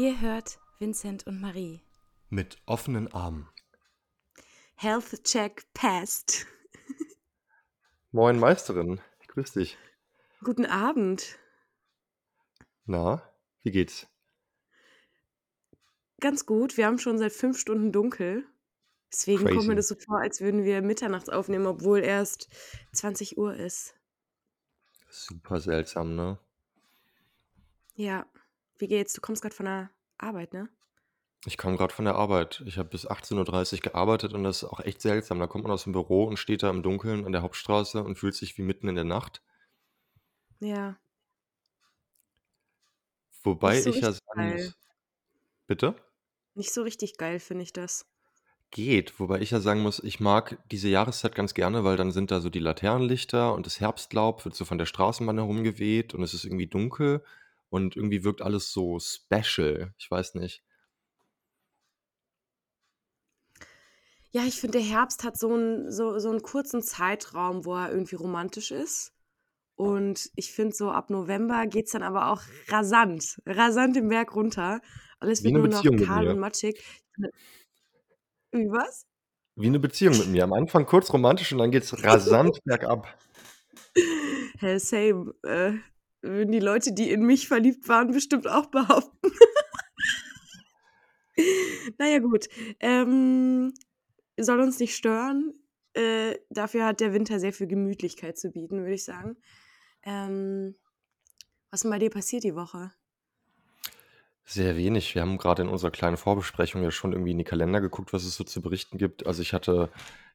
Ihr 0.00 0.18
hört 0.18 0.58
Vincent 0.78 1.26
und 1.26 1.42
Marie. 1.42 1.82
Mit 2.30 2.56
offenen 2.64 3.12
Armen. 3.12 3.50
Health 4.76 5.24
Check 5.24 5.66
passed. 5.74 6.46
Moin 8.10 8.38
Meisterin, 8.38 9.02
grüß 9.28 9.52
dich. 9.52 9.76
Guten 10.42 10.64
Abend. 10.64 11.38
Na, 12.86 13.22
wie 13.60 13.72
geht's? 13.72 14.06
Ganz 16.18 16.46
gut. 16.46 16.78
Wir 16.78 16.86
haben 16.86 16.98
schon 16.98 17.18
seit 17.18 17.34
fünf 17.34 17.58
Stunden 17.58 17.92
dunkel. 17.92 18.46
Deswegen 19.12 19.44
kommt 19.44 19.66
mir 19.66 19.74
Crazy. 19.74 19.76
das 19.76 19.88
so 19.88 19.96
vor, 19.96 20.18
als 20.22 20.40
würden 20.40 20.64
wir 20.64 20.80
mitternachts 20.80 21.28
aufnehmen, 21.28 21.66
obwohl 21.66 21.98
erst 21.98 22.48
20 22.94 23.36
Uhr 23.36 23.54
ist. 23.54 23.94
Super 25.10 25.60
seltsam, 25.60 26.16
ne? 26.16 26.38
Ja. 27.96 28.24
Wie 28.80 28.88
geht's? 28.88 29.12
Du 29.12 29.20
kommst 29.20 29.42
gerade 29.42 29.54
von 29.54 29.66
der 29.66 29.90
Arbeit, 30.16 30.54
ne? 30.54 30.68
Ich 31.46 31.58
komme 31.58 31.76
gerade 31.76 31.94
von 31.94 32.06
der 32.06 32.14
Arbeit. 32.14 32.62
Ich 32.66 32.78
habe 32.78 32.88
bis 32.88 33.06
18.30 33.06 33.74
Uhr 33.74 33.80
gearbeitet 33.80 34.32
und 34.32 34.42
das 34.42 34.62
ist 34.62 34.68
auch 34.68 34.80
echt 34.80 35.02
seltsam. 35.02 35.38
Da 35.38 35.46
kommt 35.46 35.64
man 35.64 35.72
aus 35.72 35.84
dem 35.84 35.92
Büro 35.92 36.24
und 36.24 36.38
steht 36.38 36.62
da 36.62 36.70
im 36.70 36.82
Dunkeln 36.82 37.24
an 37.26 37.32
der 37.32 37.42
Hauptstraße 37.42 38.02
und 38.02 38.16
fühlt 38.16 38.34
sich 38.34 38.56
wie 38.56 38.62
mitten 38.62 38.88
in 38.88 38.94
der 38.94 39.04
Nacht. 39.04 39.42
Ja. 40.60 40.98
Wobei 43.42 43.74
Nicht 43.74 43.84
so 43.84 43.90
ich 43.90 44.00
ja 44.00 44.08
richtig 44.08 44.26
sagen 44.26 44.50
geil. 44.50 44.64
muss, 44.64 44.78
bitte? 45.66 45.94
Nicht 46.54 46.72
so 46.72 46.82
richtig 46.82 47.16
geil, 47.16 47.38
finde 47.38 47.62
ich 47.62 47.72
das. 47.72 48.06
Geht, 48.70 49.18
wobei 49.18 49.40
ich 49.40 49.50
ja 49.50 49.60
sagen 49.60 49.80
muss, 49.80 49.98
ich 49.98 50.20
mag 50.20 50.58
diese 50.70 50.88
Jahreszeit 50.88 51.34
ganz 51.34 51.54
gerne, 51.54 51.84
weil 51.84 51.96
dann 51.96 52.12
sind 52.12 52.30
da 52.30 52.40
so 52.40 52.50
die 52.50 52.60
Laternenlichter 52.60 53.52
und 53.54 53.66
das 53.66 53.80
Herbstlaub 53.80 54.44
wird 54.44 54.54
so 54.54 54.64
von 54.64 54.78
der 54.78 54.86
Straßenbahn 54.86 55.38
herumgeweht 55.38 56.14
und 56.14 56.22
es 56.22 56.34
ist 56.34 56.44
irgendwie 56.44 56.66
dunkel 56.68 57.24
und 57.70 57.96
irgendwie 57.96 58.24
wirkt 58.24 58.42
alles 58.42 58.72
so 58.72 58.98
special. 58.98 59.94
Ich 59.98 60.10
weiß 60.10 60.34
nicht. 60.34 60.62
Ja, 64.32 64.42
ich 64.44 64.60
finde, 64.60 64.78
der 64.78 64.86
Herbst 64.86 65.24
hat 65.24 65.36
so 65.36 65.52
einen, 65.52 65.90
so, 65.90 66.18
so 66.18 66.30
einen 66.30 66.42
kurzen 66.42 66.82
Zeitraum, 66.82 67.64
wo 67.64 67.74
er 67.74 67.90
irgendwie 67.90 68.14
romantisch 68.14 68.70
ist. 68.70 69.12
Und 69.74 70.30
ich 70.36 70.52
finde, 70.52 70.74
so 70.76 70.90
ab 70.90 71.10
November 71.10 71.66
geht 71.66 71.86
es 71.86 71.92
dann 71.92 72.02
aber 72.02 72.30
auch 72.30 72.42
rasant, 72.68 73.40
rasant 73.46 73.96
den 73.96 74.08
Berg 74.08 74.34
runter. 74.36 74.80
Alles 75.18 75.42
Wie 75.42 75.52
wird 75.52 75.54
nur 75.54 75.68
noch 75.68 75.78
Beziehung 75.78 75.96
mit 75.96 76.06
kahl 76.06 76.28
und 76.28 76.38
matschig. 76.38 76.84
Wie 78.52 78.68
was? 78.68 79.06
Wie 79.56 79.66
eine 79.66 79.80
Beziehung 79.80 80.16
mit 80.18 80.28
mir. 80.28 80.44
Am 80.44 80.52
Anfang 80.52 80.86
kurz 80.86 81.12
romantisch 81.12 81.52
und 81.52 81.58
dann 81.58 81.70
geht's 81.70 81.92
rasant 82.04 82.62
bergab. 82.64 83.06
Hell, 84.58 84.78
same. 84.78 85.34
Äh, 85.42 85.78
würden 86.22 86.52
die 86.52 86.60
Leute, 86.60 86.92
die 86.92 87.10
in 87.10 87.22
mich 87.22 87.48
verliebt 87.48 87.88
waren, 87.88 88.12
bestimmt 88.12 88.46
auch 88.46 88.66
behaupten. 88.66 89.32
naja, 91.98 92.18
gut. 92.18 92.48
Ähm, 92.80 93.72
soll 94.38 94.60
uns 94.60 94.78
nicht 94.78 94.96
stören. 94.96 95.54
Äh, 95.94 96.36
dafür 96.50 96.86
hat 96.86 97.00
der 97.00 97.12
Winter 97.12 97.40
sehr 97.40 97.52
viel 97.52 97.66
Gemütlichkeit 97.66 98.38
zu 98.38 98.50
bieten, 98.50 98.80
würde 98.80 98.94
ich 98.94 99.04
sagen. 99.04 99.36
Ähm, 100.02 100.76
was 101.70 101.78
ist 101.78 101.84
denn 101.84 101.90
bei 101.90 101.98
dir 101.98 102.10
passiert 102.10 102.44
die 102.44 102.54
Woche? 102.54 102.92
Sehr 104.44 104.76
wenig. 104.76 105.14
Wir 105.14 105.22
haben 105.22 105.38
gerade 105.38 105.62
in 105.62 105.68
unserer 105.68 105.90
kleinen 105.90 106.16
Vorbesprechung 106.16 106.82
ja 106.82 106.90
schon 106.90 107.12
irgendwie 107.12 107.30
in 107.32 107.38
die 107.38 107.44
Kalender 107.44 107.80
geguckt, 107.80 108.12
was 108.12 108.24
es 108.24 108.34
so 108.34 108.44
zu 108.44 108.60
berichten 108.60 108.98
gibt. 108.98 109.26
Also 109.26 109.42
ich 109.42 109.52
hatte 109.52 109.90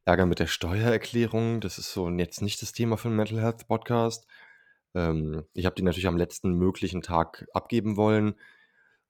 Ärger 0.06 0.26
mit 0.26 0.40
der 0.40 0.48
Steuererklärung. 0.48 1.60
Das 1.60 1.78
ist 1.78 1.92
so 1.92 2.10
jetzt 2.10 2.42
nicht 2.42 2.62
das 2.62 2.72
Thema 2.72 2.98
für 2.98 3.10
den 3.10 3.18
Mental 3.18 3.42
Health 3.42 3.68
Podcast. 3.68 4.28
Ähm, 4.96 5.44
ich 5.54 5.66
habe 5.66 5.76
die 5.76 5.84
natürlich 5.84 6.08
am 6.08 6.18
letzten 6.18 6.54
möglichen 6.54 7.02
Tag 7.02 7.46
abgeben 7.54 7.98
wollen. 7.98 8.36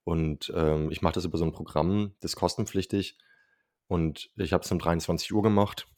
Und 0.04 0.52
ähm, 0.54 0.90
ich 0.90 1.02
mache 1.02 1.14
das 1.14 1.24
über 1.24 1.38
so 1.38 1.44
ein 1.44 1.52
Programm, 1.52 2.14
das 2.20 2.32
ist 2.32 2.36
kostenpflichtig. 2.36 3.16
Und 3.88 4.30
ich 4.36 4.52
habe 4.52 4.64
es 4.64 4.70
um 4.70 4.78
23 4.78 5.32
Uhr 5.32 5.42
gemacht. 5.42 5.88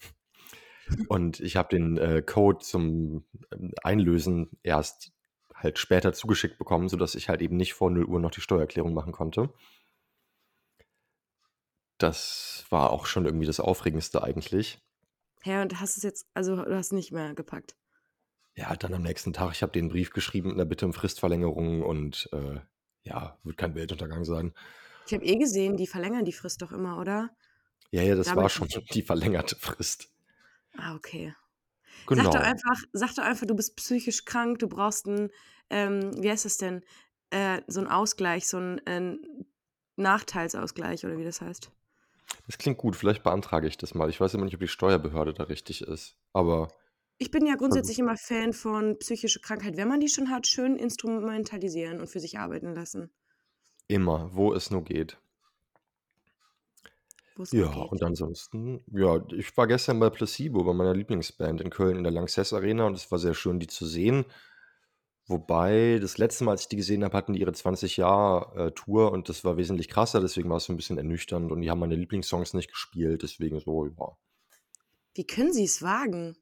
Und 1.08 1.40
ich 1.40 1.56
habe 1.56 1.68
den 1.68 1.98
äh, 1.98 2.22
Code 2.22 2.58
zum 2.58 3.24
ähm, 3.52 3.72
Einlösen 3.82 4.50
erst 4.62 5.12
halt 5.54 5.78
später 5.78 6.12
zugeschickt 6.12 6.56
bekommen, 6.58 6.88
sodass 6.88 7.14
ich 7.14 7.28
halt 7.28 7.42
eben 7.42 7.56
nicht 7.56 7.74
vor 7.74 7.90
0 7.90 8.04
Uhr 8.04 8.20
noch 8.20 8.30
die 8.30 8.40
Steuererklärung 8.40 8.94
machen 8.94 9.12
konnte. 9.12 9.52
Das 11.98 12.64
war 12.70 12.90
auch 12.90 13.06
schon 13.06 13.26
irgendwie 13.26 13.46
das 13.46 13.60
Aufregendste 13.60 14.22
eigentlich. 14.22 14.78
Ja, 15.44 15.62
und 15.62 15.80
hast 15.80 15.96
es 15.96 16.02
jetzt, 16.02 16.26
also 16.32 16.56
du 16.56 16.76
hast 16.76 16.92
nicht 16.92 17.12
mehr 17.12 17.34
gepackt. 17.34 17.76
Ja, 18.58 18.74
dann 18.74 18.92
am 18.92 19.02
nächsten 19.02 19.32
Tag, 19.32 19.52
ich 19.52 19.62
habe 19.62 19.70
den 19.70 19.88
Brief 19.88 20.10
geschrieben 20.10 20.48
mit 20.48 20.56
einer 20.56 20.64
Bitte 20.64 20.84
um 20.84 20.92
Fristverlängerung 20.92 21.82
und 21.82 22.28
äh, 22.32 22.58
ja, 23.04 23.38
wird 23.44 23.56
kein 23.56 23.76
Weltuntergang 23.76 24.24
sein. 24.24 24.52
Ich 25.06 25.14
habe 25.14 25.24
eh 25.24 25.36
gesehen, 25.36 25.76
die 25.76 25.86
verlängern 25.86 26.24
die 26.24 26.32
Frist 26.32 26.60
doch 26.60 26.72
immer, 26.72 26.98
oder? 26.98 27.30
Ja, 27.92 28.02
ja, 28.02 28.16
das 28.16 28.26
war 28.34 28.48
Damit, 28.48 28.50
schon 28.50 28.68
die 28.92 29.02
verlängerte 29.02 29.54
Frist. 29.54 30.10
ah, 30.76 30.96
okay. 30.96 31.36
Sag 32.08 32.16
doch 32.16 32.16
Genau. 32.16 32.32
einfach, 32.40 32.82
sag 32.92 33.14
doch 33.14 33.22
einfach, 33.22 33.46
du 33.46 33.54
bist 33.54 33.76
psychisch 33.76 34.24
krank, 34.24 34.58
du 34.58 34.68
brauchst 34.68 35.06
einen, 35.06 35.30
ähm, 35.70 36.10
wie 36.20 36.28
heißt 36.28 36.44
das 36.44 36.56
denn? 36.56 36.82
Äh, 37.30 37.62
so 37.68 37.78
einen 37.78 37.88
Ausgleich, 37.88 38.48
so 38.48 38.56
einen 38.56 38.78
äh, 38.86 39.16
Nachteilsausgleich 39.94 41.04
oder 41.06 41.16
wie 41.16 41.24
das 41.24 41.40
heißt. 41.40 41.70
Das 42.48 42.58
klingt 42.58 42.78
gut, 42.78 42.96
vielleicht 42.96 43.22
beantrage 43.22 43.68
ich 43.68 43.76
das 43.78 43.94
mal. 43.94 44.10
Ich 44.10 44.20
weiß 44.20 44.34
immer 44.34 44.46
nicht, 44.46 44.54
ob 44.54 44.60
die 44.60 44.68
Steuerbehörde 44.68 45.32
da 45.32 45.44
richtig 45.44 45.82
ist. 45.82 46.16
Aber 46.32 46.68
Ich 47.18 47.30
bin 47.30 47.46
ja 47.46 47.54
grundsätzlich 47.54 47.98
immer 48.00 48.16
Fan 48.16 48.52
von 48.52 48.98
psychischer 48.98 49.38
Krankheit, 49.40 49.76
wenn 49.76 49.86
man 49.88 50.00
die 50.00 50.08
schon 50.08 50.30
hat, 50.30 50.46
schön 50.48 50.74
instrumentalisieren 50.76 52.00
und 52.00 52.08
für 52.08 52.18
sich 52.18 52.38
arbeiten 52.38 52.74
lassen, 52.74 53.12
Immer, 53.86 54.34
wo 54.34 54.54
es 54.54 54.70
nur 54.70 54.82
geht. 54.82 55.20
wo 57.34 57.42
es 57.42 57.56
nur 57.56 57.66
Ja, 57.66 57.70
geht. 57.70 57.92
und 57.92 58.02
ansonsten, 58.02 58.82
ja, 58.92 59.22
ich 59.32 59.56
war 59.56 59.66
gestern 59.66 59.98
bei 60.00 60.10
Placebo, 60.10 60.64
bei 60.64 60.72
meiner 60.74 60.94
Lieblingsband 60.94 61.60
in 61.62 61.70
Köln 61.70 61.96
in 61.96 62.02
der 62.02 62.12
Lanxess 62.12 62.52
Arena 62.52 62.86
und 62.86 62.94
es 62.94 63.10
war 63.10 63.18
sehr 63.18 63.34
schön, 63.34 63.58
die 63.60 63.66
zu 63.66 63.86
sehen. 63.86 64.26
Wobei, 65.26 65.98
das 66.00 66.18
letzte 66.18 66.42
Mal, 66.44 66.52
als 66.52 66.62
ich 66.62 66.68
die 66.68 66.76
gesehen 66.76 67.04
habe, 67.04 67.16
hatten 67.16 67.34
die 67.34 67.40
ihre 67.40 67.52
20-Jahr-Tour 67.52 69.12
und 69.12 69.28
das 69.28 69.44
war 69.44 69.56
wesentlich 69.56 69.88
krasser, 69.88 70.20
deswegen 70.20 70.48
war 70.50 70.56
es 70.56 70.64
so 70.64 70.72
ein 70.72 70.76
bisschen 70.76 70.98
ernüchternd 70.98 71.52
und 71.52 71.60
die 71.60 71.70
haben 71.70 71.78
meine 71.80 71.94
Lieblingssongs 71.96 72.54
nicht 72.54 72.70
gespielt, 72.70 73.22
deswegen 73.22 73.60
so, 73.60 73.86
ja, 73.86 74.16
Wie 75.14 75.26
können 75.26 75.52
sie 75.52 75.64
es 75.64 75.82
wagen? 75.82 76.38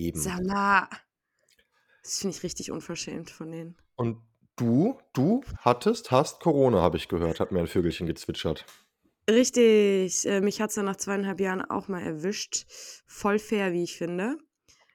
Eben. 0.00 0.18
Sag 0.18 0.42
mal, 0.42 0.88
das 2.02 2.18
finde 2.18 2.36
ich 2.36 2.42
richtig 2.42 2.70
unverschämt 2.70 3.30
von 3.30 3.50
denen. 3.50 3.76
Und 3.96 4.18
du, 4.56 4.98
du 5.12 5.42
hattest, 5.58 6.10
hast 6.10 6.40
Corona, 6.40 6.80
habe 6.80 6.96
ich 6.96 7.08
gehört, 7.08 7.40
hat 7.40 7.52
mir 7.52 7.60
ein 7.60 7.66
Vögelchen 7.66 8.06
gezwitschert. 8.06 8.64
Richtig, 9.28 10.26
äh, 10.26 10.40
mich 10.40 10.60
hat 10.60 10.70
es 10.70 10.76
dann 10.76 10.86
nach 10.86 10.96
zweieinhalb 10.96 11.40
Jahren 11.40 11.62
auch 11.62 11.88
mal 11.88 12.02
erwischt. 12.02 12.66
Voll 13.06 13.38
fair, 13.38 13.72
wie 13.72 13.84
ich 13.84 13.96
finde. 13.96 14.38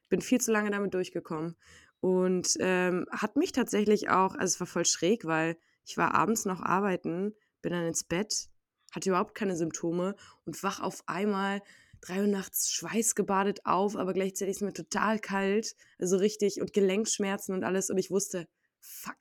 Bin 0.09 0.21
viel 0.21 0.41
zu 0.41 0.51
lange 0.51 0.71
damit 0.71 0.93
durchgekommen. 0.93 1.55
Und 2.01 2.57
ähm, 2.59 3.05
hat 3.11 3.35
mich 3.35 3.51
tatsächlich 3.51 4.09
auch, 4.09 4.35
also 4.35 4.53
es 4.53 4.59
war 4.59 4.67
voll 4.67 4.85
schräg, 4.85 5.25
weil 5.25 5.57
ich 5.85 5.97
war 5.97 6.13
abends 6.13 6.45
noch 6.45 6.61
arbeiten, 6.61 7.33
bin 7.61 7.72
dann 7.72 7.85
ins 7.85 8.03
Bett, 8.03 8.49
hatte 8.91 9.09
überhaupt 9.09 9.35
keine 9.35 9.55
Symptome 9.55 10.16
und 10.45 10.61
wach 10.63 10.81
auf 10.81 11.03
einmal 11.07 11.61
drei 12.05 12.21
Uhr 12.21 12.27
nachts 12.27 12.71
schweißgebadet 12.71 13.66
auf, 13.66 13.95
aber 13.95 14.13
gleichzeitig 14.13 14.55
ist 14.55 14.61
mir 14.61 14.73
total 14.73 15.19
kalt, 15.19 15.75
also 15.99 16.17
richtig 16.17 16.61
und 16.61 16.73
Gelenkschmerzen 16.73 17.53
und 17.53 17.63
alles 17.63 17.89
und 17.89 17.97
ich 17.97 18.11
wusste, 18.11 18.47
fuck, 18.79 19.17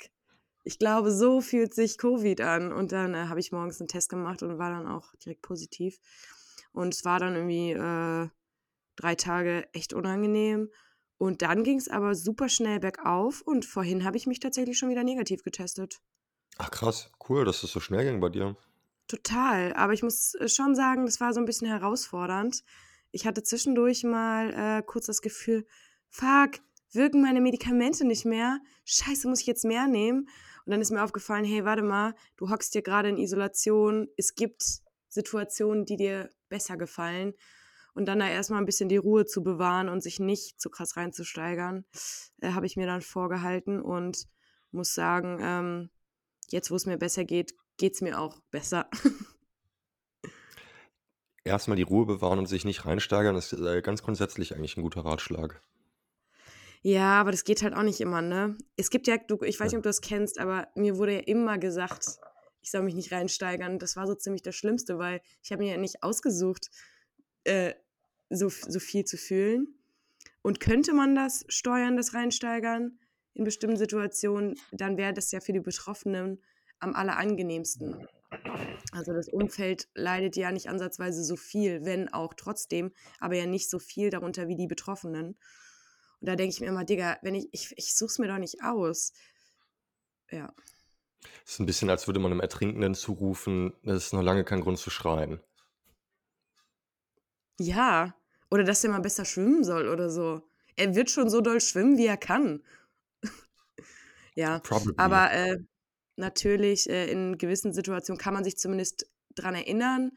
ich 0.64 0.78
glaube, 0.78 1.12
so 1.12 1.40
fühlt 1.40 1.74
sich 1.74 1.98
Covid 1.98 2.40
an. 2.40 2.72
Und 2.72 2.92
dann 2.92 3.14
äh, 3.14 3.26
habe 3.28 3.38
ich 3.38 3.52
morgens 3.52 3.80
einen 3.80 3.88
Test 3.88 4.08
gemacht 4.08 4.42
und 4.42 4.58
war 4.58 4.70
dann 4.70 4.86
auch 4.86 5.14
direkt 5.16 5.42
positiv. 5.42 5.98
Und 6.72 6.94
es 6.94 7.04
war 7.04 7.20
dann 7.20 7.36
irgendwie 7.36 7.72
äh, 7.72 8.28
drei 8.96 9.14
Tage 9.14 9.68
echt 9.72 9.92
unangenehm. 9.92 10.70
Und 11.18 11.42
dann 11.42 11.62
ging 11.62 11.78
es 11.78 11.88
aber 11.88 12.14
super 12.14 12.48
schnell 12.48 12.80
bergauf 12.80 13.40
und 13.42 13.64
vorhin 13.64 14.04
habe 14.04 14.16
ich 14.16 14.26
mich 14.26 14.40
tatsächlich 14.40 14.76
schon 14.78 14.90
wieder 14.90 15.04
negativ 15.04 15.42
getestet. 15.42 16.00
Ach 16.58 16.70
krass, 16.70 17.12
cool, 17.28 17.44
dass 17.44 17.60
das 17.60 17.70
so 17.70 17.80
schnell 17.80 18.04
ging 18.04 18.20
bei 18.20 18.30
dir. 18.30 18.56
Total. 19.06 19.72
Aber 19.74 19.92
ich 19.92 20.02
muss 20.02 20.34
äh, 20.34 20.48
schon 20.48 20.74
sagen, 20.74 21.06
das 21.06 21.20
war 21.20 21.32
so 21.32 21.40
ein 21.40 21.46
bisschen 21.46 21.68
herausfordernd. 21.68 22.64
Ich 23.10 23.26
hatte 23.26 23.42
zwischendurch 23.42 24.04
mal 24.04 24.52
äh, 24.52 24.82
kurz 24.82 25.06
das 25.06 25.20
Gefühl, 25.20 25.66
fuck, 26.08 26.60
wirken 26.92 27.20
meine 27.20 27.40
Medikamente 27.40 28.04
nicht 28.06 28.24
mehr? 28.24 28.60
Scheiße, 28.84 29.28
muss 29.28 29.40
ich 29.40 29.46
jetzt 29.46 29.64
mehr 29.64 29.86
nehmen? 29.86 30.28
Und 30.64 30.70
dann 30.70 30.80
ist 30.80 30.90
mir 30.90 31.04
aufgefallen, 31.04 31.44
hey, 31.44 31.64
warte 31.64 31.82
mal, 31.82 32.14
du 32.36 32.50
hockst 32.50 32.72
hier 32.72 32.82
gerade 32.82 33.08
in 33.08 33.18
Isolation. 33.18 34.08
Es 34.16 34.34
gibt 34.34 34.62
Situationen, 35.08 35.84
die 35.84 35.96
dir 35.96 36.30
besser 36.48 36.76
gefallen. 36.76 37.34
Und 37.94 38.06
dann 38.06 38.18
da 38.18 38.28
erstmal 38.28 38.60
ein 38.60 38.66
bisschen 38.66 38.88
die 38.88 38.96
Ruhe 38.96 39.24
zu 39.24 39.42
bewahren 39.42 39.88
und 39.88 40.02
sich 40.02 40.18
nicht 40.18 40.60
zu 40.60 40.68
krass 40.68 40.96
reinzusteigern, 40.96 41.84
äh, 42.40 42.50
habe 42.52 42.66
ich 42.66 42.76
mir 42.76 42.86
dann 42.86 43.02
vorgehalten 43.02 43.80
und 43.80 44.26
muss 44.72 44.94
sagen, 44.94 45.38
ähm, 45.40 45.90
jetzt 46.48 46.70
wo 46.70 46.74
es 46.74 46.86
mir 46.86 46.96
besser 46.96 47.24
geht, 47.24 47.54
geht 47.76 47.94
es 47.94 48.00
mir 48.00 48.20
auch 48.20 48.40
besser. 48.50 48.88
Erstmal 51.44 51.76
die 51.76 51.82
Ruhe 51.82 52.06
bewahren 52.06 52.38
und 52.38 52.46
sich 52.46 52.64
nicht 52.64 52.86
reinsteigern, 52.86 53.36
ist 53.36 53.52
äh, 53.52 53.82
ganz 53.82 54.02
grundsätzlich 54.02 54.54
eigentlich 54.54 54.76
ein 54.76 54.82
guter 54.82 55.04
Ratschlag. 55.04 55.60
Ja, 56.80 57.20
aber 57.20 57.30
das 57.30 57.44
geht 57.44 57.62
halt 57.62 57.74
auch 57.74 57.82
nicht 57.82 58.00
immer, 58.00 58.22
ne? 58.22 58.56
Es 58.76 58.90
gibt 58.90 59.06
ja, 59.06 59.16
du, 59.16 59.42
ich 59.42 59.58
weiß 59.58 59.72
nicht, 59.72 59.78
ob 59.78 59.82
du 59.82 59.88
das 59.88 60.00
kennst, 60.00 60.38
aber 60.38 60.68
mir 60.74 60.96
wurde 60.96 61.14
ja 61.14 61.20
immer 61.20 61.58
gesagt, 61.58 62.18
ich 62.60 62.70
soll 62.70 62.82
mich 62.82 62.94
nicht 62.94 63.12
reinsteigern. 63.12 63.78
Das 63.78 63.96
war 63.96 64.06
so 64.06 64.14
ziemlich 64.14 64.42
das 64.42 64.54
Schlimmste, 64.54 64.98
weil 64.98 65.20
ich 65.42 65.52
habe 65.52 65.62
mir 65.62 65.72
ja 65.72 65.76
nicht 65.78 66.02
ausgesucht, 66.02 66.70
äh, 67.44 67.74
so, 68.30 68.48
so 68.48 68.80
viel 68.80 69.04
zu 69.04 69.16
fühlen. 69.16 69.78
Und 70.42 70.60
könnte 70.60 70.92
man 70.92 71.14
das 71.14 71.44
steuern, 71.48 71.96
das 71.96 72.14
Reinsteigern 72.14 72.98
in 73.34 73.44
bestimmten 73.44 73.76
Situationen, 73.76 74.58
dann 74.72 74.96
wäre 74.96 75.12
das 75.12 75.30
ja 75.32 75.40
für 75.40 75.52
die 75.52 75.60
Betroffenen 75.60 76.42
am 76.80 76.94
allerangenehmsten. 76.94 78.06
Also 78.92 79.12
das 79.12 79.28
Umfeld 79.28 79.88
leidet 79.94 80.36
ja 80.36 80.52
nicht 80.52 80.68
ansatzweise 80.68 81.24
so 81.24 81.36
viel, 81.36 81.84
wenn 81.84 82.12
auch 82.12 82.34
trotzdem, 82.34 82.92
aber 83.20 83.36
ja 83.36 83.46
nicht 83.46 83.70
so 83.70 83.78
viel 83.78 84.10
darunter 84.10 84.48
wie 84.48 84.56
die 84.56 84.66
Betroffenen. 84.66 85.36
Und 86.20 86.28
da 86.28 86.36
denke 86.36 86.54
ich 86.54 86.60
mir 86.60 86.68
immer, 86.68 86.84
Digga, 86.84 87.18
wenn 87.22 87.34
ich, 87.34 87.48
ich, 87.52 87.72
ich 87.76 87.94
suche 87.96 88.10
es 88.10 88.18
mir 88.18 88.28
doch 88.28 88.38
nicht 88.38 88.62
aus. 88.62 89.12
Ja. 90.30 90.52
Es 91.44 91.52
ist 91.52 91.60
ein 91.60 91.66
bisschen, 91.66 91.90
als 91.90 92.06
würde 92.06 92.20
man 92.20 92.32
einem 92.32 92.40
Ertrinkenden 92.40 92.94
zurufen, 92.94 93.72
es 93.82 94.06
ist 94.06 94.12
noch 94.12 94.22
lange 94.22 94.44
kein 94.44 94.60
Grund 94.60 94.78
zu 94.78 94.90
schreien. 94.90 95.40
Ja. 97.58 98.14
Oder 98.50 98.64
dass 98.64 98.84
er 98.84 98.90
mal 98.90 99.00
besser 99.00 99.24
schwimmen 99.24 99.64
soll 99.64 99.88
oder 99.88 100.10
so. 100.10 100.42
Er 100.76 100.94
wird 100.94 101.10
schon 101.10 101.30
so 101.30 101.40
doll 101.40 101.60
schwimmen, 101.60 101.98
wie 101.98 102.06
er 102.06 102.16
kann. 102.16 102.62
ja. 104.34 104.60
Probably. 104.60 104.94
Aber 104.96 105.32
äh, 105.32 105.58
natürlich, 106.16 106.88
äh, 106.88 107.10
in 107.10 107.38
gewissen 107.38 107.72
Situationen 107.72 108.18
kann 108.18 108.34
man 108.34 108.44
sich 108.44 108.56
zumindest 108.56 109.06
daran 109.34 109.54
erinnern, 109.54 110.12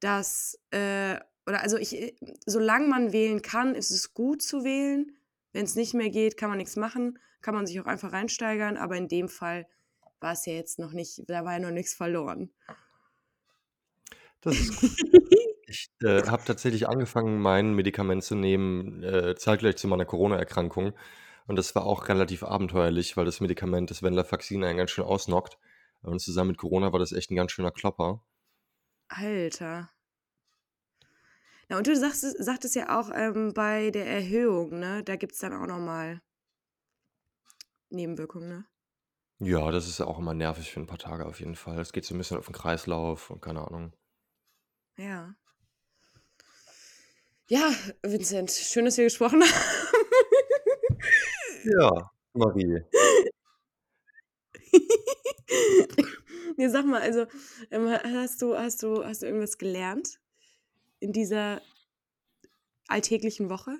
dass, 0.00 0.58
äh, 0.70 1.18
oder 1.46 1.62
also 1.62 1.76
ich, 1.76 1.94
äh, 1.94 2.16
solange 2.46 2.88
man 2.88 3.12
wählen 3.12 3.42
kann, 3.42 3.74
ist 3.74 3.90
es 3.90 4.14
gut 4.14 4.42
zu 4.42 4.64
wählen. 4.64 5.16
Wenn 5.52 5.64
es 5.64 5.76
nicht 5.76 5.94
mehr 5.94 6.10
geht, 6.10 6.36
kann 6.36 6.48
man 6.48 6.58
nichts 6.58 6.76
machen, 6.76 7.18
kann 7.40 7.54
man 7.54 7.66
sich 7.66 7.80
auch 7.80 7.86
einfach 7.86 8.12
reinsteigern, 8.12 8.76
aber 8.76 8.96
in 8.96 9.08
dem 9.08 9.28
Fall 9.28 9.66
war 10.20 10.32
es 10.32 10.46
ja 10.46 10.54
jetzt 10.54 10.78
noch 10.78 10.92
nicht, 10.92 11.22
da 11.28 11.44
war 11.44 11.52
ja 11.52 11.58
noch 11.58 11.70
nichts 11.70 11.94
verloren. 11.94 12.50
Das 14.40 14.58
ist 14.58 14.80
gut. 14.80 14.90
Ich 15.66 15.90
äh, 16.02 16.22
habe 16.26 16.44
tatsächlich 16.44 16.88
angefangen, 16.88 17.40
mein 17.40 17.74
Medikament 17.74 18.22
zu 18.22 18.34
nehmen, 18.34 19.02
äh, 19.02 19.34
zeitgleich 19.34 19.76
zu 19.76 19.88
meiner 19.88 20.04
Corona-Erkrankung. 20.04 20.92
Und 21.46 21.56
das 21.56 21.74
war 21.74 21.84
auch 21.84 22.08
relativ 22.08 22.42
abenteuerlich, 22.42 23.16
weil 23.16 23.26
das 23.26 23.40
Medikament, 23.40 23.90
das 23.90 24.02
Venlafaxin, 24.02 24.64
einen 24.64 24.78
ganz 24.78 24.90
schön 24.90 25.04
ausnockt. 25.04 25.58
Und 26.02 26.20
zusammen 26.20 26.50
mit 26.50 26.58
Corona 26.58 26.92
war 26.92 26.98
das 26.98 27.12
echt 27.12 27.30
ein 27.30 27.36
ganz 27.36 27.52
schöner 27.52 27.70
Klopper. 27.70 28.22
Alter. 29.08 29.90
Na, 31.68 31.78
und 31.78 31.86
du 31.86 31.96
sagst, 31.96 32.22
sagtest 32.22 32.74
ja 32.74 32.98
auch 32.98 33.10
ähm, 33.14 33.52
bei 33.54 33.90
der 33.90 34.06
Erhöhung, 34.06 34.78
ne? 34.78 35.02
Da 35.02 35.16
gibt 35.16 35.32
es 35.32 35.38
dann 35.38 35.54
auch 35.54 35.66
nochmal 35.66 36.20
Nebenwirkungen, 37.90 38.48
ne? 38.48 38.66
Ja, 39.38 39.70
das 39.70 39.88
ist 39.88 39.98
ja 39.98 40.06
auch 40.06 40.18
immer 40.18 40.34
nervig 40.34 40.70
für 40.70 40.80
ein 40.80 40.86
paar 40.86 40.98
Tage 40.98 41.26
auf 41.26 41.40
jeden 41.40 41.56
Fall. 41.56 41.80
Es 41.80 41.92
geht 41.92 42.04
so 42.04 42.14
ein 42.14 42.18
bisschen 42.18 42.38
auf 42.38 42.46
den 42.46 42.54
Kreislauf 42.54 43.30
und 43.30 43.40
keine 43.40 43.66
Ahnung. 43.66 43.92
Ja. 44.96 45.34
Ja, 47.48 47.70
Vincent, 48.02 48.50
schön, 48.50 48.84
dass 48.84 48.96
wir 48.96 49.04
gesprochen 49.04 49.42
haben. 49.44 49.93
Ja, 51.64 52.10
Marie. 52.32 52.82
Ne, 56.56 56.70
sag 56.70 56.86
mal, 56.86 57.00
also, 57.00 57.26
ähm, 57.72 57.88
hast 57.88 58.40
du 58.40 58.56
hast 58.56 58.82
du 58.82 59.04
hast 59.04 59.22
du 59.22 59.26
irgendwas 59.26 59.58
gelernt 59.58 60.20
in 61.00 61.12
dieser 61.12 61.60
alltäglichen 62.86 63.50
Woche? 63.50 63.76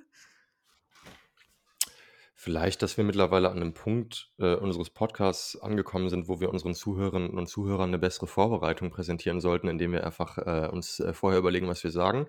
Vielleicht, 2.35 2.83
dass 2.83 2.97
wir 2.97 3.05
mittlerweile 3.05 3.49
an 3.51 3.57
einem 3.57 3.75
Punkt, 3.75 4.33
äh, 4.39 4.55
unseres 4.57 4.91
Podcasts 4.91 5.57
angekommen 5.61 6.11
sind, 6.11 6.29
wo 6.29 6.41
wir 6.41 6.51
unseren 6.51 6.75
Zuhörerinnen 6.75 7.31
und 7.39 7.47
Zuhörern 7.49 7.89
eine 7.91 7.99
bessere 7.99 8.27
Vorbereitung 8.27 8.91
präsentieren 8.91 9.41
sollten, 9.41 9.69
indem 9.69 9.93
wir 9.93 10.05
einfach, 10.05 10.39
äh, 10.39 10.69
uns, 10.71 11.01
äh, 11.01 11.15
vorher 11.15 11.39
überlegen, 11.39 11.69
was 11.69 11.85
wir 11.85 11.91
sagen. 11.91 12.27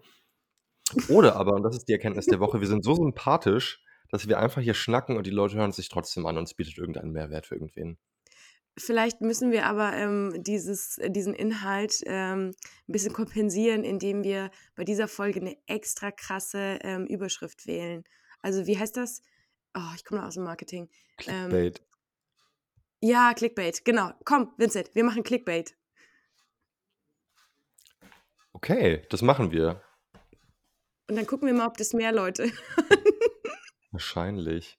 Oder 1.09 1.35
aber, 1.35 1.53
und 1.53 1.63
das 1.63 1.75
ist 1.75 1.89
die 1.89 1.93
Erkenntnis 1.93 2.27
der 2.27 2.39
Woche, 2.39 2.61
wir 2.61 2.67
sind 2.67 2.85
so 2.85 2.95
sympathisch, 2.95 3.84
dass 4.11 4.27
wir 4.27 4.39
einfach 4.39 4.61
hier 4.61 4.73
schnacken 4.73 5.17
und 5.17 5.25
die 5.27 5.31
Leute 5.31 5.55
hören 5.55 5.71
sich 5.71 5.89
trotzdem 5.89 6.25
an 6.25 6.37
und 6.37 6.43
es 6.43 6.53
bietet 6.53 6.77
irgendeinen 6.77 7.11
Mehrwert 7.11 7.45
für 7.45 7.55
irgendwen. 7.55 7.97
Vielleicht 8.77 9.21
müssen 9.21 9.51
wir 9.51 9.67
aber 9.67 9.93
ähm, 9.93 10.43
dieses, 10.43 10.99
diesen 11.07 11.33
Inhalt 11.33 12.01
ähm, 12.05 12.53
ein 12.87 12.91
bisschen 12.91 13.13
kompensieren, 13.13 13.85
indem 13.85 14.23
wir 14.23 14.51
bei 14.75 14.83
dieser 14.83 15.07
Folge 15.07 15.39
eine 15.39 15.57
extra 15.65 16.11
krasse 16.11 16.79
ähm, 16.81 17.05
Überschrift 17.07 17.67
wählen. 17.67 18.03
Also 18.41 18.67
wie 18.67 18.77
heißt 18.77 18.97
das? 18.97 19.21
Oh, 19.75 19.93
ich 19.95 20.03
komme 20.03 20.25
aus 20.25 20.33
dem 20.33 20.43
Marketing. 20.43 20.89
Ähm, 21.25 21.49
Clickbait. 21.49 21.81
ja, 23.01 23.33
Clickbait, 23.33 23.85
genau. 23.85 24.11
Komm, 24.25 24.51
Vincent, 24.57 24.93
wir 24.93 25.05
machen 25.05 25.23
Clickbait. 25.23 25.77
Okay, 28.51 29.05
das 29.09 29.21
machen 29.21 29.51
wir. 29.51 29.81
Und 31.07 31.15
dann 31.15 31.27
gucken 31.27 31.47
wir 31.47 31.53
mal, 31.53 31.67
ob 31.67 31.77
das 31.77 31.93
mehr 31.93 32.11
Leute 32.11 32.51
Wahrscheinlich. 33.95 34.77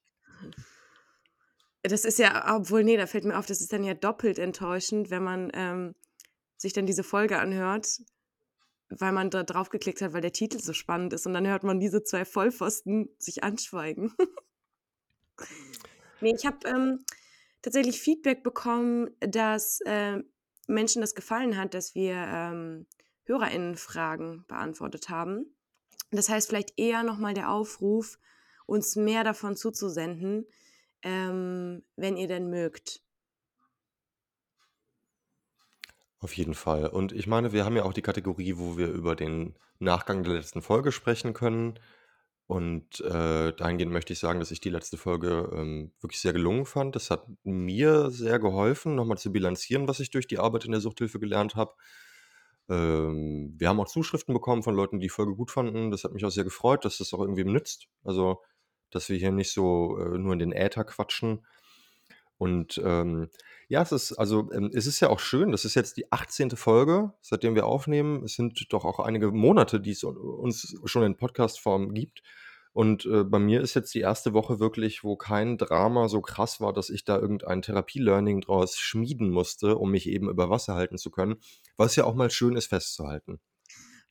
Das 1.82 2.04
ist 2.04 2.18
ja, 2.18 2.54
obwohl, 2.54 2.84
nee, 2.84 2.98
da 2.98 3.06
fällt 3.06 3.24
mir 3.24 3.38
auf, 3.38 3.46
das 3.46 3.62
ist 3.62 3.72
dann 3.72 3.82
ja 3.82 3.94
doppelt 3.94 4.38
enttäuschend, 4.38 5.08
wenn 5.08 5.24
man 5.24 5.50
ähm, 5.54 5.94
sich 6.58 6.74
dann 6.74 6.84
diese 6.84 7.02
Folge 7.02 7.38
anhört, 7.38 8.02
weil 8.90 9.12
man 9.12 9.30
da 9.30 9.42
drauf 9.42 9.70
geklickt 9.70 10.02
hat, 10.02 10.12
weil 10.12 10.20
der 10.20 10.34
Titel 10.34 10.58
so 10.58 10.74
spannend 10.74 11.14
ist 11.14 11.26
und 11.26 11.32
dann 11.32 11.46
hört 11.46 11.62
man 11.62 11.80
diese 11.80 12.02
zwei 12.02 12.26
Vollpfosten 12.26 13.08
sich 13.18 13.42
anschweigen. 13.42 14.12
nee, 16.20 16.34
ich 16.36 16.44
habe 16.44 16.58
ähm, 16.68 17.02
tatsächlich 17.62 17.98
Feedback 17.98 18.42
bekommen, 18.42 19.16
dass 19.20 19.80
äh, 19.86 20.18
Menschen 20.66 21.00
das 21.00 21.14
gefallen 21.14 21.56
hat, 21.56 21.72
dass 21.72 21.94
wir 21.94 22.16
ähm, 22.16 22.86
HörerInnen-Fragen 23.24 24.44
beantwortet 24.46 25.08
haben. 25.08 25.56
Das 26.10 26.28
heißt, 26.28 26.48
vielleicht 26.48 26.78
eher 26.78 27.02
nochmal 27.02 27.32
der 27.32 27.50
Aufruf, 27.50 28.18
uns 28.66 28.96
mehr 28.96 29.24
davon 29.24 29.56
zuzusenden, 29.56 30.46
ähm, 31.02 31.82
wenn 31.96 32.16
ihr 32.16 32.28
denn 32.28 32.50
mögt. 32.50 33.00
Auf 36.18 36.36
jeden 36.36 36.54
Fall. 36.54 36.86
Und 36.88 37.12
ich 37.12 37.26
meine, 37.26 37.52
wir 37.52 37.64
haben 37.64 37.76
ja 37.76 37.84
auch 37.84 37.92
die 37.92 38.02
Kategorie, 38.02 38.56
wo 38.56 38.76
wir 38.76 38.88
über 38.88 39.14
den 39.14 39.54
Nachgang 39.78 40.24
der 40.24 40.34
letzten 40.34 40.62
Folge 40.62 40.90
sprechen 40.90 41.34
können. 41.34 41.78
Und 42.46 43.00
äh, 43.00 43.52
dahingehend 43.52 43.92
möchte 43.92 44.12
ich 44.12 44.20
sagen, 44.20 44.38
dass 44.38 44.52
ich 44.52 44.60
die 44.60 44.70
letzte 44.70 44.96
Folge 44.96 45.50
ähm, 45.52 45.92
wirklich 46.00 46.20
sehr 46.20 46.32
gelungen 46.32 46.64
fand. 46.64 46.94
Das 46.94 47.10
hat 47.10 47.26
mir 47.42 48.10
sehr 48.10 48.38
geholfen, 48.38 48.94
nochmal 48.94 49.18
zu 49.18 49.32
bilanzieren, 49.32 49.88
was 49.88 50.00
ich 50.00 50.10
durch 50.10 50.26
die 50.28 50.38
Arbeit 50.38 50.64
in 50.64 50.70
der 50.70 50.80
Suchthilfe 50.80 51.18
gelernt 51.18 51.56
habe. 51.56 51.74
Ähm, 52.68 53.54
wir 53.58 53.68
haben 53.68 53.80
auch 53.80 53.88
Zuschriften 53.88 54.32
bekommen 54.32 54.62
von 54.62 54.74
Leuten, 54.74 54.98
die 54.98 55.06
die 55.06 55.10
Folge 55.10 55.34
gut 55.34 55.50
fanden. 55.50 55.90
Das 55.90 56.04
hat 56.04 56.12
mich 56.12 56.24
auch 56.24 56.30
sehr 56.30 56.44
gefreut, 56.44 56.84
dass 56.84 56.98
das 56.98 57.12
auch 57.12 57.20
irgendwie 57.20 57.44
nützt. 57.44 57.88
Also 58.04 58.42
dass 58.90 59.08
wir 59.08 59.16
hier 59.16 59.32
nicht 59.32 59.52
so 59.52 59.98
äh, 59.98 60.18
nur 60.18 60.32
in 60.32 60.38
den 60.38 60.52
Äther 60.52 60.84
quatschen. 60.84 61.46
Und 62.38 62.80
ähm, 62.84 63.28
ja, 63.68 63.82
es 63.82 63.92
ist 63.92 64.12
also, 64.12 64.50
ähm, 64.52 64.70
es 64.74 64.86
ist 64.86 65.00
ja 65.00 65.08
auch 65.08 65.20
schön, 65.20 65.52
das 65.52 65.64
ist 65.64 65.74
jetzt 65.74 65.96
die 65.96 66.12
18. 66.12 66.50
Folge, 66.50 67.12
seitdem 67.20 67.54
wir 67.54 67.66
aufnehmen. 67.66 68.24
Es 68.24 68.34
sind 68.34 68.72
doch 68.72 68.84
auch 68.84 69.00
einige 69.00 69.32
Monate, 69.32 69.80
die 69.80 69.92
es 69.92 70.04
uns 70.04 70.76
schon 70.84 71.02
in 71.02 71.16
Podcast-Form 71.16 71.94
gibt. 71.94 72.22
Und 72.76 73.06
äh, 73.06 73.24
bei 73.24 73.38
mir 73.38 73.62
ist 73.62 73.72
jetzt 73.72 73.94
die 73.94 74.00
erste 74.00 74.34
Woche 74.34 74.60
wirklich, 74.60 75.02
wo 75.02 75.16
kein 75.16 75.56
Drama 75.56 76.08
so 76.08 76.20
krass 76.20 76.60
war, 76.60 76.74
dass 76.74 76.90
ich 76.90 77.04
da 77.04 77.18
irgendein 77.18 77.62
Therapie-Learning 77.62 78.42
draus 78.42 78.76
schmieden 78.76 79.30
musste, 79.30 79.78
um 79.78 79.90
mich 79.90 80.06
eben 80.06 80.28
über 80.28 80.50
Wasser 80.50 80.74
halten 80.74 80.98
zu 80.98 81.10
können, 81.10 81.36
was 81.78 81.96
ja 81.96 82.04
auch 82.04 82.14
mal 82.14 82.30
schön 82.30 82.54
ist 82.54 82.66
festzuhalten. 82.66 83.40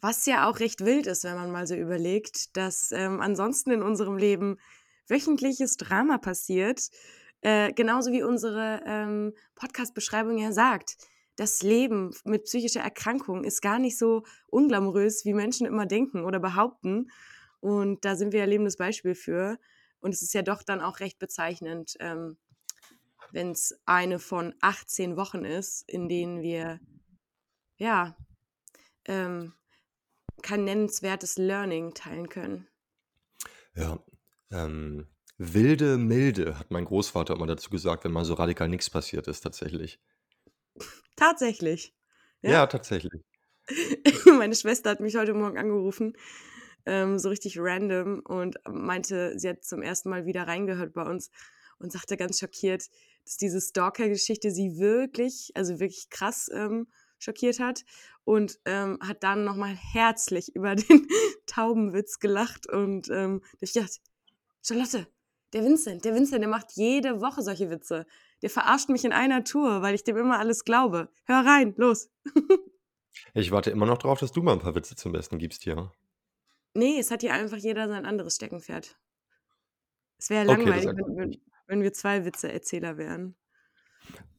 Was 0.06 0.28
ja 0.28 0.48
auch 0.48 0.60
recht 0.60 0.86
wild 0.86 1.08
ist, 1.08 1.24
wenn 1.24 1.34
man 1.34 1.50
mal 1.50 1.66
so 1.66 1.74
überlegt, 1.74 2.56
dass 2.56 2.92
ähm, 2.92 3.22
ansonsten 3.22 3.72
in 3.72 3.82
unserem 3.82 4.18
Leben 4.18 4.60
wöchentliches 5.08 5.78
Drama 5.78 6.20
passiert. 6.20 6.90
Äh, 7.42 7.74
genauso 7.74 8.12
wie 8.12 8.22
unsere 8.22 8.84
ähm, 8.86 9.34
Podcast-Beschreibung 9.56 10.38
ja 10.38 10.52
sagt. 10.52 10.98
Das 11.38 11.64
Leben 11.64 12.16
mit 12.24 12.44
psychischer 12.44 12.82
Erkrankung 12.82 13.44
ist 13.44 13.64
gar 13.64 13.80
nicht 13.80 13.98
so 13.98 14.22
unglamourös, 14.46 15.26
wie 15.26 15.34
Menschen 15.34 15.66
immer 15.66 15.88
denken 15.88 16.24
oder 16.24 16.40
behaupten. 16.40 17.10
Und 17.60 18.06
da 18.06 18.16
sind 18.16 18.32
wir 18.32 18.42
ja 18.42 18.46
lebendes 18.46 18.78
Beispiel 18.78 19.16
für. 19.16 19.58
Und 20.02 20.14
es 20.14 20.22
ist 20.22 20.36
ja 20.36 20.44
doch 20.44 20.62
dann 20.62 20.82
auch 20.82 21.00
recht 21.00 21.18
bezeichnend, 21.18 21.96
ähm, 22.00 22.38
wenn 23.32 23.54
es 23.54 23.76
eine 23.88 24.20
von 24.20 24.54
18 24.62 25.18
Wochen 25.18 25.46
ist, 25.46 25.82
in 25.90 26.08
denen 26.08 26.44
wir 26.44 26.80
ja 27.80 28.16
ähm, 29.06 29.56
kein 30.46 30.64
nennenswertes 30.64 31.38
Learning 31.38 31.96
teilen 31.96 32.30
können. 32.30 32.68
Ja, 33.76 34.00
ähm, 34.52 35.08
wilde 35.38 35.98
Milde, 35.98 36.60
hat 36.60 36.70
mein 36.70 36.86
Großvater 36.86 37.34
immer 37.34 37.48
dazu 37.48 37.70
gesagt, 37.72 38.04
wenn 38.04 38.12
mal 38.12 38.26
so 38.26 38.36
radikal 38.36 38.70
nichts 38.70 38.90
passiert 38.90 39.28
ist, 39.28 39.42
tatsächlich. 39.42 40.00
Tatsächlich. 41.16 41.96
Ja, 42.44 42.52
ja 42.52 42.68
tatsächlich. 42.68 43.24
Meine 44.38 44.56
Schwester 44.56 44.92
hat 44.92 45.00
mich 45.00 45.16
heute 45.16 45.34
Morgen 45.34 45.58
angerufen, 45.58 46.14
ähm, 46.86 47.18
so 47.18 47.30
richtig 47.30 47.58
random, 47.58 48.20
und 48.20 48.58
meinte, 48.70 49.40
sie 49.40 49.50
hat 49.50 49.64
zum 49.64 49.82
ersten 49.82 50.10
Mal 50.10 50.28
wieder 50.28 50.48
reingehört 50.48 50.94
bei 50.94 51.02
uns 51.02 51.32
und 51.80 51.92
sagte 51.92 52.18
ganz 52.18 52.40
schockiert, 52.40 52.84
dass 53.24 53.38
diese 53.38 53.60
Stalker-Geschichte 53.60 54.52
sie 54.52 54.78
wirklich, 54.78 55.52
also 55.56 55.80
wirklich 55.80 56.12
krass 56.12 56.52
ähm, 56.54 56.88
schockiert 57.20 57.60
hat 57.60 57.84
und 58.24 58.60
ähm, 58.66 58.98
hat 59.02 59.24
dann 59.24 59.44
nochmal 59.44 59.76
herzlich 59.76 60.56
über 60.56 60.76
den 60.76 61.08
Taubenwitz 61.46 62.20
gelacht 62.20 62.68
und 62.70 63.10
ähm, 63.10 63.42
ich 63.60 63.74
dachte, 63.74 64.00
Charlotte, 64.62 65.08
der 65.54 65.64
Vincent, 65.64 66.04
der 66.06 66.16
Vincent, 66.16 66.42
der 66.42 66.50
macht 66.50 66.74
jede 66.74 67.22
Woche 67.22 67.42
solche 67.42 67.70
Witze. 67.70 68.06
Der 68.42 68.50
verarscht 68.50 68.90
mich 68.90 69.06
in 69.06 69.14
einer 69.14 69.44
Tour, 69.44 69.82
weil 69.82 69.96
ich 69.96 70.04
dem 70.04 70.18
immer 70.18 70.40
alles 70.40 70.66
glaube. 70.66 71.10
Hör 71.26 71.46
rein, 71.46 71.74
los. 71.78 72.10
Ich 73.34 73.52
warte 73.52 73.72
immer 73.72 73.86
noch 73.86 73.98
drauf, 73.98 74.20
dass 74.20 74.34
du 74.34 74.42
mal 74.42 74.54
ein 74.54 74.60
paar 74.60 74.76
Witze 74.76 74.96
zum 74.96 75.14
Besten 75.14 75.38
gibst 75.38 75.64
hier. 75.64 75.92
Nee, 76.74 77.00
es 77.00 77.12
hat 77.12 77.22
hier 77.22 77.34
einfach 77.34 77.58
jeder 77.58 77.88
sein 77.88 78.06
anderes 78.06 78.36
Steckenpferd. 78.36 78.98
Es 80.18 80.30
wäre 80.30 80.46
langweilig, 80.46 80.86
wenn, 80.86 81.42
wenn 81.68 81.82
wir 81.82 81.94
zwei 81.94 82.26
Witze-Erzähler 82.26 82.98
wären. 82.98 83.36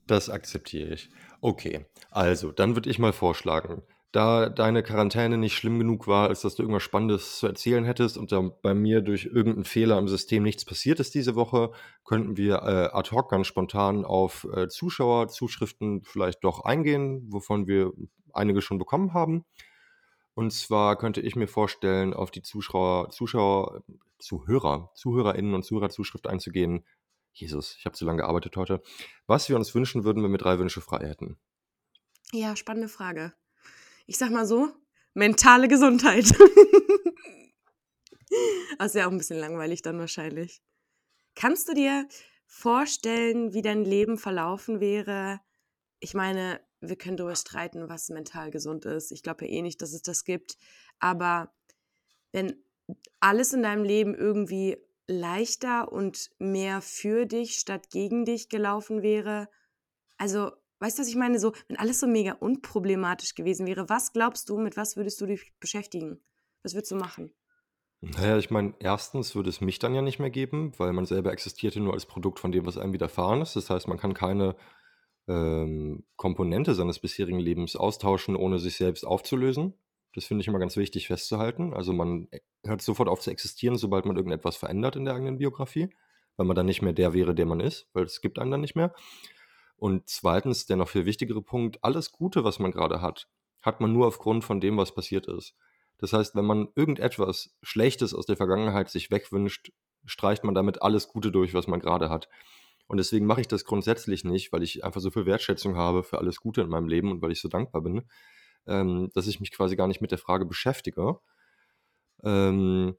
Das 0.06 0.30
akzeptiere 0.30 0.94
ich. 0.94 1.10
Okay, 1.40 1.86
also, 2.10 2.52
dann 2.52 2.74
würde 2.76 2.90
ich 2.90 2.98
mal 2.98 3.12
vorschlagen, 3.12 3.82
da 4.12 4.48
deine 4.48 4.82
Quarantäne 4.82 5.36
nicht 5.36 5.54
schlimm 5.56 5.78
genug 5.78 6.06
war, 6.06 6.28
als 6.28 6.40
dass 6.40 6.54
du 6.54 6.62
irgendwas 6.62 6.82
Spannendes 6.82 7.38
zu 7.38 7.46
erzählen 7.46 7.84
hättest 7.84 8.16
und 8.16 8.32
da 8.32 8.40
bei 8.40 8.72
mir 8.72 9.02
durch 9.02 9.26
irgendeinen 9.26 9.64
Fehler 9.64 9.98
im 9.98 10.08
System 10.08 10.42
nichts 10.42 10.64
passiert 10.64 11.00
ist 11.00 11.14
diese 11.14 11.34
Woche, 11.34 11.72
könnten 12.04 12.36
wir 12.36 12.62
äh, 12.62 12.96
ad 12.96 13.10
hoc 13.10 13.30
ganz 13.30 13.46
spontan 13.46 14.06
auf 14.06 14.46
äh, 14.54 14.68
Zuschauerzuschriften 14.68 16.02
vielleicht 16.02 16.44
doch 16.44 16.64
eingehen, 16.64 17.26
wovon 17.30 17.66
wir 17.66 17.92
einige 18.32 18.62
schon 18.62 18.78
bekommen 18.78 19.12
haben. 19.12 19.44
Und 20.34 20.52
zwar 20.52 20.96
könnte 20.96 21.20
ich 21.20 21.36
mir 21.36 21.48
vorstellen, 21.48 22.14
auf 22.14 22.30
die 22.30 22.42
Zuschauer, 22.42 23.10
Zuschauer, 23.10 23.82
Zuhörer, 24.18 24.90
ZuhörerInnen 24.94 25.54
und 25.54 25.64
Zuhörerzuschrift 25.64 26.26
einzugehen. 26.26 26.84
Jesus, 27.36 27.76
ich 27.78 27.84
habe 27.84 27.94
zu 27.94 28.06
lange 28.06 28.22
gearbeitet 28.22 28.56
heute. 28.56 28.82
Was 29.26 29.48
wir 29.48 29.56
uns 29.56 29.74
wünschen 29.74 30.04
würden, 30.04 30.22
wenn 30.24 30.30
wir 30.30 30.38
drei 30.38 30.58
Wünsche 30.58 30.80
frei 30.80 31.06
hätten. 31.06 31.38
Ja, 32.32 32.56
spannende 32.56 32.88
Frage. 32.88 33.34
Ich 34.06 34.16
sag 34.16 34.30
mal 34.30 34.46
so, 34.46 34.70
mentale 35.14 35.68
Gesundheit. 35.68 36.26
Das 38.78 38.94
wäre 38.94 39.06
auch 39.06 39.12
ein 39.12 39.18
bisschen 39.18 39.38
langweilig 39.38 39.82
dann 39.82 39.98
wahrscheinlich. 39.98 40.60
Kannst 41.34 41.68
du 41.68 41.74
dir 41.74 42.06
vorstellen, 42.44 43.54
wie 43.54 43.62
dein 43.62 43.84
Leben 43.84 44.18
verlaufen 44.18 44.80
wäre? 44.80 45.40
Ich 46.00 46.12
meine, 46.12 46.60
wir 46.80 46.96
können 46.96 47.16
darüber 47.16 47.36
streiten, 47.36 47.88
was 47.88 48.10
mental 48.10 48.50
gesund 48.50 48.84
ist. 48.84 49.12
Ich 49.12 49.22
glaube 49.22 49.46
ja 49.46 49.52
eh 49.52 49.62
nicht, 49.62 49.80
dass 49.80 49.92
es 49.92 50.02
das 50.02 50.24
gibt. 50.24 50.58
Aber 50.98 51.54
wenn 52.32 52.62
alles 53.20 53.52
in 53.52 53.62
deinem 53.62 53.84
Leben 53.84 54.14
irgendwie 54.14 54.76
leichter 55.06 55.92
und 55.92 56.30
mehr 56.38 56.80
für 56.80 57.26
dich 57.26 57.54
statt 57.56 57.90
gegen 57.90 58.24
dich 58.24 58.48
gelaufen 58.48 59.02
wäre, 59.02 59.48
also, 60.18 60.50
weißt 60.80 60.98
du, 60.98 61.02
was 61.02 61.08
ich 61.08 61.16
meine? 61.16 61.38
So, 61.38 61.52
wenn 61.68 61.76
alles 61.76 62.00
so 62.00 62.06
mega 62.06 62.32
unproblematisch 62.32 63.34
gewesen 63.34 63.66
wäre, 63.66 63.88
was 63.88 64.12
glaubst 64.12 64.48
du, 64.48 64.58
mit 64.58 64.76
was 64.76 64.96
würdest 64.96 65.20
du 65.20 65.26
dich 65.26 65.52
beschäftigen? 65.60 66.20
Was 66.62 66.74
würdest 66.74 66.90
du 66.90 66.96
machen? 66.96 67.32
Naja, 68.00 68.38
ich 68.38 68.50
meine, 68.50 68.74
erstens 68.78 69.34
würde 69.34 69.48
es 69.48 69.60
mich 69.60 69.78
dann 69.78 69.94
ja 69.94 70.02
nicht 70.02 70.18
mehr 70.18 70.30
geben, 70.30 70.72
weil 70.78 70.92
man 70.92 71.06
selber 71.06 71.32
existierte 71.32 71.80
nur 71.80 71.94
als 71.94 72.06
Produkt 72.06 72.38
von 72.38 72.52
dem, 72.52 72.66
was 72.66 72.78
einem 72.78 72.92
widerfahren 72.92 73.40
ist. 73.40 73.56
Das 73.56 73.70
heißt, 73.70 73.88
man 73.88 73.98
kann 73.98 74.14
keine 74.14 74.56
ähm, 75.28 76.04
Komponente 76.16 76.74
seines 76.74 76.98
bisherigen 76.98 77.38
Lebens 77.38 77.74
austauschen, 77.74 78.36
ohne 78.36 78.58
sich 78.58 78.76
selbst 78.76 79.04
aufzulösen. 79.04 79.74
Das 80.16 80.24
finde 80.24 80.40
ich 80.40 80.48
immer 80.48 80.58
ganz 80.58 80.78
wichtig 80.78 81.08
festzuhalten. 81.08 81.74
Also 81.74 81.92
man 81.92 82.26
äh, 82.30 82.40
hört 82.64 82.80
sofort 82.80 83.06
auf 83.06 83.20
zu 83.20 83.30
existieren, 83.30 83.76
sobald 83.76 84.06
man 84.06 84.16
irgendetwas 84.16 84.56
verändert 84.56 84.96
in 84.96 85.04
der 85.04 85.14
eigenen 85.14 85.36
Biografie, 85.36 85.90
weil 86.38 86.46
man 86.46 86.56
dann 86.56 86.64
nicht 86.64 86.80
mehr 86.80 86.94
der 86.94 87.12
wäre, 87.12 87.34
der 87.34 87.44
man 87.44 87.60
ist, 87.60 87.86
weil 87.92 88.04
es 88.04 88.22
gibt 88.22 88.38
einen 88.38 88.50
dann 88.50 88.62
nicht 88.62 88.74
mehr. 88.74 88.94
Und 89.76 90.08
zweitens, 90.08 90.64
der 90.64 90.78
noch 90.78 90.88
viel 90.88 91.04
wichtigere 91.04 91.42
Punkt, 91.42 91.84
alles 91.84 92.12
Gute, 92.12 92.44
was 92.44 92.58
man 92.58 92.72
gerade 92.72 93.02
hat, 93.02 93.28
hat 93.60 93.82
man 93.82 93.92
nur 93.92 94.06
aufgrund 94.06 94.42
von 94.42 94.58
dem, 94.58 94.78
was 94.78 94.94
passiert 94.94 95.26
ist. 95.26 95.54
Das 95.98 96.14
heißt, 96.14 96.34
wenn 96.34 96.46
man 96.46 96.68
irgendetwas 96.74 97.54
Schlechtes 97.62 98.14
aus 98.14 98.24
der 98.24 98.38
Vergangenheit 98.38 98.88
sich 98.88 99.10
wegwünscht, 99.10 99.70
streicht 100.06 100.44
man 100.44 100.54
damit 100.54 100.80
alles 100.80 101.08
Gute 101.08 101.30
durch, 101.30 101.52
was 101.52 101.66
man 101.66 101.80
gerade 101.80 102.08
hat. 102.08 102.30
Und 102.86 102.96
deswegen 102.96 103.26
mache 103.26 103.42
ich 103.42 103.48
das 103.48 103.66
grundsätzlich 103.66 104.24
nicht, 104.24 104.50
weil 104.50 104.62
ich 104.62 104.82
einfach 104.82 105.02
so 105.02 105.10
viel 105.10 105.26
Wertschätzung 105.26 105.76
habe 105.76 106.04
für 106.04 106.16
alles 106.16 106.40
Gute 106.40 106.62
in 106.62 106.70
meinem 106.70 106.88
Leben 106.88 107.10
und 107.10 107.20
weil 107.20 107.32
ich 107.32 107.40
so 107.42 107.48
dankbar 107.48 107.82
bin, 107.82 108.08
ähm, 108.66 109.10
dass 109.14 109.26
ich 109.26 109.40
mich 109.40 109.52
quasi 109.52 109.76
gar 109.76 109.86
nicht 109.86 110.00
mit 110.00 110.10
der 110.10 110.18
Frage 110.18 110.46
beschäftige. 110.46 111.18
Ähm, 112.24 112.96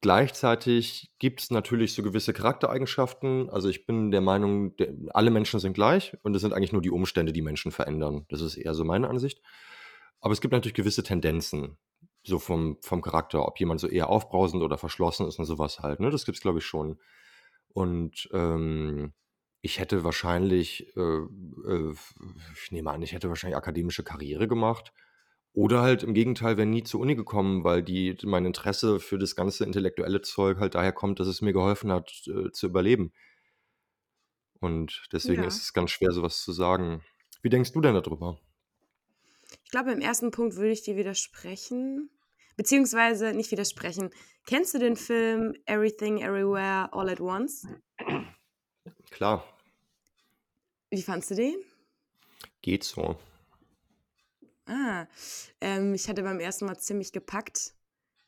gleichzeitig 0.00 1.10
gibt 1.18 1.40
es 1.40 1.50
natürlich 1.50 1.94
so 1.94 2.02
gewisse 2.02 2.32
Charaktereigenschaften. 2.32 3.50
Also 3.50 3.68
ich 3.68 3.86
bin 3.86 4.10
der 4.10 4.20
Meinung, 4.20 4.76
der, 4.76 4.94
alle 5.10 5.30
Menschen 5.30 5.60
sind 5.60 5.74
gleich 5.74 6.16
und 6.22 6.34
es 6.34 6.42
sind 6.42 6.52
eigentlich 6.52 6.72
nur 6.72 6.82
die 6.82 6.90
Umstände, 6.90 7.32
die 7.32 7.42
Menschen 7.42 7.72
verändern. 7.72 8.26
Das 8.28 8.40
ist 8.40 8.56
eher 8.56 8.74
so 8.74 8.84
meine 8.84 9.08
Ansicht. 9.08 9.40
Aber 10.20 10.32
es 10.32 10.40
gibt 10.40 10.52
natürlich 10.52 10.74
gewisse 10.74 11.02
Tendenzen, 11.02 11.76
so 12.22 12.38
vom, 12.38 12.78
vom 12.80 13.02
Charakter, 13.02 13.46
ob 13.46 13.60
jemand 13.60 13.80
so 13.80 13.88
eher 13.88 14.08
aufbrausend 14.08 14.62
oder 14.62 14.78
verschlossen 14.78 15.28
ist 15.28 15.38
und 15.38 15.44
sowas 15.44 15.80
halt. 15.80 16.00
Ne? 16.00 16.10
Das 16.10 16.24
gibt 16.24 16.36
es, 16.36 16.42
glaube 16.42 16.58
ich, 16.58 16.64
schon. 16.64 16.98
Und 17.68 18.28
ähm, 18.32 19.12
ich 19.64 19.78
hätte 19.78 20.04
wahrscheinlich, 20.04 20.94
äh, 20.94 21.00
äh, 21.00 21.94
ich 22.62 22.70
nehme 22.70 22.90
an, 22.90 23.00
ich 23.00 23.12
hätte 23.14 23.30
wahrscheinlich 23.30 23.56
akademische 23.56 24.04
Karriere 24.04 24.46
gemacht. 24.46 24.92
Oder 25.54 25.80
halt 25.80 26.02
im 26.02 26.12
Gegenteil, 26.12 26.58
wäre 26.58 26.66
nie 26.66 26.82
zur 26.82 27.00
Uni 27.00 27.14
gekommen, 27.14 27.64
weil 27.64 27.82
die, 27.82 28.14
mein 28.24 28.44
Interesse 28.44 29.00
für 29.00 29.18
das 29.18 29.34
ganze 29.36 29.64
intellektuelle 29.64 30.20
Zeug 30.20 30.58
halt 30.58 30.74
daher 30.74 30.92
kommt, 30.92 31.18
dass 31.18 31.28
es 31.28 31.40
mir 31.40 31.54
geholfen 31.54 31.90
hat, 31.92 32.12
äh, 32.26 32.50
zu 32.52 32.66
überleben. 32.66 33.14
Und 34.60 35.04
deswegen 35.12 35.44
ist 35.44 35.56
Ja. 35.56 35.62
es 35.62 35.72
ganz 35.72 35.90
schwer, 35.92 36.10
sowas 36.12 36.42
zu 36.42 36.52
sagen. 36.52 37.02
Wie 37.42 37.48
denkst 37.50 37.72
du 37.72 37.80
denn 37.80 37.94
darüber? 37.94 38.40
Ich 39.64 39.70
glaube, 39.70 39.92
im 39.92 40.00
ersten 40.00 40.30
Punkt 40.30 40.56
würde 40.56 40.72
ich 40.72 40.82
dir 40.82 40.96
widersprechen. 40.96 42.10
Beziehungsweise 42.56 43.32
nicht 43.32 43.50
widersprechen. 43.50 44.10
Kennst 44.46 44.74
du 44.74 44.78
den 44.78 44.96
Film 44.96 45.54
Everything 45.66 46.18
Everywhere 46.18 46.92
All 46.92 47.08
at 47.08 47.20
Once? 47.20 47.66
Klar, 49.10 49.44
Wie 50.94 51.02
fandst 51.02 51.32
du 51.32 51.34
den? 51.34 51.56
geht 52.62 52.84
so. 52.84 53.16
Ah, 54.66 55.06
ähm, 55.60 55.92
ich 55.92 56.08
hatte 56.08 56.22
beim 56.22 56.38
ersten 56.38 56.66
Mal 56.66 56.78
ziemlich 56.78 57.12
gepackt. 57.12 57.74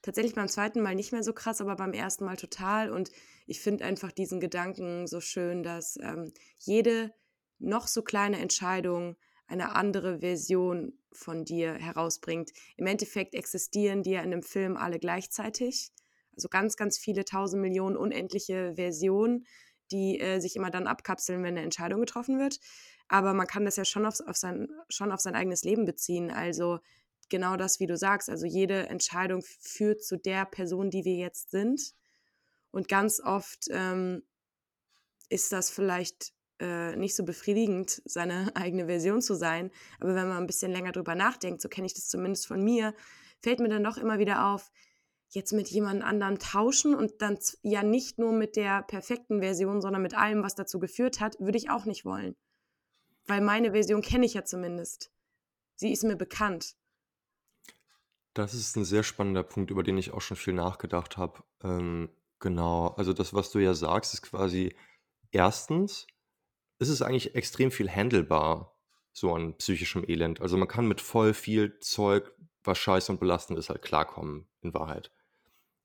Tatsächlich 0.03 0.35
beim 0.35 0.49
zweiten 0.49 0.83
Mal 0.83 0.97
nicht 0.97 1.13
mehr 1.13 1.23
so 1.23 1.33
krass, 1.33 1.61
aber 1.61 1.77
beim 1.77 1.93
ersten 1.93 2.25
Mal 2.25 2.37
total. 2.37 2.91
Und 2.91 3.13
ich 3.47 3.61
finde 3.61 3.85
einfach 3.85 4.11
diesen 4.11 4.41
Gedanken 4.41 5.07
so 5.07 5.21
schön, 5.21 5.63
dass 5.63 5.97
ähm, 6.03 6.33
jede 6.59 7.15
noch 7.59 7.87
so 7.87 8.03
kleine 8.03 8.41
Entscheidung 8.41 9.17
eine 9.47 9.77
andere 9.77 10.19
Version 10.19 10.99
von 11.13 11.45
dir 11.45 11.75
herausbringt. 11.75 12.51
Im 12.77 12.87
Endeffekt 12.87 13.35
existieren 13.35 14.03
die 14.03 14.11
ja 14.11 14.23
in 14.23 14.33
dem 14.33 14.43
Film 14.43 14.77
alle 14.77 14.99
gleichzeitig. 14.99 15.93
Also 16.37 16.49
ganz, 16.49 16.77
ganz 16.77 16.99
viele 16.99 17.25
tausend 17.25 17.63
Millionen 17.63 17.97
unendliche 17.97 18.75
Versionen, 18.75 19.47
die 19.90 20.21
äh, 20.21 20.40
sich 20.40 20.57
immer 20.57 20.71
dann 20.71 20.87
abkapseln, 20.87 21.43
wenn 21.43 21.55
eine 21.57 21.62
Entscheidung 21.62 22.00
getroffen 22.00 22.38
wird. 22.38 22.59
Aber 23.09 23.35
man 23.35 23.47
kann 23.47 23.64
das 23.64 23.76
ja 23.76 23.85
schon 23.85 24.07
auf, 24.07 24.21
auf 24.26 24.37
sein, 24.37 24.69
schon 24.88 25.12
auf 25.12 25.21
sein 25.21 25.35
eigenes 25.35 25.62
Leben 25.62 25.85
beziehen. 25.85 26.31
Also 26.31 26.81
genau 27.28 27.57
das, 27.57 27.81
wie 27.81 27.87
du 27.87 27.97
sagst. 27.97 28.28
Also 28.28 28.47
jede 28.47 28.88
Entscheidung 28.88 29.43
führt 29.43 30.02
zu 30.02 30.16
der 30.16 30.45
Person, 30.45 30.90
die 30.90 31.05
wir 31.05 31.14
jetzt 31.14 31.50
sind. 31.50 31.95
Und 32.71 32.88
ganz 32.88 33.21
oft 33.21 33.66
ähm, 33.71 34.23
ist 35.28 35.52
das 35.52 35.71
vielleicht 35.71 36.33
äh, 36.61 36.97
nicht 36.97 37.14
so 37.14 37.25
befriedigend, 37.25 38.02
seine 38.05 38.50
eigene 38.57 38.87
Version 38.87 39.23
zu 39.23 39.35
sein. 39.35 39.71
Aber 40.00 40.14
wenn 40.14 40.28
man 40.28 40.38
ein 40.38 40.47
bisschen 40.47 40.73
länger 40.73 40.93
drüber 40.93 41.14
nachdenkt, 41.14 41.61
so 41.61 41.69
kenne 41.69 41.87
ich 41.87 41.95
das 41.95 42.09
zumindest 42.09 42.47
von 42.47 42.62
mir, 42.62 42.95
fällt 43.40 43.61
mir 43.61 43.69
dann 43.69 43.85
doch 43.85 43.99
immer 43.99 44.19
wieder 44.19 44.47
auf, 44.47 44.71
jetzt 45.30 45.52
mit 45.52 45.68
jemand 45.68 46.02
anderem 46.02 46.38
tauschen 46.38 46.95
und 46.95 47.21
dann 47.21 47.38
ja 47.62 47.83
nicht 47.83 48.18
nur 48.18 48.33
mit 48.33 48.56
der 48.56 48.83
perfekten 48.83 49.40
Version, 49.40 49.80
sondern 49.80 50.02
mit 50.02 50.14
allem, 50.14 50.42
was 50.42 50.54
dazu 50.54 50.78
geführt 50.78 51.21
hat, 51.21 51.38
würde 51.40 51.59
ich 51.59 51.71
auch 51.71 51.85
nicht 51.85 52.04
wollen. 52.04 52.37
Weil 53.26 53.40
meine 53.40 53.73
Version 53.73 54.02
kenne 54.02 54.26
ich 54.26 54.35
ja 54.35 54.45
zumindest. 54.45 55.11
Sie 55.75 55.92
ist 55.92 56.04
mir 56.04 56.16
bekannt. 56.16 56.76
Das 58.35 58.54
ist 58.54 58.76
ein 58.76 58.85
sehr 58.85 59.02
spannender 59.02 59.42
Punkt, 59.42 59.71
über 59.71 59.83
den 59.83 59.99
ich 59.99 60.12
auch 60.12 60.21
schon 60.21 60.37
viel 60.37 60.52
nachgedacht 60.52 61.16
habe. 61.16 61.42
Ähm, 61.62 62.11
genau, 62.38 62.88
also 62.88 63.12
das, 63.12 63.35
was 63.35 63.50
du 63.50 63.59
ja 63.59 63.75
sagst, 63.75 64.14
ist 64.14 64.23
quasi 64.23 64.76
erstens, 65.33 66.06
ist 66.78 66.88
es 66.88 67.02
eigentlich 67.02 67.35
extrem 67.35 67.71
viel 67.71 67.90
handelbar, 67.90 68.76
so 69.12 69.35
an 69.35 69.56
psychischem 69.56 70.04
Elend. 70.06 70.40
Also 70.40 70.56
man 70.56 70.68
kann 70.68 70.87
mit 70.87 71.00
voll 71.00 71.33
viel 71.33 71.78
Zeug, 71.80 72.30
was 72.67 72.79
scheiße 72.79 73.13
und 73.13 73.21
belastend 73.21 73.59
ist, 73.59 73.69
halt 73.69 73.83
klarkommen, 73.83 74.47
in 74.63 74.75
Wahrheit. 74.75 75.11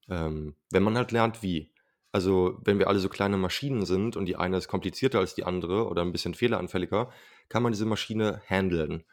Ähm, 0.09 0.55
wenn 0.71 0.83
man 0.83 0.97
halt 0.97 1.11
lernt, 1.11 1.43
wie. 1.43 1.71
Also, 2.13 2.59
wenn 2.65 2.79
wir 2.79 2.87
alle 2.89 2.99
so 2.99 3.07
kleine 3.07 3.37
Maschinen 3.37 3.85
sind 3.85 4.17
und 4.17 4.25
die 4.25 4.35
eine 4.35 4.57
ist 4.57 4.67
komplizierter 4.67 5.19
als 5.19 5.33
die 5.33 5.45
andere 5.45 5.87
oder 5.87 6.01
ein 6.01 6.11
bisschen 6.11 6.33
fehleranfälliger, 6.33 7.09
kann 7.47 7.63
man 7.63 7.71
diese 7.71 7.85
Maschine 7.85 8.41
handeln. 8.49 9.05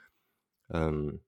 Ähm, 0.70 1.20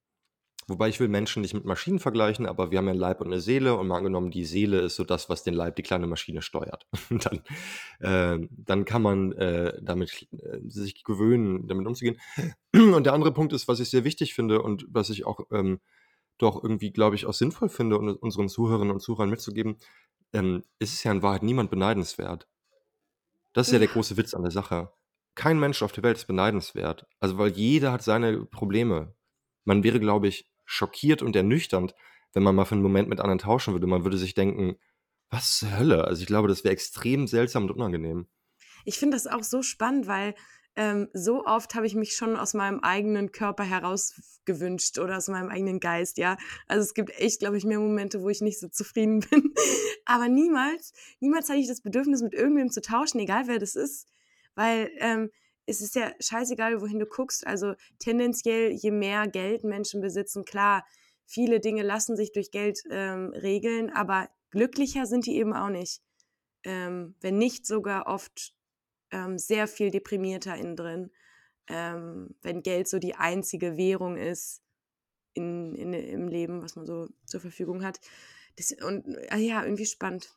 Wobei 0.70 0.88
ich 0.88 1.00
will 1.00 1.08
Menschen 1.08 1.42
nicht 1.42 1.52
mit 1.52 1.64
Maschinen 1.64 1.98
vergleichen, 1.98 2.46
aber 2.46 2.70
wir 2.70 2.78
haben 2.78 2.86
ja 2.86 2.92
einen 2.92 3.00
Leib 3.00 3.20
und 3.20 3.26
eine 3.26 3.40
Seele 3.40 3.74
und 3.74 3.88
mal 3.88 3.96
angenommen, 3.96 4.30
die 4.30 4.44
Seele 4.44 4.78
ist 4.78 4.94
so 4.94 5.02
das, 5.02 5.28
was 5.28 5.42
den 5.42 5.52
Leib, 5.52 5.74
die 5.74 5.82
kleine 5.82 6.06
Maschine 6.06 6.42
steuert. 6.42 6.86
Dann, 7.10 7.42
äh, 7.98 8.46
dann 8.50 8.84
kann 8.84 9.02
man 9.02 9.32
äh, 9.32 9.76
damit 9.82 10.28
äh, 10.32 10.60
sich 10.64 11.02
gewöhnen, 11.02 11.66
damit 11.66 11.86
umzugehen. 11.88 12.20
Und 12.72 13.04
der 13.04 13.14
andere 13.14 13.32
Punkt 13.32 13.52
ist, 13.52 13.66
was 13.66 13.80
ich 13.80 13.90
sehr 13.90 14.04
wichtig 14.04 14.32
finde 14.32 14.62
und 14.62 14.86
was 14.88 15.10
ich 15.10 15.26
auch 15.26 15.40
ähm, 15.50 15.80
doch 16.42 16.62
irgendwie, 16.62 16.92
glaube 16.92 17.16
ich, 17.16 17.26
auch 17.26 17.34
sinnvoll 17.34 17.68
finde, 17.68 17.98
um 17.98 18.08
unseren 18.16 18.48
Zuhörerinnen 18.48 18.92
und 18.92 19.00
Zuhörern 19.00 19.30
mitzugeben, 19.30 19.76
ähm, 20.32 20.62
ist 20.78 20.94
es 20.94 21.04
ja 21.04 21.12
in 21.12 21.22
Wahrheit 21.22 21.42
niemand 21.42 21.70
beneidenswert. 21.70 22.48
Das 23.52 23.66
ist 23.66 23.72
ja 23.72 23.78
der 23.78 23.88
große 23.88 24.16
Witz 24.16 24.34
an 24.34 24.42
der 24.42 24.52
Sache. 24.52 24.92
Kein 25.34 25.58
Mensch 25.58 25.82
auf 25.82 25.92
der 25.92 26.04
Welt 26.04 26.16
ist 26.16 26.26
beneidenswert. 26.26 27.06
Also, 27.18 27.38
weil 27.38 27.50
jeder 27.50 27.92
hat 27.92 28.02
seine 28.02 28.44
Probleme. 28.44 29.14
Man 29.64 29.82
wäre, 29.82 30.00
glaube 30.00 30.28
ich, 30.28 30.50
schockiert 30.64 31.22
und 31.22 31.34
ernüchternd, 31.34 31.94
wenn 32.32 32.42
man 32.42 32.54
mal 32.54 32.64
für 32.64 32.74
einen 32.74 32.82
Moment 32.82 33.08
mit 33.08 33.20
anderen 33.20 33.38
tauschen 33.38 33.74
würde. 33.74 33.86
Man 33.86 34.04
würde 34.04 34.18
sich 34.18 34.34
denken, 34.34 34.76
was 35.30 35.58
zur 35.58 35.76
Hölle? 35.78 36.04
Also 36.04 36.22
ich 36.22 36.26
glaube, 36.26 36.48
das 36.48 36.64
wäre 36.64 36.72
extrem 36.72 37.26
seltsam 37.26 37.64
und 37.64 37.72
unangenehm. 37.72 38.26
Ich 38.84 38.98
finde 38.98 39.16
das 39.16 39.26
auch 39.26 39.44
so 39.44 39.62
spannend, 39.62 40.06
weil 40.06 40.34
ähm, 40.76 41.08
so 41.12 41.44
oft 41.44 41.74
habe 41.74 41.86
ich 41.86 41.94
mich 41.94 42.14
schon 42.14 42.36
aus 42.36 42.54
meinem 42.54 42.80
eigenen 42.80 43.32
Körper 43.32 43.64
herausgewünscht 43.64 44.98
oder 44.98 45.16
aus 45.16 45.28
meinem 45.28 45.48
eigenen 45.48 45.80
Geist, 45.80 46.16
ja. 46.18 46.36
Also 46.68 46.84
es 46.84 46.94
gibt 46.94 47.10
echt, 47.18 47.40
glaube 47.40 47.58
ich, 47.58 47.64
mehr 47.64 47.80
Momente, 47.80 48.22
wo 48.22 48.28
ich 48.28 48.40
nicht 48.40 48.60
so 48.60 48.68
zufrieden 48.68 49.20
bin. 49.30 49.52
Aber 50.04 50.28
niemals, 50.28 50.92
niemals 51.20 51.48
hatte 51.48 51.58
ich 51.58 51.68
das 51.68 51.80
Bedürfnis, 51.80 52.22
mit 52.22 52.34
irgendwem 52.34 52.70
zu 52.70 52.80
tauschen, 52.80 53.18
egal 53.18 53.46
wer 53.46 53.58
das 53.58 53.74
ist. 53.74 54.06
Weil 54.54 54.90
ähm, 54.98 55.30
es 55.66 55.80
ist 55.80 55.94
ja 55.94 56.12
scheißegal, 56.20 56.80
wohin 56.80 56.98
du 56.98 57.06
guckst. 57.06 57.46
Also 57.46 57.74
tendenziell, 57.98 58.72
je 58.72 58.90
mehr 58.90 59.26
Geld 59.28 59.64
Menschen 59.64 60.00
besitzen, 60.00 60.44
klar, 60.44 60.84
viele 61.26 61.60
Dinge 61.60 61.82
lassen 61.82 62.16
sich 62.16 62.32
durch 62.32 62.50
Geld 62.50 62.82
ähm, 62.90 63.30
regeln, 63.30 63.90
aber 63.90 64.28
glücklicher 64.50 65.06
sind 65.06 65.26
die 65.26 65.36
eben 65.36 65.52
auch 65.52 65.68
nicht. 65.68 66.02
Ähm, 66.64 67.14
wenn 67.20 67.38
nicht 67.38 67.66
sogar 67.66 68.06
oft 68.06 68.52
ähm, 69.10 69.38
sehr 69.38 69.68
viel 69.68 69.90
deprimierter 69.90 70.56
innen 70.56 70.76
drin, 70.76 71.10
ähm, 71.68 72.34
wenn 72.42 72.62
Geld 72.62 72.88
so 72.88 72.98
die 72.98 73.14
einzige 73.14 73.76
Währung 73.76 74.16
ist 74.16 74.62
in, 75.34 75.74
in, 75.74 75.92
im 75.92 76.28
Leben, 76.28 76.62
was 76.62 76.76
man 76.76 76.86
so 76.86 77.08
zur 77.26 77.40
Verfügung 77.40 77.84
hat. 77.84 78.00
Das, 78.56 78.72
und 78.72 79.06
äh, 79.30 79.38
ja, 79.38 79.62
irgendwie 79.62 79.86
spannend. 79.86 80.36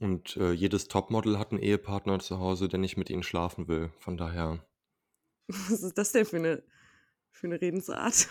Und 0.00 0.36
äh, 0.36 0.52
jedes 0.52 0.88
Topmodel 0.88 1.38
hat 1.38 1.50
einen 1.50 1.60
Ehepartner 1.60 2.18
zu 2.20 2.38
Hause, 2.38 2.68
der 2.68 2.78
nicht 2.78 2.96
mit 2.96 3.10
ihnen 3.10 3.22
schlafen 3.22 3.68
will. 3.68 3.90
Von 3.98 4.16
daher. 4.16 4.64
Was 5.48 5.82
ist 5.82 5.98
das 5.98 6.12
denn 6.12 6.24
für 6.24 6.36
eine, 6.36 6.62
für 7.30 7.48
eine 7.48 7.60
Redensart? 7.60 8.28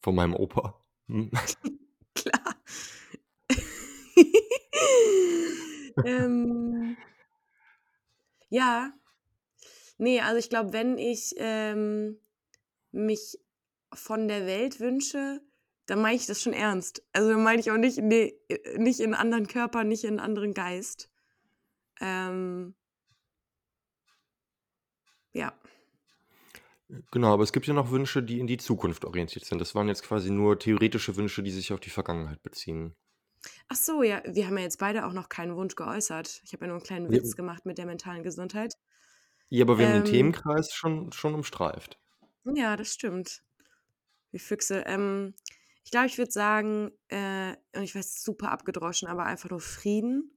Von 0.00 0.14
meinem 0.14 0.34
Opa. 0.34 0.82
Hm. 1.08 1.30
Klar. 2.14 2.56
ähm, 6.04 6.96
ja. 8.54 8.92
Nee, 9.98 10.20
also 10.20 10.38
ich 10.38 10.48
glaube, 10.48 10.72
wenn 10.72 10.96
ich 10.96 11.34
ähm, 11.38 12.20
mich 12.92 13.38
von 13.92 14.28
der 14.28 14.46
Welt 14.46 14.80
wünsche, 14.80 15.40
dann 15.86 16.00
meine 16.00 16.16
ich 16.16 16.26
das 16.26 16.40
schon 16.40 16.52
ernst. 16.52 17.02
Also 17.12 17.36
meine 17.36 17.60
ich 17.60 17.70
auch 17.70 17.76
nicht, 17.76 17.98
nee, 17.98 18.34
nicht 18.76 19.00
in 19.00 19.14
anderen 19.14 19.48
Körper, 19.48 19.84
nicht 19.84 20.04
in 20.04 20.20
anderen 20.20 20.54
Geist. 20.54 21.10
Ähm, 22.00 22.74
ja. 25.32 25.52
Genau, 27.10 27.32
aber 27.32 27.42
es 27.42 27.52
gibt 27.52 27.66
ja 27.66 27.74
noch 27.74 27.90
Wünsche, 27.90 28.22
die 28.22 28.38
in 28.38 28.46
die 28.46 28.58
Zukunft 28.58 29.04
orientiert 29.04 29.44
sind. 29.44 29.60
Das 29.60 29.74
waren 29.74 29.88
jetzt 29.88 30.04
quasi 30.04 30.30
nur 30.30 30.58
theoretische 30.58 31.16
Wünsche, 31.16 31.42
die 31.42 31.50
sich 31.50 31.72
auf 31.72 31.80
die 31.80 31.90
Vergangenheit 31.90 32.42
beziehen. 32.42 32.94
Ach 33.68 33.76
so, 33.76 34.02
ja, 34.02 34.22
wir 34.26 34.46
haben 34.46 34.58
ja 34.58 34.64
jetzt 34.64 34.78
beide 34.78 35.06
auch 35.06 35.12
noch 35.12 35.28
keinen 35.28 35.56
Wunsch 35.56 35.74
geäußert. 35.74 36.42
Ich 36.44 36.52
habe 36.52 36.64
ja 36.64 36.68
nur 36.68 36.76
einen 36.76 36.84
kleinen 36.84 37.10
Witz 37.10 37.34
gemacht 37.34 37.66
mit 37.66 37.78
der 37.78 37.86
mentalen 37.86 38.22
Gesundheit. 38.22 38.74
Ja, 39.48 39.64
aber 39.64 39.78
wir 39.78 39.86
haben 39.86 39.94
den 39.94 40.06
ähm, 40.06 40.10
Themenkreis 40.12 40.72
schon, 40.72 41.12
schon 41.12 41.34
umstreift. 41.34 41.98
Ja, 42.44 42.76
das 42.76 42.92
stimmt. 42.92 43.42
Wie 44.32 44.38
Füchse. 44.38 44.84
Ähm, 44.86 45.34
ich 45.84 45.90
glaube, 45.90 46.06
ich 46.06 46.18
würde 46.18 46.32
sagen, 46.32 46.90
äh, 47.08 47.54
und 47.74 47.82
ich 47.82 47.94
weiß, 47.94 48.22
super 48.22 48.50
abgedroschen, 48.50 49.08
aber 49.08 49.24
einfach 49.24 49.50
nur 49.50 49.60
Frieden. 49.60 50.36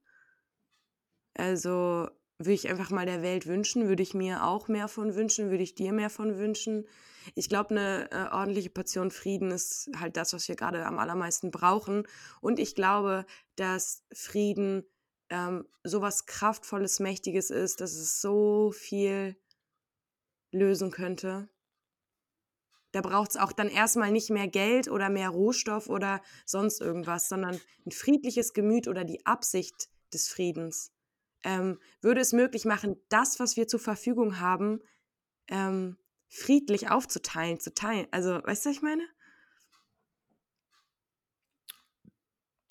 Also 1.34 2.08
würde 2.38 2.52
ich 2.52 2.68
einfach 2.68 2.90
mal 2.90 3.06
der 3.06 3.22
Welt 3.22 3.46
wünschen, 3.46 3.88
würde 3.88 4.02
ich 4.02 4.14
mir 4.14 4.44
auch 4.44 4.68
mehr 4.68 4.88
von 4.88 5.14
wünschen, 5.14 5.50
würde 5.50 5.62
ich 5.62 5.74
dir 5.74 5.92
mehr 5.92 6.10
von 6.10 6.38
wünschen. 6.38 6.86
Ich 7.34 7.48
glaube, 7.48 7.70
eine 7.70 8.10
äh, 8.10 8.34
ordentliche 8.34 8.70
Portion 8.70 9.10
Frieden 9.10 9.50
ist 9.50 9.90
halt 9.98 10.16
das, 10.16 10.32
was 10.32 10.48
wir 10.48 10.56
gerade 10.56 10.84
am 10.86 10.98
allermeisten 10.98 11.50
brauchen. 11.50 12.06
Und 12.40 12.58
ich 12.58 12.74
glaube, 12.74 13.26
dass 13.56 14.04
Frieden 14.12 14.84
ähm, 15.30 15.66
sowas 15.84 16.26
Kraftvolles, 16.26 17.00
Mächtiges 17.00 17.50
ist, 17.50 17.80
dass 17.80 17.92
es 17.92 18.20
so 18.20 18.72
viel 18.72 19.36
lösen 20.52 20.90
könnte. 20.90 21.48
Da 22.92 23.02
braucht 23.02 23.30
es 23.30 23.36
auch 23.36 23.52
dann 23.52 23.68
erstmal 23.68 24.10
nicht 24.10 24.30
mehr 24.30 24.48
Geld 24.48 24.88
oder 24.88 25.10
mehr 25.10 25.28
Rohstoff 25.28 25.88
oder 25.88 26.22
sonst 26.46 26.80
irgendwas, 26.80 27.28
sondern 27.28 27.60
ein 27.86 27.90
friedliches 27.90 28.54
Gemüt 28.54 28.88
oder 28.88 29.04
die 29.04 29.26
Absicht 29.26 29.90
des 30.12 30.28
Friedens 30.28 30.90
ähm, 31.44 31.78
würde 32.00 32.20
es 32.20 32.32
möglich 32.32 32.64
machen, 32.64 32.96
das, 33.08 33.40
was 33.40 33.56
wir 33.56 33.68
zur 33.68 33.80
Verfügung 33.80 34.40
haben, 34.40 34.80
ähm, 35.48 35.96
friedlich 36.28 36.90
aufzuteilen, 36.90 37.60
zu 37.60 37.74
teilen. 37.74 38.06
Also, 38.10 38.42
weißt 38.42 38.64
du, 38.64 38.70
was 38.70 38.76
ich 38.76 38.82
meine? 38.82 39.02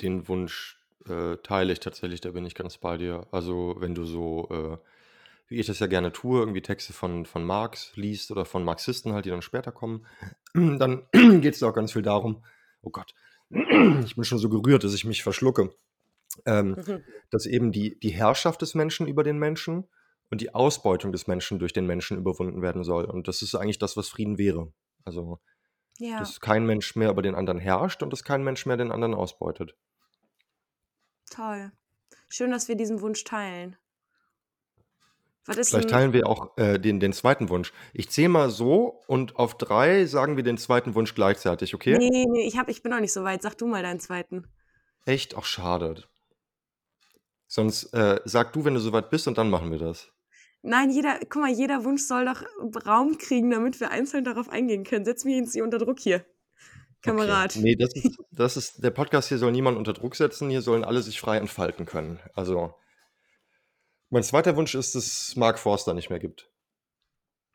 Den 0.02 0.28
Wunsch 0.28 0.80
äh, 1.08 1.38
teile 1.38 1.74
ich 1.74 1.80
tatsächlich, 1.80 2.22
da 2.22 2.32
bin 2.32 2.46
ich 2.46 2.56
ganz 2.56 2.78
bei 2.78 2.98
dir. 2.98 3.28
Also, 3.32 3.76
wenn 3.80 3.96
du 3.96 4.06
so 4.06 4.48
äh, 4.50 4.78
wie 5.48 5.60
ich 5.60 5.68
das 5.68 5.80
ja 5.80 5.88
gerne 5.88 6.12
tue, 6.12 6.40
irgendwie 6.40 6.62
Texte 6.62 6.94
von, 6.94 7.26
von 7.26 7.44
Marx 7.46 7.96
liest 7.96 8.32
oder 8.32 8.46
von 8.46 8.64
Marxisten 8.64 9.14
halt, 9.14 9.26
die 9.26 9.30
dann 9.30 9.42
später 9.42 9.72
kommen, 9.72 10.06
dann 10.54 11.04
geht 11.42 11.56
es 11.56 11.64
auch 11.64 11.74
ganz 11.74 11.94
viel 11.94 12.02
darum, 12.02 12.44
oh 12.82 12.90
Gott, 12.90 13.14
ich 13.50 14.16
bin 14.16 14.24
schon 14.24 14.40
so 14.40 14.50
gerührt, 14.50 14.84
dass 14.84 14.94
ich 14.94 15.06
mich 15.06 15.24
verschlucke, 15.24 15.74
ähm, 16.46 16.72
mhm. 16.72 17.04
dass 17.30 17.46
eben 17.46 17.72
die, 17.72 18.00
die 18.00 18.10
Herrschaft 18.10 18.62
des 18.62 18.76
Menschen 18.76 19.08
über 19.08 19.24
den 19.24 19.38
Menschen 19.38 19.88
und 20.30 20.42
die 20.42 20.54
Ausbeutung 20.54 21.12
des 21.12 21.28
Menschen 21.28 21.60
durch 21.60 21.74
den 21.74 21.86
Menschen 21.86 22.18
überwunden 22.18 22.62
werden 22.62 22.84
soll. 22.84 23.06
Und 23.06 23.28
das 23.28 23.42
ist 23.42 23.56
eigentlich 23.56 23.80
das, 23.80 23.98
was 23.98 24.10
Frieden 24.10 24.38
wäre. 24.38 24.72
Also, 25.06 25.40
ja. 26.00 26.20
dass 26.20 26.40
kein 26.40 26.66
Mensch 26.66 26.96
mehr 26.96 27.10
über 27.10 27.22
den 27.22 27.36
anderen 27.36 27.60
herrscht 27.60 28.04
und 28.04 28.12
dass 28.12 28.24
kein 28.24 28.44
Mensch 28.44 28.66
mehr 28.66 28.78
den 28.78 28.92
anderen 28.92 29.14
ausbeutet. 29.14 29.76
Toll. 31.30 31.72
Schön, 32.30 32.52
dass 32.52 32.68
wir 32.68 32.76
diesen 32.76 33.02
Wunsch 33.02 33.24
teilen. 33.24 33.78
Vielleicht 35.44 35.90
teilen 35.90 36.12
wir 36.12 36.28
auch 36.28 36.58
äh, 36.58 36.78
den, 36.78 37.00
den 37.00 37.14
zweiten 37.14 37.48
Wunsch. 37.48 37.72
Ich 37.94 38.10
zähle 38.10 38.28
mal 38.28 38.50
so 38.50 39.02
und 39.08 39.38
auf 39.38 39.58
drei 39.58 40.06
sagen 40.06 40.36
wir 40.36 40.44
den 40.44 40.58
zweiten 40.58 40.94
Wunsch 40.94 41.16
gleichzeitig, 41.16 41.74
okay? 41.74 41.98
Nee, 41.98 42.26
nee, 42.28 42.46
ich, 42.46 42.58
hab, 42.58 42.68
ich 42.68 42.84
bin 42.84 42.92
noch 42.92 43.00
nicht 43.00 43.14
so 43.14 43.24
weit. 43.24 43.42
Sag 43.42 43.58
du 43.58 43.66
mal 43.66 43.82
deinen 43.82 44.02
zweiten. 44.02 44.46
Echt? 45.06 45.36
Auch 45.36 45.46
schade. 45.46 46.04
Sonst 47.48 47.94
äh, 47.94 48.20
sag 48.26 48.52
du, 48.52 48.66
wenn 48.66 48.74
du 48.74 48.82
soweit 48.82 49.10
bist 49.10 49.26
und 49.30 49.38
dann 49.38 49.50
machen 49.50 49.72
wir 49.72 49.80
das. 49.80 50.12
Nein, 50.62 50.90
jeder, 50.90 51.20
guck 51.30 51.42
mal, 51.42 51.52
jeder 51.52 51.84
Wunsch 51.84 52.04
soll 52.04 52.26
doch 52.26 52.44
Raum 52.86 53.18
kriegen, 53.18 53.52
damit 53.52 53.80
wir 53.80 53.92
einzeln 53.92 54.26
darauf 54.26 54.50
eingehen 54.50 54.84
können. 54.84 55.06
Setz 55.06 55.24
mich 55.24 55.36
jetzt 55.36 55.54
hier 55.54 55.64
unter 55.64 55.78
Druck 55.78 56.00
hier. 56.00 56.26
Kamerad. 57.02 57.52
Okay. 57.52 57.62
Nee, 57.62 57.76
das 57.76 57.94
ist, 57.96 58.18
das 58.32 58.58
ist, 58.58 58.84
der 58.84 58.92
Podcast 58.92 59.30
hier 59.30 59.38
soll 59.38 59.52
niemand 59.52 59.78
unter 59.78 59.94
Druck 59.94 60.16
setzen, 60.16 60.50
hier 60.50 60.62
sollen 60.62 60.84
alle 60.84 61.02
sich 61.02 61.20
frei 61.20 61.38
entfalten 61.38 61.86
können. 61.86 62.20
Also, 62.34 62.74
mein 64.10 64.24
zweiter 64.24 64.56
Wunsch 64.56 64.76
ist, 64.76 64.96
dass 64.96 65.36
Mark 65.36 65.60
Forster 65.60 65.94
nicht 65.94 66.10
mehr 66.10 66.20
gibt. 66.20 66.50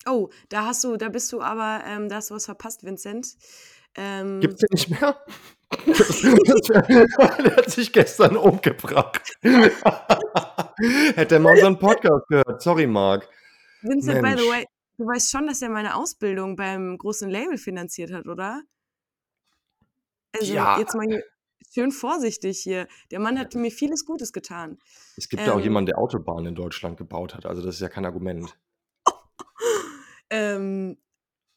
Oh, 0.06 0.30
da 0.48 0.66
hast 0.66 0.84
du, 0.84 0.96
da 0.96 1.08
bist 1.08 1.32
du 1.32 1.40
aber, 1.40 1.84
ähm, 1.86 2.08
da 2.08 2.16
hast 2.16 2.30
du 2.30 2.34
was 2.34 2.46
verpasst, 2.46 2.84
Vincent. 2.84 3.36
Ähm, 3.96 4.40
Gibt's 4.40 4.60
den 4.60 4.68
nicht 4.72 4.90
mehr? 4.90 5.16
der 5.72 7.56
hat 7.56 7.70
sich 7.70 7.92
gestern 7.92 8.36
umgebracht. 8.36 9.36
Hätte 9.42 11.34
er 11.36 11.40
mal 11.40 11.54
unseren 11.54 11.78
Podcast 11.78 12.26
gehört. 12.28 12.60
Sorry, 12.62 12.86
Mark. 12.86 13.28
Vincent, 13.82 14.22
Mensch. 14.22 14.36
by 14.36 14.42
the 14.42 14.48
way, 14.48 14.66
du 14.98 15.06
weißt 15.06 15.30
schon, 15.30 15.46
dass 15.46 15.62
er 15.62 15.70
meine 15.70 15.96
Ausbildung 15.96 16.56
beim 16.56 16.98
großen 16.98 17.30
Label 17.30 17.56
finanziert 17.56 18.12
hat, 18.12 18.26
oder? 18.26 18.62
Also 20.38 20.52
ja. 20.52 20.78
jetzt 20.78 20.94
mal 20.94 21.06
hier, 21.06 21.22
schön 21.72 21.90
vorsichtig 21.90 22.60
hier. 22.60 22.86
Der 23.10 23.20
Mann 23.20 23.38
hat 23.38 23.54
mir 23.54 23.70
vieles 23.70 24.04
Gutes 24.04 24.32
getan. 24.32 24.78
Es 25.16 25.28
gibt 25.28 25.42
ja 25.42 25.52
auch 25.52 25.58
ähm. 25.58 25.64
jemanden, 25.64 25.86
der 25.86 25.98
Autobahnen 25.98 26.46
in 26.46 26.54
Deutschland 26.54 26.96
gebaut 26.96 27.34
hat. 27.34 27.46
Also 27.46 27.62
das 27.62 27.76
ist 27.76 27.80
ja 27.80 27.88
kein 27.88 28.04
Argument. 28.04 28.56
ähm, 30.30 30.98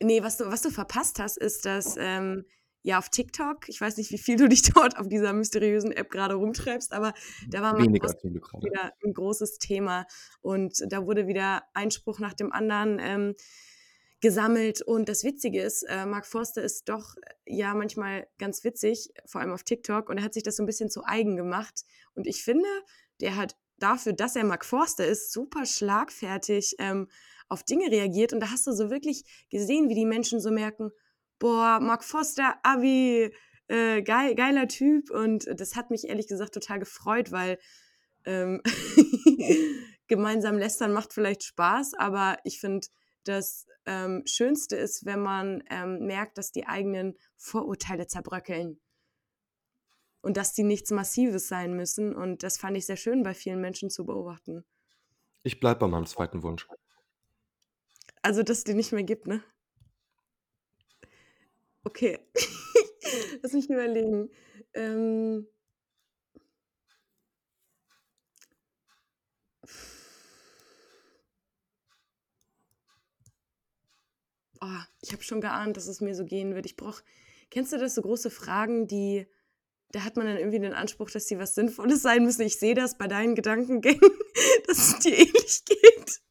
nee, 0.05 0.23
was 0.23 0.37
du, 0.37 0.45
was 0.45 0.61
du 0.61 0.69
verpasst 0.69 1.19
hast, 1.19 1.37
ist, 1.37 1.65
dass 1.65 1.95
ähm, 1.97 2.45
ja 2.83 2.99
auf 2.99 3.09
TikTok, 3.09 3.67
ich 3.67 3.81
weiß 3.81 3.97
nicht, 3.97 4.11
wie 4.11 4.17
viel 4.17 4.37
du 4.37 4.47
dich 4.47 4.61
dort 4.73 4.97
auf 4.97 5.07
dieser 5.07 5.33
mysteriösen 5.33 5.91
App 5.91 6.09
gerade 6.09 6.35
rumtreibst, 6.35 6.93
aber 6.93 7.13
da 7.49 7.61
war 7.61 7.73
mal 7.73 7.91
wieder 7.91 8.93
ein 9.03 9.13
großes 9.13 9.57
Thema 9.57 10.05
und 10.41 10.81
da 10.89 11.05
wurde 11.05 11.27
wieder 11.27 11.63
Einspruch 11.73 12.19
nach 12.19 12.33
dem 12.33 12.51
anderen 12.51 12.99
ähm, 13.01 13.35
gesammelt. 14.21 14.81
Und 14.81 15.09
das 15.09 15.23
Witzige 15.23 15.61
ist, 15.61 15.83
äh, 15.83 16.05
Mark 16.05 16.25
Forster 16.25 16.63
ist 16.63 16.89
doch 16.89 17.15
ja 17.45 17.73
manchmal 17.73 18.27
ganz 18.39 18.63
witzig, 18.63 19.11
vor 19.25 19.41
allem 19.41 19.51
auf 19.51 19.63
TikTok. 19.63 20.09
Und 20.09 20.17
er 20.17 20.23
hat 20.23 20.33
sich 20.33 20.43
das 20.43 20.55
so 20.55 20.63
ein 20.63 20.65
bisschen 20.65 20.89
zu 20.89 21.03
eigen 21.05 21.35
gemacht. 21.35 21.83
Und 22.15 22.25
ich 22.25 22.43
finde, 22.43 22.67
der 23.21 23.35
hat 23.35 23.55
dafür, 23.79 24.13
dass 24.13 24.35
er 24.35 24.43
Mark 24.43 24.65
Forster 24.65 25.05
ist, 25.05 25.31
super 25.31 25.65
schlagfertig 25.65 26.75
ähm, 26.79 27.07
auf 27.47 27.63
Dinge 27.63 27.91
reagiert. 27.91 28.33
Und 28.33 28.39
da 28.39 28.51
hast 28.51 28.67
du 28.67 28.71
so 28.73 28.89
wirklich 28.89 29.23
gesehen, 29.49 29.89
wie 29.89 29.95
die 29.95 30.05
Menschen 30.05 30.39
so 30.39 30.51
merken, 30.51 30.91
boah, 31.39 31.79
Mark 31.81 32.03
Forster, 32.03 32.55
Abi, 32.63 33.31
äh, 33.67 34.01
geil, 34.01 34.35
geiler 34.35 34.67
Typ. 34.67 35.11
Und 35.11 35.47
das 35.59 35.75
hat 35.75 35.91
mich 35.91 36.07
ehrlich 36.07 36.27
gesagt 36.27 36.53
total 36.53 36.79
gefreut, 36.79 37.31
weil 37.31 37.59
ähm, 38.25 38.61
gemeinsam 40.07 40.57
lästern 40.57 40.93
macht 40.93 41.13
vielleicht 41.13 41.43
Spaß, 41.43 41.93
aber 41.95 42.37
ich 42.43 42.59
finde, 42.59 42.87
das 43.23 43.65
ähm, 43.85 44.23
Schönste 44.25 44.75
ist, 44.75 45.05
wenn 45.05 45.19
man 45.19 45.63
ähm, 45.69 46.05
merkt, 46.05 46.37
dass 46.37 46.51
die 46.51 46.67
eigenen 46.67 47.15
Vorurteile 47.35 48.07
zerbröckeln 48.07 48.79
und 50.25 50.37
dass 50.37 50.53
die 50.53 50.63
nichts 50.63 50.89
Massives 50.89 51.47
sein 51.47 51.75
müssen. 51.75 52.15
Und 52.15 52.41
das 52.41 52.57
fand 52.57 52.75
ich 52.75 52.87
sehr 52.87 52.97
schön 52.97 53.21
bei 53.21 53.35
vielen 53.35 53.61
Menschen 53.61 53.91
zu 53.91 54.05
beobachten. 54.07 54.65
Ich 55.43 55.59
bleibe 55.59 55.81
bei 55.81 55.87
meinem 55.87 56.07
zweiten 56.07 56.41
Wunsch. 56.41 56.67
Also, 58.23 58.41
dass 58.41 58.57
es 58.57 58.63
die 58.63 58.73
nicht 58.73 58.91
mehr 58.91 59.03
gibt, 59.03 59.27
ne? 59.27 59.43
Okay. 61.83 62.17
Lass 63.43 63.53
mich 63.53 63.69
überlegen. 63.69 64.31
Ähm, 64.73 65.47
oh, 74.59 74.67
ich 75.01 75.13
habe 75.13 75.21
schon 75.21 75.39
geahnt, 75.39 75.77
dass 75.77 75.85
es 75.85 76.01
mir 76.01 76.15
so 76.15 76.25
gehen 76.25 76.55
wird. 76.55 76.65
Ich 76.65 76.75
brauche, 76.75 77.03
kennst 77.51 77.73
du 77.73 77.77
das, 77.77 77.93
so 77.93 78.01
große 78.01 78.31
Fragen, 78.31 78.87
die, 78.87 79.27
da 79.95 80.03
hat 80.03 80.17
man 80.17 80.25
dann 80.25 80.35
irgendwie 80.35 80.59
den 80.59 80.73
Anspruch, 80.73 81.09
dass 81.09 81.25
sie 81.25 81.39
was 81.39 81.55
Sinnvolles 81.55 82.01
sein 82.01 82.25
müssen. 82.25 82.41
Ich 82.41 82.59
sehe 82.59 82.75
das 82.75 82.97
bei 82.97 83.07
deinen 83.07 83.33
Gedankengängen, 83.33 84.01
dass 84.67 84.77
es 84.77 84.99
dir 84.99 85.17
ähnlich 85.17 85.63
geht. 85.63 86.21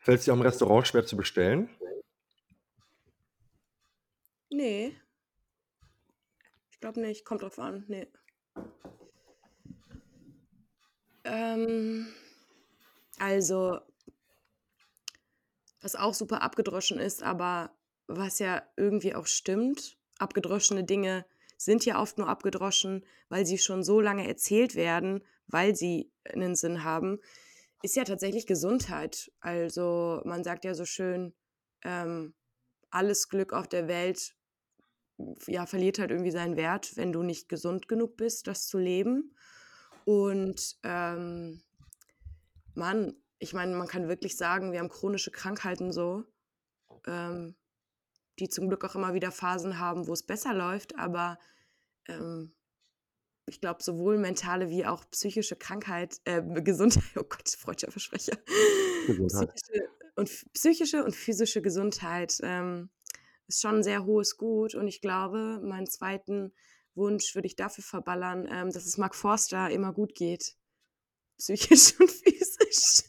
Fällt 0.00 0.18
es 0.18 0.24
dir 0.24 0.32
am 0.32 0.40
Restaurant 0.40 0.88
schwer 0.88 1.06
zu 1.06 1.16
bestellen? 1.16 1.70
Nee. 4.50 5.00
Ich 6.72 6.80
glaube 6.80 6.98
nicht. 6.98 7.24
Kommt 7.24 7.42
drauf 7.42 7.60
an. 7.60 7.84
Nee. 7.86 8.08
Ähm, 11.22 12.08
also, 13.20 13.78
was 15.80 15.94
auch 15.94 16.14
super 16.14 16.42
abgedroschen 16.42 16.98
ist, 16.98 17.22
aber 17.22 17.70
was 18.06 18.38
ja 18.38 18.62
irgendwie 18.76 19.14
auch 19.14 19.26
stimmt, 19.26 19.96
abgedroschene 20.18 20.84
Dinge 20.84 21.24
sind 21.58 21.84
ja 21.84 22.00
oft 22.00 22.18
nur 22.18 22.28
abgedroschen, 22.28 23.04
weil 23.28 23.46
sie 23.46 23.58
schon 23.58 23.82
so 23.82 24.00
lange 24.00 24.28
erzählt 24.28 24.74
werden, 24.74 25.24
weil 25.46 25.74
sie 25.74 26.12
einen 26.24 26.54
Sinn 26.54 26.84
haben, 26.84 27.18
ist 27.82 27.96
ja 27.96 28.04
tatsächlich 28.04 28.46
Gesundheit. 28.46 29.32
Also 29.40 30.20
man 30.24 30.44
sagt 30.44 30.64
ja 30.64 30.74
so 30.74 30.84
schön, 30.84 31.34
ähm, 31.82 32.34
alles 32.90 33.28
Glück 33.28 33.52
auf 33.52 33.68
der 33.68 33.88
Welt 33.88 34.34
ja, 35.46 35.66
verliert 35.66 35.98
halt 35.98 36.10
irgendwie 36.10 36.30
seinen 36.30 36.56
Wert, 36.56 36.96
wenn 36.96 37.12
du 37.12 37.22
nicht 37.22 37.48
gesund 37.48 37.88
genug 37.88 38.16
bist, 38.16 38.46
das 38.46 38.66
zu 38.66 38.78
leben. 38.78 39.34
Und 40.04 40.78
ähm, 40.82 41.62
Mann, 42.74 43.16
ich 43.38 43.54
meine, 43.54 43.74
man 43.76 43.88
kann 43.88 44.08
wirklich 44.08 44.36
sagen, 44.36 44.72
wir 44.72 44.78
haben 44.78 44.88
chronische 44.88 45.30
Krankheiten 45.30 45.92
so, 45.92 46.24
ähm, 47.06 47.56
die 48.38 48.48
zum 48.48 48.68
Glück 48.68 48.84
auch 48.84 48.94
immer 48.94 49.14
wieder 49.14 49.32
Phasen 49.32 49.78
haben, 49.78 50.06
wo 50.06 50.12
es 50.12 50.22
besser 50.22 50.54
läuft, 50.54 50.98
aber 50.98 51.38
ähm, 52.08 52.52
ich 53.46 53.60
glaube, 53.60 53.82
sowohl 53.82 54.18
mentale 54.18 54.68
wie 54.68 54.84
auch 54.84 55.04
psychische 55.10 55.56
Krankheit, 55.56 56.20
äh, 56.24 56.42
Gesundheit, 56.62 57.04
oh 57.16 57.24
Gott, 57.24 57.48
freudscher 57.48 57.90
Versprecher, 57.90 58.36
psychische 59.06 59.88
und, 60.16 60.30
psychische 60.52 61.04
und 61.04 61.14
physische 61.14 61.62
Gesundheit 61.62 62.38
ähm, 62.42 62.90
ist 63.48 63.60
schon 63.60 63.76
ein 63.76 63.82
sehr 63.82 64.04
hohes 64.04 64.36
Gut 64.36 64.74
und 64.74 64.88
ich 64.88 65.00
glaube, 65.00 65.60
meinen 65.62 65.86
zweiten 65.86 66.52
Wunsch 66.94 67.34
würde 67.34 67.46
ich 67.46 67.56
dafür 67.56 67.84
verballern, 67.84 68.48
ähm, 68.50 68.70
dass 68.70 68.86
es 68.86 68.98
Mark 68.98 69.14
Forster 69.14 69.70
immer 69.70 69.92
gut 69.92 70.14
geht. 70.14 70.56
Psychisch 71.38 71.94
und 72.00 72.10
physisch. 72.10 73.04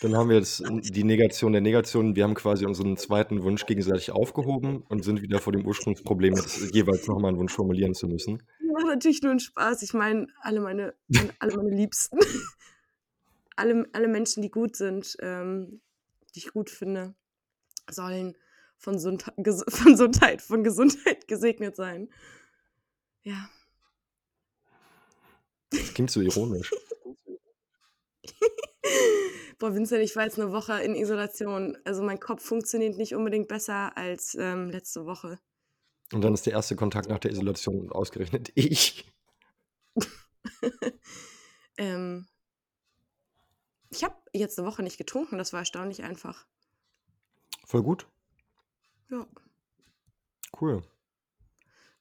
Dann 0.00 0.16
haben 0.16 0.28
wir 0.28 0.36
jetzt 0.36 0.62
die 0.68 1.04
Negation 1.04 1.52
der 1.52 1.60
Negation. 1.60 2.16
Wir 2.16 2.24
haben 2.24 2.34
quasi 2.34 2.66
unseren 2.66 2.96
zweiten 2.96 3.42
Wunsch 3.42 3.66
gegenseitig 3.66 4.10
aufgehoben 4.10 4.82
und 4.88 5.04
sind 5.04 5.22
wieder 5.22 5.38
vor 5.38 5.52
dem 5.52 5.66
Ursprungsproblem, 5.66 6.34
jetzt 6.34 6.74
jeweils 6.74 7.06
nochmal 7.06 7.30
einen 7.30 7.38
Wunsch 7.38 7.52
formulieren 7.52 7.94
zu 7.94 8.06
müssen. 8.06 8.42
Macht 8.72 8.86
natürlich 8.86 9.22
nur 9.22 9.32
einen 9.32 9.40
Spaß. 9.40 9.82
Ich 9.82 9.94
meine, 9.94 10.28
alle 10.40 10.60
meine, 10.60 10.94
alle 11.38 11.56
meine 11.56 11.70
Liebsten, 11.70 12.18
alle, 13.56 13.86
alle 13.92 14.08
Menschen, 14.08 14.42
die 14.42 14.50
gut 14.50 14.76
sind, 14.76 15.16
ähm, 15.20 15.80
die 16.34 16.40
ich 16.40 16.52
gut 16.52 16.70
finde, 16.70 17.14
sollen 17.90 18.36
von, 18.76 18.94
Gesundheit, 18.94 19.34
von, 19.68 19.92
Gesundheit, 19.92 20.42
von 20.42 20.64
Gesundheit 20.64 21.26
gesegnet 21.28 21.76
sein. 21.76 22.08
Ja. 23.22 23.50
Das 25.70 25.92
klingt 25.92 26.10
so 26.10 26.20
ironisch. 26.20 26.70
Boah, 29.58 29.74
Vincent, 29.74 30.02
ich 30.04 30.14
war 30.14 30.24
jetzt 30.24 30.38
eine 30.38 30.52
Woche 30.52 30.80
in 30.82 30.94
Isolation. 30.94 31.76
Also 31.84 32.02
mein 32.02 32.20
Kopf 32.20 32.44
funktioniert 32.44 32.96
nicht 32.96 33.14
unbedingt 33.14 33.48
besser 33.48 33.96
als 33.96 34.36
ähm, 34.38 34.70
letzte 34.70 35.04
Woche. 35.04 35.38
Und 36.12 36.22
dann 36.22 36.32
ist 36.32 36.46
der 36.46 36.52
erste 36.52 36.76
Kontakt 36.76 37.08
nach 37.08 37.18
der 37.18 37.32
Isolation 37.32 37.90
ausgerechnet 37.90 38.52
ich. 38.54 39.04
ähm, 41.76 42.28
ich 43.90 44.04
habe 44.04 44.16
jetzt 44.32 44.58
eine 44.58 44.68
Woche 44.68 44.82
nicht 44.82 44.98
getrunken, 44.98 45.38
das 45.38 45.52
war 45.52 45.60
erstaunlich 45.60 46.02
einfach. 46.04 46.46
Voll 47.64 47.82
gut. 47.82 48.06
Ja. 49.10 49.26
Cool. 50.60 50.82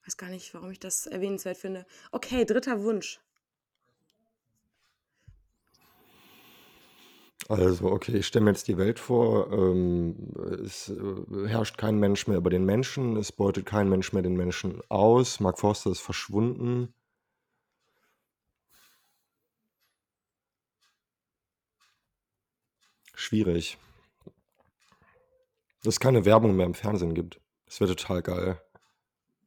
Weiß 0.05 0.15
gar 0.15 0.29
nicht, 0.29 0.53
warum 0.53 0.71
ich 0.71 0.79
das 0.79 1.05
erwähnenswert 1.07 1.57
finde. 1.57 1.85
Okay, 2.11 2.45
dritter 2.45 2.83
Wunsch. 2.83 3.19
Also, 7.49 7.91
okay, 7.91 8.17
ich 8.17 8.27
stelle 8.27 8.43
mir 8.43 8.51
jetzt 8.51 8.67
die 8.67 8.77
Welt 8.77 8.99
vor. 8.99 9.51
Ähm, 9.53 10.33
es 10.63 10.89
äh, 10.89 11.47
herrscht 11.47 11.77
kein 11.77 11.97
Mensch 11.97 12.27
mehr 12.27 12.37
über 12.37 12.49
den 12.49 12.65
Menschen, 12.65 13.15
es 13.15 13.31
beutet 13.31 13.65
kein 13.65 13.87
Mensch 13.89 14.11
mehr 14.11 14.21
den 14.21 14.35
Menschen 14.35 14.81
aus. 14.89 15.39
Mark 15.39 15.57
Forster 15.59 15.91
ist 15.91 16.01
verschwunden. 16.01 16.93
Schwierig. 23.15 23.77
Dass 25.83 25.95
es 25.95 25.99
keine 26.01 26.25
Werbung 26.25 26.55
mehr 26.55 26.65
im 26.65 26.73
Fernsehen 26.73 27.13
gibt. 27.13 27.39
Das 27.65 27.79
wäre 27.79 27.95
total 27.95 28.21
geil. 28.21 28.61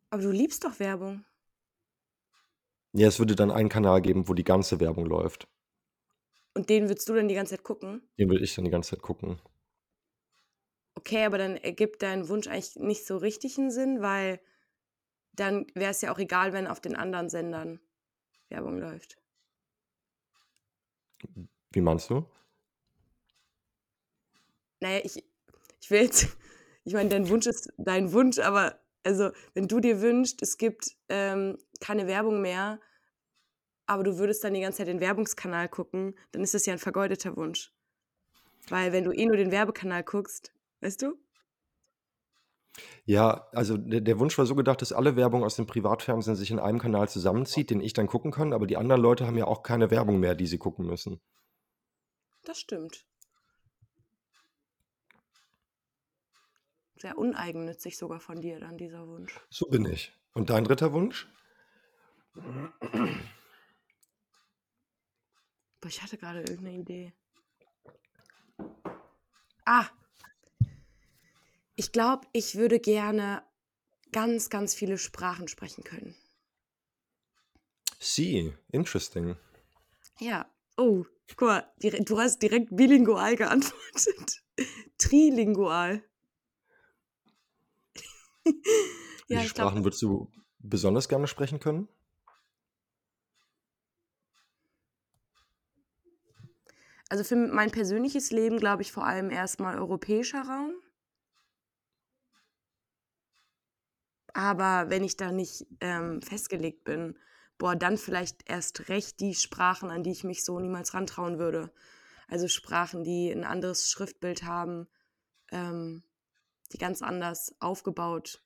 Aber 0.09 0.23
du 0.23 0.31
liebst 0.31 0.65
doch 0.65 0.81
Werbung. 0.81 1.25
Ja, 2.93 3.09
es 3.09 3.19
würde 3.19 3.37
dann 3.37 3.51
einen 3.51 3.69
Kanal 3.69 4.01
geben, 4.01 4.27
wo 4.27 4.35
die 4.35 4.45
ganze 4.45 4.81
Werbung 4.81 5.05
läuft. 5.07 5.47
Und 6.55 6.69
den 6.69 6.89
würdest 6.89 7.09
du 7.09 7.15
dann 7.15 7.29
die 7.29 7.35
ganze 7.35 7.57
Zeit 7.57 7.65
gucken? 7.65 8.03
Den 8.19 8.29
würde 8.29 8.45
ich 8.45 8.55
dann 8.55 8.65
die 8.65 8.71
ganze 8.71 8.91
Zeit 8.91 9.03
gucken. 9.03 9.41
Okay, 10.95 11.25
aber 11.25 11.39
dann 11.39 11.57
ergibt 11.57 12.03
dein 12.03 12.29
Wunsch 12.29 12.49
eigentlich 12.49 12.77
nicht 12.77 13.07
so 13.07 13.17
richtig 13.17 13.57
einen 13.59 13.71
Sinn, 13.71 14.03
weil 14.03 14.41
dann 15.33 15.67
wäre 15.75 15.93
es 15.93 16.01
ja 16.03 16.13
auch 16.13 16.19
egal, 16.19 16.53
wenn 16.53 16.67
auf 16.67 16.81
den 16.81 16.97
anderen 16.97 17.31
Sendern 17.31 17.81
Werbung 18.49 18.79
läuft. 18.79 19.17
Wie 21.73 21.81
meinst 21.81 22.11
du? 22.11 22.27
Naja, 24.81 25.01
ich, 25.05 25.25
ich 25.81 25.91
will 25.91 26.03
jetzt, 26.03 26.37
ich 26.85 26.93
meine, 26.95 27.09
dein 27.09 27.29
Wunsch 27.29 27.47
ist 27.47 27.73
dein 27.79 28.13
Wunsch, 28.13 28.39
aber 28.39 28.81
also, 29.03 29.31
wenn 29.55 29.69
du 29.69 29.81
dir 29.81 30.03
wünschst, 30.03 30.43
es 30.43 30.59
gibt 30.59 30.97
ähm, 31.09 31.57
keine 31.81 32.07
Werbung 32.07 32.43
mehr, 32.43 32.81
aber 33.91 34.05
du 34.05 34.19
würdest 34.19 34.45
dann 34.45 34.55
die 34.55 34.61
ganze 34.61 34.79
Zeit 34.79 34.87
den 34.87 35.01
Werbungskanal 35.01 35.69
gucken, 35.69 36.15
dann 36.31 36.45
ist 36.45 36.55
das 36.55 36.65
ja 36.65 36.73
ein 36.73 36.79
vergeudeter 36.79 37.37
Wunsch. 37.37 37.73
Weil 38.69 38.93
wenn 38.93 39.03
du 39.03 39.11
eh 39.11 39.27
nur 39.27 39.37
den 39.37 39.51
Werbekanal 39.51 40.05
guckst, 40.05 40.53
weißt 40.81 41.03
du? 41.03 41.19
Ja, 43.05 43.49
also 43.51 43.77
der, 43.77 44.01
der, 44.01 44.21
Wunsch 44.21 44.39
war 44.39 44.47
so 44.47 44.55
gedacht, 44.55 44.81
dass 44.81 44.93
alle 44.93 45.17
Werbung 45.17 45.43
aus 45.43 45.57
dem 45.57 45.67
Privatfernsehen 45.67 46.37
sich 46.37 46.53
in 46.53 46.61
einem 46.61 46.79
Kanal 46.79 47.09
zusammenzieht, 47.09 47.71
den 47.71 47.81
ich 47.81 47.93
dann 47.93 48.07
gucken 48.07 48.31
kann, 48.31 48.53
aber 48.53 48.69
die 48.69 48.77
anderen 48.77 49.03
Leute 49.03 49.27
haben 49.27 49.37
ja 49.37 49.49
auch 49.49 49.65
keine 49.65 49.91
Werbung 49.91 50.21
mehr, 50.21 50.37
die 50.37 50.47
sie 50.47 50.59
gucken 50.59 50.87
müssen. 50.87 51.21
Das 52.45 52.61
stimmt. 52.61 53.05
Sehr 56.95 57.19
uneigennützig 57.19 57.99
sogar 57.99 58.21
von 58.21 58.41
dir 58.41 58.61
dann 58.61 58.79
dieser 58.79 59.09
Wunsch. 59.09 59.41
So 59.51 59.67
bin 59.67 59.85
ich. 59.85 60.13
Und 60.33 60.49
dein 60.49 60.63
dritter 60.63 60.93
Wunsch? 60.93 61.27
Boah, 65.81 65.89
ich 65.89 66.03
hatte 66.03 66.19
gerade 66.19 66.41
irgendeine 66.41 66.77
Idee. 66.79 67.13
Ah! 69.65 69.87
Ich 71.77 71.93
glaube, 71.93 72.27
ich 72.33 72.57
würde 72.57 72.79
gerne 72.79 73.43
ganz, 74.13 74.51
ganz 74.51 74.75
viele 74.75 74.99
Sprachen 74.99 75.49
sprechen 75.49 75.85
können. 75.85 76.15
Sie, 77.99 78.53
interesting. 78.69 79.37
Ja. 80.19 80.51
Oh, 80.77 81.05
guck 81.37 81.49
mal, 81.49 81.73
du 81.79 82.19
hast 82.19 82.43
direkt 82.43 82.75
bilingual 82.77 83.37
geantwortet. 83.37 84.43
Trilingual. 84.99 86.03
ja, 89.29 89.43
Wie 89.43 89.49
Sprachen 89.49 89.77
glaub, 89.77 89.85
würdest 89.85 90.03
du 90.03 90.31
besonders 90.59 91.09
gerne 91.09 91.27
sprechen 91.27 91.61
können? 91.61 91.89
Also 97.11 97.25
für 97.25 97.35
mein 97.35 97.73
persönliches 97.73 98.31
Leben 98.31 98.59
glaube 98.59 98.83
ich 98.83 98.93
vor 98.93 99.05
allem 99.05 99.31
erstmal 99.31 99.77
europäischer 99.77 100.43
Raum. 100.43 100.73
Aber 104.33 104.91
wenn 104.91 105.03
ich 105.03 105.17
da 105.17 105.33
nicht 105.33 105.67
ähm, 105.81 106.23
festgelegt 106.23 106.85
bin, 106.85 107.19
boah, 107.59 107.75
dann 107.75 107.99
vielleicht 107.99 108.49
erst 108.49 108.89
recht 108.89 109.19
die 109.19 109.35
Sprachen, 109.35 109.91
an 109.91 110.05
die 110.05 110.13
ich 110.13 110.23
mich 110.23 110.45
so 110.45 110.61
niemals 110.61 110.95
rantrauen 110.95 111.41
würde. 111.41 111.73
Also 112.29 112.47
Sprachen, 112.47 113.03
die 113.03 113.29
ein 113.33 113.43
anderes 113.43 113.91
Schriftbild 113.91 114.45
haben, 114.45 114.87
ähm, 115.51 116.05
die 116.73 116.79
ganz 116.79 117.03
anders 117.03 117.57
aufgebaut 117.59 118.41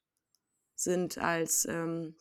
sind 0.75 1.19
als 1.19 1.67
ähm, 1.67 2.17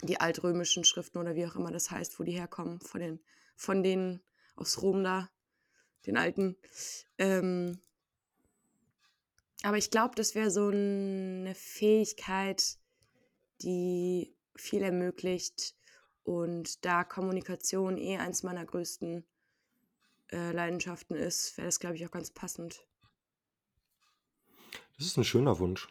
die 0.00 0.20
altrömischen 0.22 0.84
Schriften 0.84 1.18
oder 1.18 1.34
wie 1.34 1.46
auch 1.46 1.54
immer 1.54 1.70
das 1.70 1.90
heißt, 1.90 2.18
wo 2.18 2.22
die 2.24 2.32
herkommen, 2.32 2.80
von 2.80 3.02
den, 3.02 3.20
von 3.56 3.82
denen 3.82 4.22
aus 4.56 4.80
Rom 4.80 5.04
da, 5.04 5.28
den 6.04 6.16
alten. 6.16 6.56
Ähm, 7.18 7.80
aber 9.62 9.78
ich 9.78 9.90
glaube, 9.90 10.14
das 10.14 10.34
wäre 10.34 10.50
so 10.50 10.68
eine 10.68 11.54
Fähigkeit, 11.54 12.76
die 13.62 14.34
viel 14.54 14.82
ermöglicht 14.82 15.74
und 16.24 16.84
da 16.84 17.04
Kommunikation 17.04 17.98
eh 17.98 18.18
eins 18.18 18.42
meiner 18.42 18.64
größten 18.64 19.24
äh, 20.32 20.52
Leidenschaften 20.52 21.14
ist, 21.16 21.56
wäre 21.56 21.68
das, 21.68 21.80
glaube 21.80 21.96
ich, 21.96 22.06
auch 22.06 22.10
ganz 22.10 22.30
passend. 22.30 22.84
Das 24.98 25.06
ist 25.06 25.16
ein 25.16 25.24
schöner 25.24 25.58
Wunsch. 25.58 25.88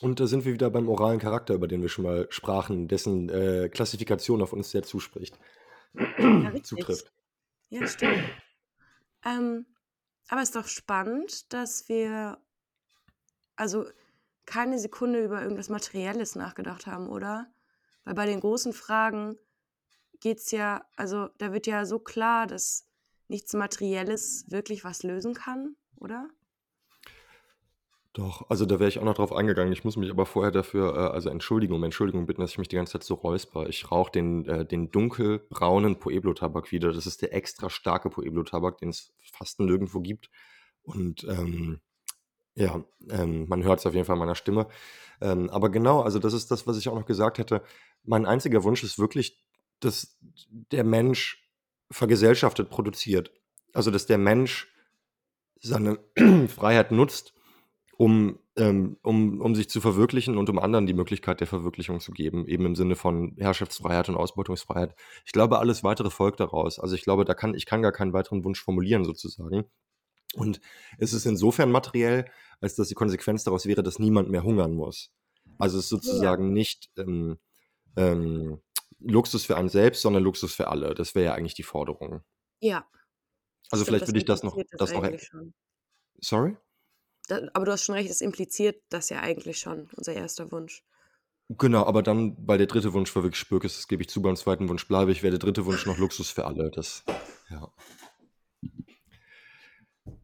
Und 0.00 0.20
da 0.20 0.26
sind 0.26 0.44
wir 0.44 0.52
wieder 0.52 0.70
beim 0.70 0.88
oralen 0.88 1.18
Charakter, 1.18 1.54
über 1.54 1.68
den 1.68 1.82
wir 1.82 1.88
schon 1.88 2.04
mal 2.04 2.26
sprachen, 2.30 2.86
dessen 2.86 3.28
äh, 3.28 3.68
Klassifikation 3.70 4.42
auf 4.42 4.52
uns 4.52 4.70
sehr 4.70 4.82
zuspricht. 4.82 5.38
Ja, 6.18 6.52
zutrifft. 6.62 7.12
Ja, 7.68 7.86
stimmt. 7.86 8.22
Ähm, 9.24 9.66
aber 10.28 10.42
es 10.42 10.48
ist 10.50 10.56
doch 10.56 10.68
spannend, 10.68 11.52
dass 11.52 11.88
wir, 11.88 12.38
also 13.56 13.86
keine 14.44 14.78
Sekunde 14.78 15.24
über 15.24 15.42
irgendwas 15.42 15.68
Materielles 15.68 16.36
nachgedacht 16.36 16.86
haben, 16.86 17.08
oder? 17.08 17.52
Weil 18.04 18.14
bei 18.14 18.26
den 18.26 18.40
großen 18.40 18.72
Fragen 18.72 19.36
geht 20.20 20.38
es 20.38 20.50
ja, 20.52 20.86
also 20.96 21.28
da 21.38 21.52
wird 21.52 21.66
ja 21.66 21.84
so 21.84 21.98
klar, 21.98 22.46
dass 22.46 22.86
nichts 23.28 23.52
Materielles 23.52 24.50
wirklich 24.50 24.84
was 24.84 25.02
lösen 25.02 25.34
kann, 25.34 25.76
oder? 25.96 26.28
Doch, 28.16 28.48
also 28.48 28.64
da 28.64 28.80
wäre 28.80 28.88
ich 28.88 28.98
auch 28.98 29.04
noch 29.04 29.16
drauf 29.16 29.34
eingegangen. 29.34 29.74
Ich 29.74 29.84
muss 29.84 29.98
mich 29.98 30.10
aber 30.10 30.24
vorher 30.24 30.50
dafür, 30.50 30.96
äh, 30.96 31.12
also 31.12 31.28
Entschuldigung, 31.28 31.84
Entschuldigung 31.84 32.24
bitten, 32.24 32.40
dass 32.40 32.52
ich 32.52 32.56
mich 32.56 32.68
die 32.68 32.76
ganze 32.76 32.92
Zeit 32.92 33.04
so 33.04 33.12
räusper. 33.12 33.68
Ich 33.68 33.90
rauche 33.92 34.10
den, 34.10 34.46
äh, 34.46 34.64
den 34.64 34.90
dunkelbraunen 34.90 35.98
Pueblo-Tabak 35.98 36.72
wieder. 36.72 36.94
Das 36.94 37.06
ist 37.06 37.20
der 37.20 37.34
extra 37.34 37.68
starke 37.68 38.08
Pueblo-Tabak, 38.08 38.78
den 38.78 38.88
es 38.88 39.12
fast 39.20 39.60
nirgendwo 39.60 40.00
gibt. 40.00 40.30
Und 40.82 41.24
ähm, 41.24 41.80
ja, 42.54 42.82
ähm, 43.10 43.48
man 43.48 43.64
hört 43.64 43.80
es 43.80 43.86
auf 43.86 43.92
jeden 43.92 44.06
Fall 44.06 44.16
in 44.16 44.20
meiner 44.20 44.34
Stimme. 44.34 44.66
Ähm, 45.20 45.50
aber 45.50 45.68
genau, 45.68 46.00
also 46.00 46.18
das 46.18 46.32
ist 46.32 46.50
das, 46.50 46.66
was 46.66 46.78
ich 46.78 46.88
auch 46.88 46.94
noch 46.94 47.04
gesagt 47.04 47.36
hätte. 47.36 47.62
Mein 48.02 48.24
einziger 48.24 48.64
Wunsch 48.64 48.82
ist 48.82 48.98
wirklich, 48.98 49.44
dass 49.80 50.16
der 50.72 50.84
Mensch 50.84 51.46
vergesellschaftet 51.90 52.70
produziert. 52.70 53.30
Also 53.74 53.90
dass 53.90 54.06
der 54.06 54.16
Mensch 54.16 54.72
seine 55.60 55.98
Freiheit 56.48 56.92
nutzt, 56.92 57.35
um, 57.98 58.38
ähm, 58.56 58.98
um, 59.02 59.40
um 59.40 59.54
sich 59.54 59.70
zu 59.70 59.80
verwirklichen 59.80 60.36
und 60.36 60.50
um 60.50 60.58
anderen 60.58 60.86
die 60.86 60.94
Möglichkeit 60.94 61.40
der 61.40 61.46
Verwirklichung 61.46 62.00
zu 62.00 62.12
geben, 62.12 62.46
eben 62.46 62.66
im 62.66 62.76
Sinne 62.76 62.94
von 62.94 63.34
Herrschaftsfreiheit 63.38 64.08
und 64.08 64.16
Ausbeutungsfreiheit. 64.16 64.94
Ich 65.24 65.32
glaube, 65.32 65.58
alles 65.58 65.82
weitere 65.82 66.10
folgt 66.10 66.40
daraus. 66.40 66.78
Also 66.78 66.94
ich 66.94 67.02
glaube, 67.02 67.24
da 67.24 67.34
kann, 67.34 67.54
ich 67.54 67.66
kann 67.66 67.82
gar 67.82 67.92
keinen 67.92 68.12
weiteren 68.12 68.44
Wunsch 68.44 68.62
formulieren 68.62 69.04
sozusagen. 69.04 69.64
Und 70.34 70.60
es 70.98 71.14
ist 71.14 71.24
insofern 71.24 71.70
materiell, 71.70 72.26
als 72.60 72.74
dass 72.74 72.88
die 72.88 72.94
Konsequenz 72.94 73.44
daraus 73.44 73.66
wäre, 73.66 73.82
dass 73.82 73.98
niemand 73.98 74.28
mehr 74.28 74.42
hungern 74.42 74.74
muss. 74.74 75.10
Also 75.58 75.78
es 75.78 75.84
ist 75.84 75.90
sozusagen 75.90 76.48
ja. 76.48 76.52
nicht 76.52 76.90
ähm, 76.98 77.38
ähm, 77.96 78.60
Luxus 78.98 79.46
für 79.46 79.56
einen 79.56 79.70
selbst, 79.70 80.02
sondern 80.02 80.22
Luxus 80.22 80.54
für 80.54 80.68
alle. 80.68 80.94
Das 80.94 81.14
wäre 81.14 81.26
ja 81.26 81.34
eigentlich 81.34 81.54
die 81.54 81.62
Forderung. 81.62 82.22
Ja. 82.60 82.86
Also 83.70 83.84
Stimmt, 83.84 83.86
vielleicht 83.86 84.08
würde 84.08 84.18
ich 84.18 84.24
das 84.26 84.42
noch, 84.42 84.56
das, 84.72 84.90
das 84.90 84.92
noch. 84.92 85.10
Sorry? 86.20 86.56
Aber 87.28 87.64
du 87.64 87.72
hast 87.72 87.84
schon 87.84 87.94
recht, 87.94 88.10
es 88.10 88.20
impliziert 88.20 88.82
das 88.88 89.08
ja 89.08 89.20
eigentlich 89.20 89.58
schon, 89.58 89.88
unser 89.96 90.14
erster 90.14 90.50
Wunsch. 90.52 90.82
Genau, 91.48 91.84
aber 91.84 92.02
dann, 92.02 92.36
weil 92.44 92.58
der 92.58 92.66
dritte 92.66 92.92
Wunsch 92.92 93.14
war 93.14 93.22
wirklich 93.22 93.38
Spürk 93.38 93.64
ist, 93.64 93.78
das 93.78 93.88
gebe 93.88 94.02
ich 94.02 94.08
zu, 94.08 94.20
beim 94.20 94.36
zweiten 94.36 94.68
Wunsch 94.68 94.86
bleibe 94.88 95.12
ich, 95.12 95.22
wäre 95.22 95.30
der 95.30 95.38
dritte 95.38 95.64
Wunsch 95.64 95.86
noch 95.86 95.98
Luxus 95.98 96.30
für 96.30 96.44
alle. 96.44 96.70
Das, 96.70 97.04
ja. 97.50 97.70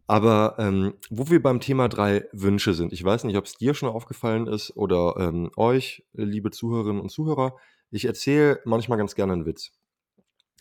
Aber 0.09 0.57
ähm, 0.59 0.95
wo 1.11 1.31
wir 1.31 1.41
beim 1.41 1.61
Thema 1.61 1.89
drei 1.89 2.29
Wünsche 2.33 2.75
sind, 2.75 2.93
ich 2.93 3.05
weiß 3.05 3.25
nicht, 3.25 3.37
ob 3.37 3.45
es 3.45 3.57
dir 3.57 3.73
schon 3.75 3.89
aufgefallen 3.89 4.47
ist 4.49 4.77
oder 4.77 5.15
ähm, 5.19 5.51
euch, 5.57 6.05
liebe 6.13 6.51
Zuhörerinnen 6.51 7.01
und 7.01 7.11
Zuhörer, 7.11 7.57
ich 7.91 8.05
erzähle 8.05 8.61
manchmal 8.65 8.99
ganz 8.99 9.15
gerne 9.15 9.33
einen 9.33 9.47
Witz. 9.47 9.71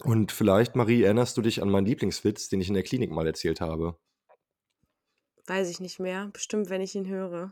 Und 0.04 0.32
vielleicht, 0.32 0.76
Marie, 0.76 1.04
erinnerst 1.04 1.38
du 1.38 1.42
dich 1.42 1.62
an 1.62 1.70
meinen 1.70 1.86
Lieblingswitz, 1.86 2.50
den 2.50 2.62
ich 2.62 2.68
in 2.68 2.76
der 2.76 2.84
Klinik 2.84 3.12
mal 3.12 3.28
erzählt 3.28 3.62
habe? 3.62 3.98
Weiß 5.48 5.70
ich 5.70 5.80
nicht 5.80 6.00
mehr. 6.00 6.30
Bestimmt, 6.34 6.70
wenn 6.70 6.82
ich 6.82 6.96
ihn 6.96 7.08
höre. 7.08 7.52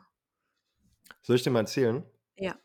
Soll 1.22 1.36
ich 1.36 1.44
dir 1.44 1.50
mal 1.50 1.62
erzählen? 1.62 2.04
Ja. 2.36 2.56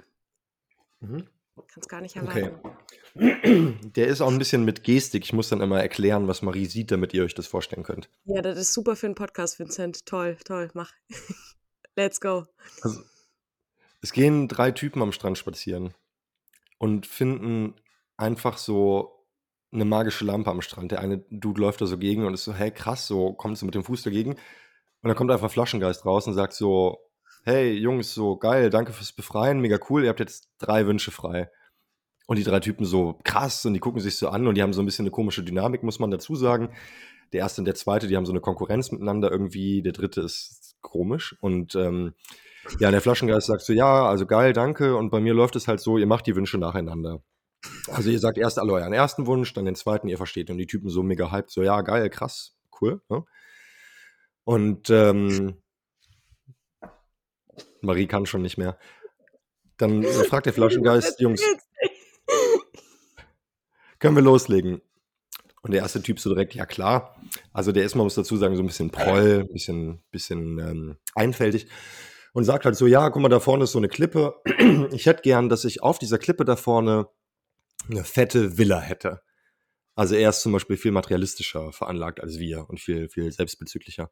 Mhm. 1.01 1.29
Kannst 1.69 1.89
gar 1.89 2.01
nicht 2.01 2.17
erwarten. 2.17 2.59
Okay. 3.15 3.77
Der 3.97 4.09
ist 4.09 4.21
auch 4.21 4.31
ein 4.31 4.39
bisschen 4.39 4.65
mit 4.65 4.83
Gestik. 4.83 5.25
Ich 5.25 5.33
muss 5.33 5.49
dann 5.49 5.61
immer 5.61 5.81
erklären, 5.81 6.27
was 6.27 6.43
Marie 6.43 6.67
sieht, 6.67 6.91
damit 6.91 7.15
ihr 7.15 7.23
euch 7.25 7.35
das 7.35 7.47
vorstellen 7.47 7.85
könnt. 7.85 8.09
Ja, 8.25 8.43
das 8.43 8.59
ist 8.59 8.73
super 8.73 8.97
für 8.97 9.07
einen 9.07 9.15
Podcast, 9.15 9.59
Vincent. 9.59 10.05
Toll, 10.07 10.37
toll, 10.45 10.71
mach. 10.75 10.93
Let's 11.97 12.21
go. 12.21 12.47
Also, 12.83 13.03
es 14.03 14.13
gehen 14.13 14.49
drei 14.49 14.73
Typen 14.73 15.01
am 15.01 15.13
Strand 15.13 15.39
spazieren 15.39 15.95
und 16.79 17.07
finden 17.07 17.75
einfach 18.17 18.59
so 18.59 19.27
eine 19.73 19.85
magische 19.85 20.25
Lampe 20.25 20.51
am 20.51 20.61
Strand. 20.61 20.93
Der 20.93 21.01
eine 21.01 21.19
Dude 21.31 21.61
läuft 21.61 21.81
da 21.81 21.87
so 21.87 21.99
gegen 21.99 22.25
und 22.25 22.35
ist 22.35 22.45
so, 22.45 22.55
hey, 22.55 22.71
krass, 22.71 23.07
so 23.07 23.33
kommt 23.33 23.59
so 23.59 23.67
mit 23.67 23.75
dem 23.75 23.85
Fuß 23.85 24.03
dagegen. 24.03 24.37
Und 25.05 25.09
dann 25.09 25.17
kommt 25.17 25.31
einfach 25.31 25.51
Flaschengeist 25.51 26.07
raus 26.07 26.27
und 26.27 26.33
sagt 26.33 26.55
so, 26.55 26.99
hey 27.45 27.75
Jungs, 27.75 28.15
so 28.15 28.39
geil, 28.39 28.71
danke 28.71 28.95
fürs 28.95 29.13
Befreien, 29.13 29.61
mega 29.61 29.79
cool, 29.91 30.03
ihr 30.03 30.09
habt 30.09 30.19
jetzt 30.19 30.49
drei 30.59 30.87
Wünsche 30.87 31.11
frei. 31.11 31.51
Und 32.27 32.39
die 32.39 32.43
drei 32.43 32.59
Typen 32.59 32.87
so 32.87 33.19
krass 33.23 33.67
und 33.67 33.75
die 33.75 33.81
gucken 33.81 34.01
sich 34.01 34.17
so 34.17 34.31
an 34.31 34.47
und 34.47 34.55
die 34.55 34.63
haben 34.63 34.73
so 34.73 34.81
ein 34.81 34.87
bisschen 34.87 35.03
eine 35.03 35.11
komische 35.11 35.45
Dynamik, 35.45 35.83
muss 35.83 35.99
man 35.99 36.11
dazu 36.11 36.37
sagen. 36.37 36.71
Der 37.35 37.41
erste 37.41 37.61
und 37.61 37.67
der 37.67 37.75
zweite, 37.75 38.09
die 38.09 38.17
haben 38.17 38.25
so 38.25 38.33
eine 38.33 38.41
Konkurrenz 38.41 38.93
miteinander 38.93 39.31
irgendwie. 39.31 39.83
Der 39.83 39.93
dritte 39.93 40.23
ist 40.23 40.77
komisch. 40.81 41.37
Und 41.43 41.75
ähm, 41.75 42.15
ja, 42.79 42.91
der 42.91 43.03
Flaschengeist 43.03 43.47
sagt 43.47 43.61
so, 43.61 43.75
ja, 43.75 44.07
also 44.07 44.25
geil, 44.25 44.55
danke. 44.55 44.97
Und 44.97 45.11
bei 45.11 45.21
mir 45.21 45.35
läuft 45.35 45.55
es 45.55 45.69
halt 45.69 45.81
so, 45.81 45.99
ihr 45.99 46.07
macht 46.07 46.27
die 46.27 46.35
Wünsche 46.35 46.57
nacheinander. 46.57 47.23
Also 47.89 48.09
ihr 48.09 48.19
sagt 48.19 48.39
erst 48.39 48.59
alle 48.59 48.73
euren 48.73 48.95
ersten 48.95 49.27
Wunsch, 49.27 49.53
dann 49.53 49.67
den 49.67 49.75
zweiten, 49.75 50.09
ihr 50.09 50.17
versteht. 50.17 50.49
Und 50.49 50.57
die 50.57 50.67
Typen 50.67 50.89
so 50.89 51.03
mega 51.03 51.31
hyped, 51.31 51.51
so, 51.51 51.63
ja, 51.63 51.83
geil, 51.83 52.09
krass, 52.09 52.57
cool. 52.81 53.03
Ne? 53.11 53.23
Und 54.45 54.91
ähm, 54.91 55.57
Marie 57.81 58.07
kann 58.07 58.27
schon 58.27 58.43
nicht 58.43 58.59
mehr. 58.59 58.79
Dann 59.77 60.03
fragt 60.05 60.47
der 60.47 60.53
Flaschengeist, 60.53 61.21
Jungs, 61.21 61.43
können 63.99 64.17
wir 64.17 64.23
loslegen? 64.23 64.81
Und 65.63 65.73
der 65.73 65.81
erste 65.81 66.03
Typ 66.03 66.21
so 66.21 66.29
direkt, 66.29 66.55
ja 66.55 66.67
klar. 66.67 67.17
Also 67.53 67.73
der 67.73 67.85
ist, 67.85 67.95
man 67.95 68.05
muss 68.05 68.15
dazu 68.15 68.37
sagen, 68.37 68.55
so 68.55 68.63
ein 68.63 68.67
bisschen 68.67 68.91
proll, 68.91 69.47
ein 69.49 69.53
bisschen, 69.53 70.03
bisschen 70.11 70.59
ähm, 70.59 70.97
einfältig. 71.15 71.69
Und 72.35 72.45
sagt 72.45 72.67
halt 72.67 72.77
so, 72.77 72.87
ja, 72.87 73.09
guck 73.09 73.23
mal, 73.23 73.29
da 73.29 73.41
vorne 73.41 73.65
ist 73.65 73.73
so 73.73 73.79
eine 73.79 73.89
Klippe. 73.89 74.35
Ich 74.93 75.07
hätte 75.07 75.23
gern, 75.23 75.49
dass 75.49 75.65
ich 75.65 75.83
auf 75.83 75.99
dieser 75.99 76.19
Klippe 76.19 76.45
da 76.45 76.57
vorne 76.57 77.09
eine 77.89 78.05
fette 78.05 78.59
Villa 78.59 78.79
hätte. 78.79 79.23
Also 79.95 80.15
er 80.15 80.31
ist 80.31 80.41
zum 80.41 80.53
Beispiel 80.53 80.77
viel 80.77 80.91
materialistischer 80.91 81.73
veranlagt 81.73 82.21
als 82.21 82.39
wir 82.39 82.69
und 82.69 82.81
viel, 82.81 83.09
viel 83.09 83.31
selbstbezüglicher. 83.31 84.11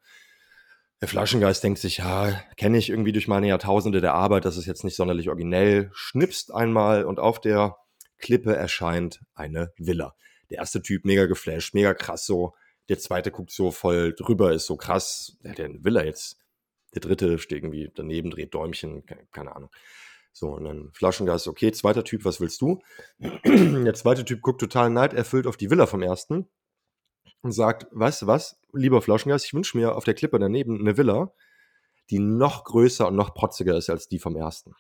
Der 1.01 1.09
Flaschengeist 1.09 1.65
denkt 1.65 1.81
sich, 1.81 1.99
ja, 1.99 2.41
kenne 2.57 2.79
ich 2.79 2.89
irgendwie 2.89 3.11
durch 3.11 3.27
meine 3.27 3.49
Jahrtausende 3.49 4.01
der 4.01 4.15
Arbeit, 4.15 4.45
das 4.45 4.57
ist 4.57 4.67
jetzt 4.67 4.85
nicht 4.85 4.95
sonderlich 4.95 5.29
originell, 5.29 5.91
schnipst 5.93 6.55
einmal 6.55 7.05
und 7.05 7.19
auf 7.19 7.41
der 7.41 7.77
Klippe 8.19 8.55
erscheint 8.55 9.21
eine 9.35 9.73
Villa. 9.77 10.15
Der 10.49 10.59
erste 10.59 10.81
Typ 10.81 11.05
mega 11.05 11.27
geflasht, 11.27 11.75
mega 11.75 11.93
krass 11.93 12.25
so. 12.25 12.55
Der 12.89 13.01
zweite 13.01 13.33
guckt 13.33 13.51
so 13.51 13.73
voll 13.73 14.15
drüber, 14.15 14.53
ist 14.53 14.67
so 14.67 14.77
krass, 14.77 15.37
der 15.43 15.51
hat 15.51 15.59
ja 15.59 15.65
eine 15.65 15.83
Villa 15.83 16.05
jetzt. 16.05 16.39
Der 16.95 17.01
dritte 17.01 17.39
steht 17.39 17.59
irgendwie 17.59 17.91
daneben, 17.93 18.31
dreht 18.31 18.55
Däumchen, 18.55 19.05
keine 19.33 19.57
Ahnung. 19.57 19.71
So, 20.33 20.49
und 20.49 20.65
dann 20.65 20.91
Flaschengeist, 20.95 21.47
okay, 21.47 21.73
zweiter 21.73 22.05
Typ, 22.05 22.25
was 22.25 22.41
willst 22.41 22.61
du? 22.61 22.81
Der 23.45 23.95
zweite 23.95 24.25
Typ 24.25 24.41
guckt 24.41 24.61
total 24.61 24.91
neiderfüllt 24.91 25.47
auf 25.47 25.57
die 25.57 25.71
Villa 25.71 25.87
vom 25.87 26.03
ersten 26.03 26.49
und 27.43 27.53
sagt, 27.53 27.87
weißt 27.91 28.23
du 28.23 28.27
was, 28.27 28.61
lieber 28.73 29.03
Flaschengeist, 29.03 29.45
ich 29.47 29.55
wünsche 29.55 29.77
mir 29.77 29.95
auf 29.95 30.05
der 30.05 30.15
Klippe 30.15 30.39
daneben 30.39 30.81
eine 30.81 30.97
Villa, 30.97 31.33
die 32.11 32.19
noch 32.19 32.65
größer 32.65 33.09
und 33.09 33.17
noch 33.17 33.35
protziger 33.35 33.77
ist 33.77 33.91
als 33.91 34.09
die 34.09 34.19
vom 34.19 34.37
ersten. 34.37 34.75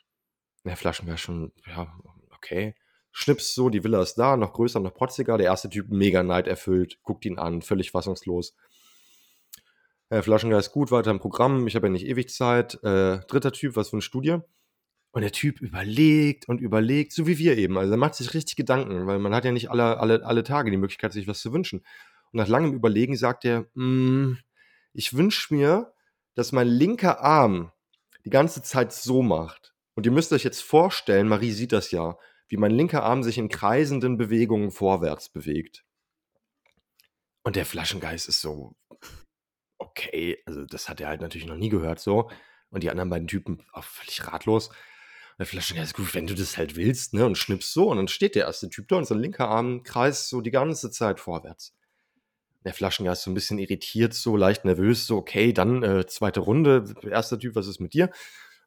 Der 0.64 0.76
Flaschengeist 0.76 1.22
schon, 1.22 1.52
ja, 1.66 1.92
okay. 2.34 2.74
Schnips 3.10 3.54
so, 3.54 3.68
die 3.68 3.84
Villa 3.84 4.00
ist 4.00 4.14
da, 4.14 4.38
noch 4.38 4.54
größer, 4.54 4.80
noch 4.80 4.94
protziger. 4.94 5.36
Der 5.36 5.46
erste 5.46 5.68
Typ 5.68 5.90
mega 5.90 6.22
neiderfüllt, 6.22 7.02
guckt 7.02 7.26
ihn 7.26 7.38
an, 7.38 7.60
völlig 7.60 7.90
fassungslos. 7.90 8.54
Äh, 10.08 10.22
Flaschengeist 10.22 10.72
gut, 10.72 10.90
weiter 10.90 11.10
im 11.10 11.20
Programm, 11.20 11.66
ich 11.66 11.74
habe 11.76 11.88
ja 11.88 11.92
nicht 11.92 12.06
ewig 12.06 12.30
Zeit. 12.30 12.82
Äh, 12.82 13.18
dritter 13.26 13.52
Typ, 13.52 13.76
was 13.76 13.90
für 13.90 13.96
eine 13.96 14.02
Studie? 14.02 14.38
Und 15.12 15.22
der 15.22 15.32
Typ 15.32 15.60
überlegt 15.60 16.48
und 16.48 16.60
überlegt, 16.60 17.12
so 17.12 17.26
wie 17.26 17.38
wir 17.38 17.58
eben. 17.58 17.76
Also 17.76 17.92
er 17.92 17.98
macht 17.98 18.14
sich 18.14 18.32
richtig 18.32 18.56
Gedanken, 18.56 19.06
weil 19.06 19.18
man 19.18 19.34
hat 19.34 19.44
ja 19.44 19.52
nicht 19.52 19.70
alle, 19.70 20.00
alle, 20.00 20.24
alle 20.24 20.42
Tage 20.42 20.70
die 20.70 20.78
Möglichkeit, 20.78 21.12
sich 21.12 21.28
was 21.28 21.40
zu 21.40 21.52
wünschen. 21.52 21.80
Und 22.32 22.38
nach 22.38 22.48
langem 22.48 22.72
Überlegen 22.72 23.14
sagt 23.14 23.44
er, 23.44 23.66
mm, 23.74 24.38
ich 24.94 25.14
wünsche 25.14 25.54
mir, 25.54 25.92
dass 26.34 26.52
mein 26.52 26.66
linker 26.66 27.20
Arm 27.20 27.72
die 28.24 28.30
ganze 28.30 28.62
Zeit 28.62 28.92
so 28.92 29.22
macht. 29.22 29.74
Und 29.94 30.06
ihr 30.06 30.12
müsst 30.12 30.32
euch 30.32 30.44
jetzt 30.44 30.62
vorstellen, 30.62 31.28
Marie 31.28 31.52
sieht 31.52 31.72
das 31.72 31.90
ja, 31.90 32.16
wie 32.48 32.56
mein 32.56 32.70
linker 32.70 33.02
Arm 33.02 33.22
sich 33.22 33.38
in 33.38 33.48
kreisenden 33.48 34.16
Bewegungen 34.16 34.70
vorwärts 34.70 35.28
bewegt. 35.28 35.84
Und 37.42 37.56
der 37.56 37.66
Flaschengeist 37.66 38.28
ist 38.28 38.40
so, 38.40 38.76
okay, 39.78 40.38
also 40.46 40.64
das 40.64 40.88
hat 40.88 41.00
er 41.00 41.08
halt 41.08 41.20
natürlich 41.20 41.46
noch 41.46 41.56
nie 41.56 41.68
gehört 41.68 42.00
so. 42.00 42.30
Und 42.70 42.82
die 42.82 42.90
anderen 42.90 43.10
beiden 43.10 43.28
Typen 43.28 43.62
auch 43.72 43.84
völlig 43.84 44.26
ratlos. 44.26 44.70
Der 45.38 45.46
Flaschengeist, 45.46 45.94
gut, 45.94 46.14
wenn 46.14 46.26
du 46.26 46.34
das 46.34 46.56
halt 46.56 46.76
willst, 46.76 47.14
ne, 47.14 47.26
und 47.26 47.36
schnippst 47.36 47.72
so, 47.72 47.90
und 47.90 47.96
dann 47.96 48.08
steht 48.08 48.34
der 48.34 48.44
erste 48.44 48.68
Typ 48.68 48.88
da 48.88 48.96
und 48.96 49.06
sein 49.06 49.18
linker 49.18 49.48
Arm 49.48 49.82
kreist 49.82 50.28
so 50.28 50.40
die 50.40 50.50
ganze 50.50 50.90
Zeit 50.90 51.20
vorwärts. 51.20 51.74
Der 52.64 52.74
Flaschengeist 52.74 53.22
so 53.22 53.30
ein 53.30 53.34
bisschen 53.34 53.58
irritiert, 53.58 54.14
so 54.14 54.36
leicht 54.36 54.64
nervös, 54.64 55.06
so, 55.06 55.16
okay, 55.16 55.52
dann 55.52 55.82
äh, 55.82 56.06
zweite 56.06 56.40
Runde, 56.40 56.94
erster 57.10 57.38
Typ, 57.38 57.56
was 57.56 57.66
ist 57.66 57.80
mit 57.80 57.94
dir? 57.94 58.06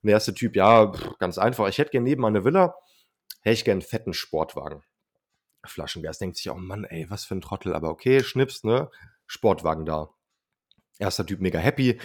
Und 0.02 0.08
der 0.08 0.14
erste 0.14 0.34
Typ, 0.34 0.56
ja, 0.56 0.92
pff, 0.92 1.18
ganz 1.20 1.38
einfach, 1.38 1.68
ich 1.70 1.78
hätte 1.78 1.92
gerne 1.92 2.04
neben 2.04 2.22
meine 2.22 2.44
Villa, 2.44 2.76
hätte 3.42 3.54
ich 3.54 3.64
gerne 3.64 3.82
einen 3.82 3.88
fetten 3.88 4.14
Sportwagen. 4.14 4.84
Flaschengeist 5.64 6.22
denkt 6.22 6.38
sich, 6.38 6.50
oh 6.50 6.56
Mann, 6.56 6.84
ey, 6.84 7.06
was 7.10 7.26
für 7.26 7.36
ein 7.36 7.42
Trottel, 7.42 7.74
aber 7.74 7.90
okay, 7.90 8.24
schnips, 8.24 8.64
ne, 8.64 8.90
Sportwagen 9.28 9.86
da. 9.86 10.10
Erster 11.00 11.26
Typ 11.26 11.42
mega 11.42 11.60
happy. 11.60 12.00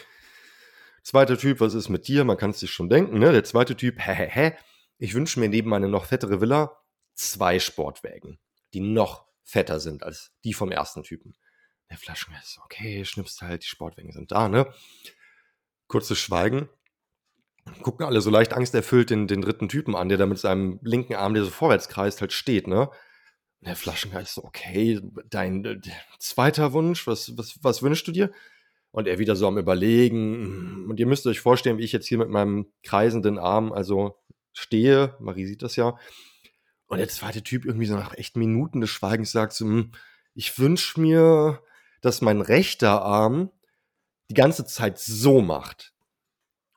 Zweiter 1.02 1.38
Typ, 1.38 1.60
was 1.60 1.74
ist 1.74 1.88
mit 1.88 2.08
dir? 2.08 2.24
Man 2.24 2.36
kann 2.36 2.50
es 2.50 2.60
sich 2.60 2.70
schon 2.70 2.88
denken, 2.88 3.18
ne? 3.18 3.32
Der 3.32 3.44
zweite 3.44 3.76
Typ, 3.76 3.96
hä. 3.98 4.54
Ich 4.98 5.14
wünsche 5.14 5.40
mir 5.40 5.48
neben 5.48 5.70
meine 5.70 5.88
noch 5.88 6.04
fettere 6.04 6.40
Villa 6.40 6.76
zwei 7.14 7.58
Sportwägen, 7.58 8.38
die 8.74 8.80
noch 8.80 9.26
fetter 9.42 9.80
sind 9.80 10.02
als 10.02 10.32
die 10.44 10.54
vom 10.54 10.70
ersten 10.70 11.02
Typen. 11.02 11.34
Der 11.90 11.98
Flaschenmesser, 11.98 12.62
okay, 12.64 13.04
schnippst 13.04 13.42
halt, 13.42 13.62
die 13.62 13.68
Sportwägen 13.68 14.12
sind 14.12 14.30
da, 14.30 14.48
ne? 14.48 14.72
Kurzes 15.88 16.18
Schweigen. 16.18 16.68
Gucken 17.82 18.06
alle 18.06 18.20
so 18.20 18.30
leicht 18.30 18.52
angsterfüllt 18.52 19.10
den, 19.10 19.26
den 19.26 19.42
dritten 19.42 19.68
Typen 19.68 19.96
an, 19.96 20.08
der 20.08 20.18
da 20.18 20.26
mit 20.26 20.38
seinem 20.38 20.78
linken 20.82 21.14
Arm, 21.14 21.34
der 21.34 21.44
so 21.44 21.50
vorwärts 21.50 21.88
kreist, 21.88 22.20
halt 22.20 22.32
steht, 22.32 22.66
ne? 22.66 22.90
Der 23.60 23.76
Flaschengeist 23.76 24.38
okay, 24.38 25.00
dein 25.28 25.64
äh, 25.64 25.80
zweiter 26.18 26.72
Wunsch, 26.72 27.06
was, 27.06 27.36
was, 27.36 27.58
was 27.62 27.82
wünschst 27.82 28.06
du 28.06 28.12
dir? 28.12 28.32
Und 28.92 29.06
er 29.06 29.18
wieder 29.18 29.36
so 29.36 29.46
am 29.46 29.58
Überlegen. 29.58 30.86
Und 30.88 30.98
ihr 30.98 31.06
müsst 31.06 31.26
euch 31.26 31.40
vorstellen, 31.40 31.78
wie 31.78 31.84
ich 31.84 31.92
jetzt 31.92 32.06
hier 32.06 32.18
mit 32.18 32.28
meinem 32.28 32.66
kreisenden 32.82 33.38
Arm 33.38 33.72
also 33.72 34.16
stehe. 34.52 35.16
Marie 35.20 35.46
sieht 35.46 35.62
das 35.62 35.76
ja. 35.76 35.96
Und 36.86 36.98
der 36.98 37.08
zweite 37.08 37.42
Typ 37.42 37.64
irgendwie 37.64 37.86
so 37.86 37.94
nach 37.94 38.14
echt 38.14 38.36
Minuten 38.36 38.80
des 38.80 38.90
Schweigens 38.90 39.30
sagt 39.30 39.52
so, 39.52 39.64
hm, 39.64 39.92
ich 40.34 40.58
wünsche 40.58 41.00
mir, 41.00 41.62
dass 42.00 42.20
mein 42.20 42.40
rechter 42.40 43.02
Arm 43.02 43.50
die 44.28 44.34
ganze 44.34 44.64
Zeit 44.64 44.98
so 44.98 45.40
macht. 45.40 45.92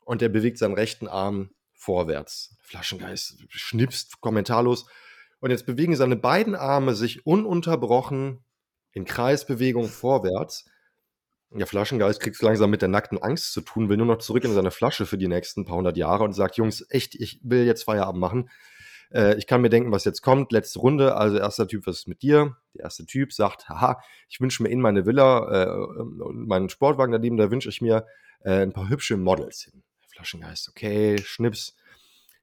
Und 0.04 0.22
er 0.22 0.28
bewegt 0.28 0.58
seinen 0.58 0.74
rechten 0.74 1.08
Arm 1.08 1.50
vorwärts. 1.72 2.56
Flaschengeist 2.60 3.44
schnipst 3.48 4.20
kommentarlos. 4.20 4.86
Und 5.40 5.50
jetzt 5.50 5.66
bewegen 5.66 5.96
seine 5.96 6.16
beiden 6.16 6.54
Arme 6.54 6.94
sich 6.94 7.26
ununterbrochen 7.26 8.44
in 8.92 9.04
Kreisbewegung 9.04 9.88
vorwärts. 9.88 10.70
Der 11.56 11.68
Flaschengeist 11.68 12.20
kriegt 12.20 12.34
es 12.34 12.42
langsam 12.42 12.70
mit 12.70 12.82
der 12.82 12.88
nackten 12.88 13.22
Angst 13.22 13.52
zu 13.52 13.60
tun, 13.60 13.88
will 13.88 13.96
nur 13.96 14.06
noch 14.06 14.18
zurück 14.18 14.42
in 14.42 14.52
seine 14.52 14.72
Flasche 14.72 15.06
für 15.06 15.16
die 15.16 15.28
nächsten 15.28 15.64
paar 15.64 15.76
hundert 15.76 15.96
Jahre 15.96 16.24
und 16.24 16.32
sagt, 16.32 16.56
Jungs, 16.56 16.84
echt, 16.90 17.14
ich 17.14 17.38
will 17.44 17.64
jetzt 17.64 17.84
Feierabend 17.84 18.20
machen. 18.20 18.50
Äh, 19.12 19.36
ich 19.36 19.46
kann 19.46 19.60
mir 19.60 19.70
denken, 19.70 19.92
was 19.92 20.04
jetzt 20.04 20.22
kommt. 20.22 20.50
Letzte 20.50 20.80
Runde, 20.80 21.14
also 21.14 21.38
erster 21.38 21.68
Typ, 21.68 21.86
was 21.86 21.98
ist 21.98 22.08
mit 22.08 22.22
dir? 22.22 22.56
Der 22.74 22.84
erste 22.84 23.06
Typ 23.06 23.32
sagt, 23.32 23.68
haha, 23.68 24.00
ich 24.28 24.40
wünsche 24.40 24.64
mir 24.64 24.68
in 24.68 24.80
meine 24.80 25.06
Villa 25.06 25.64
äh, 25.64 25.70
und 25.70 26.48
meinen 26.48 26.68
Sportwagen 26.68 27.12
daneben, 27.12 27.36
da 27.36 27.52
wünsche 27.52 27.68
ich 27.68 27.80
mir 27.80 28.04
äh, 28.40 28.62
ein 28.62 28.72
paar 28.72 28.88
hübsche 28.88 29.16
Models 29.16 29.62
hin. 29.62 29.84
Flaschengeist, 30.08 30.68
okay, 30.68 31.18
Schnips. 31.18 31.76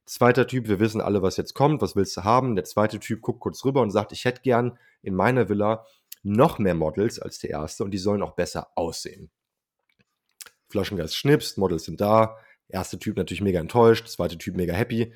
Zweiter 0.05 0.47
Typ, 0.47 0.67
wir 0.67 0.79
wissen 0.79 1.01
alle, 1.01 1.21
was 1.21 1.37
jetzt 1.37 1.53
kommt, 1.53 1.81
was 1.81 1.95
willst 1.97 2.15
du 2.15 2.23
haben? 2.23 2.55
Der 2.55 2.65
zweite 2.65 2.99
Typ 2.99 3.21
guckt 3.21 3.41
kurz 3.41 3.63
rüber 3.65 3.81
und 3.81 3.91
sagt, 3.91 4.13
ich 4.13 4.23
hätte 4.23 4.41
gern 4.41 4.77
in 5.01 5.15
meiner 5.15 5.49
Villa 5.49 5.85
noch 6.23 6.59
mehr 6.59 6.75
Models 6.75 7.19
als 7.19 7.39
der 7.39 7.51
erste 7.51 7.83
und 7.83 7.91
die 7.91 7.97
sollen 7.97 8.21
auch 8.21 8.35
besser 8.35 8.69
aussehen. 8.75 9.31
Flaschengeist 10.69 11.15
schnipst, 11.15 11.57
Models 11.57 11.85
sind 11.85 12.01
da. 12.01 12.37
Erste 12.67 12.97
Typ 12.97 13.17
natürlich 13.17 13.41
mega 13.41 13.59
enttäuscht, 13.59 14.07
zweite 14.07 14.37
Typ 14.37 14.55
mega 14.55 14.73
happy. 14.73 15.13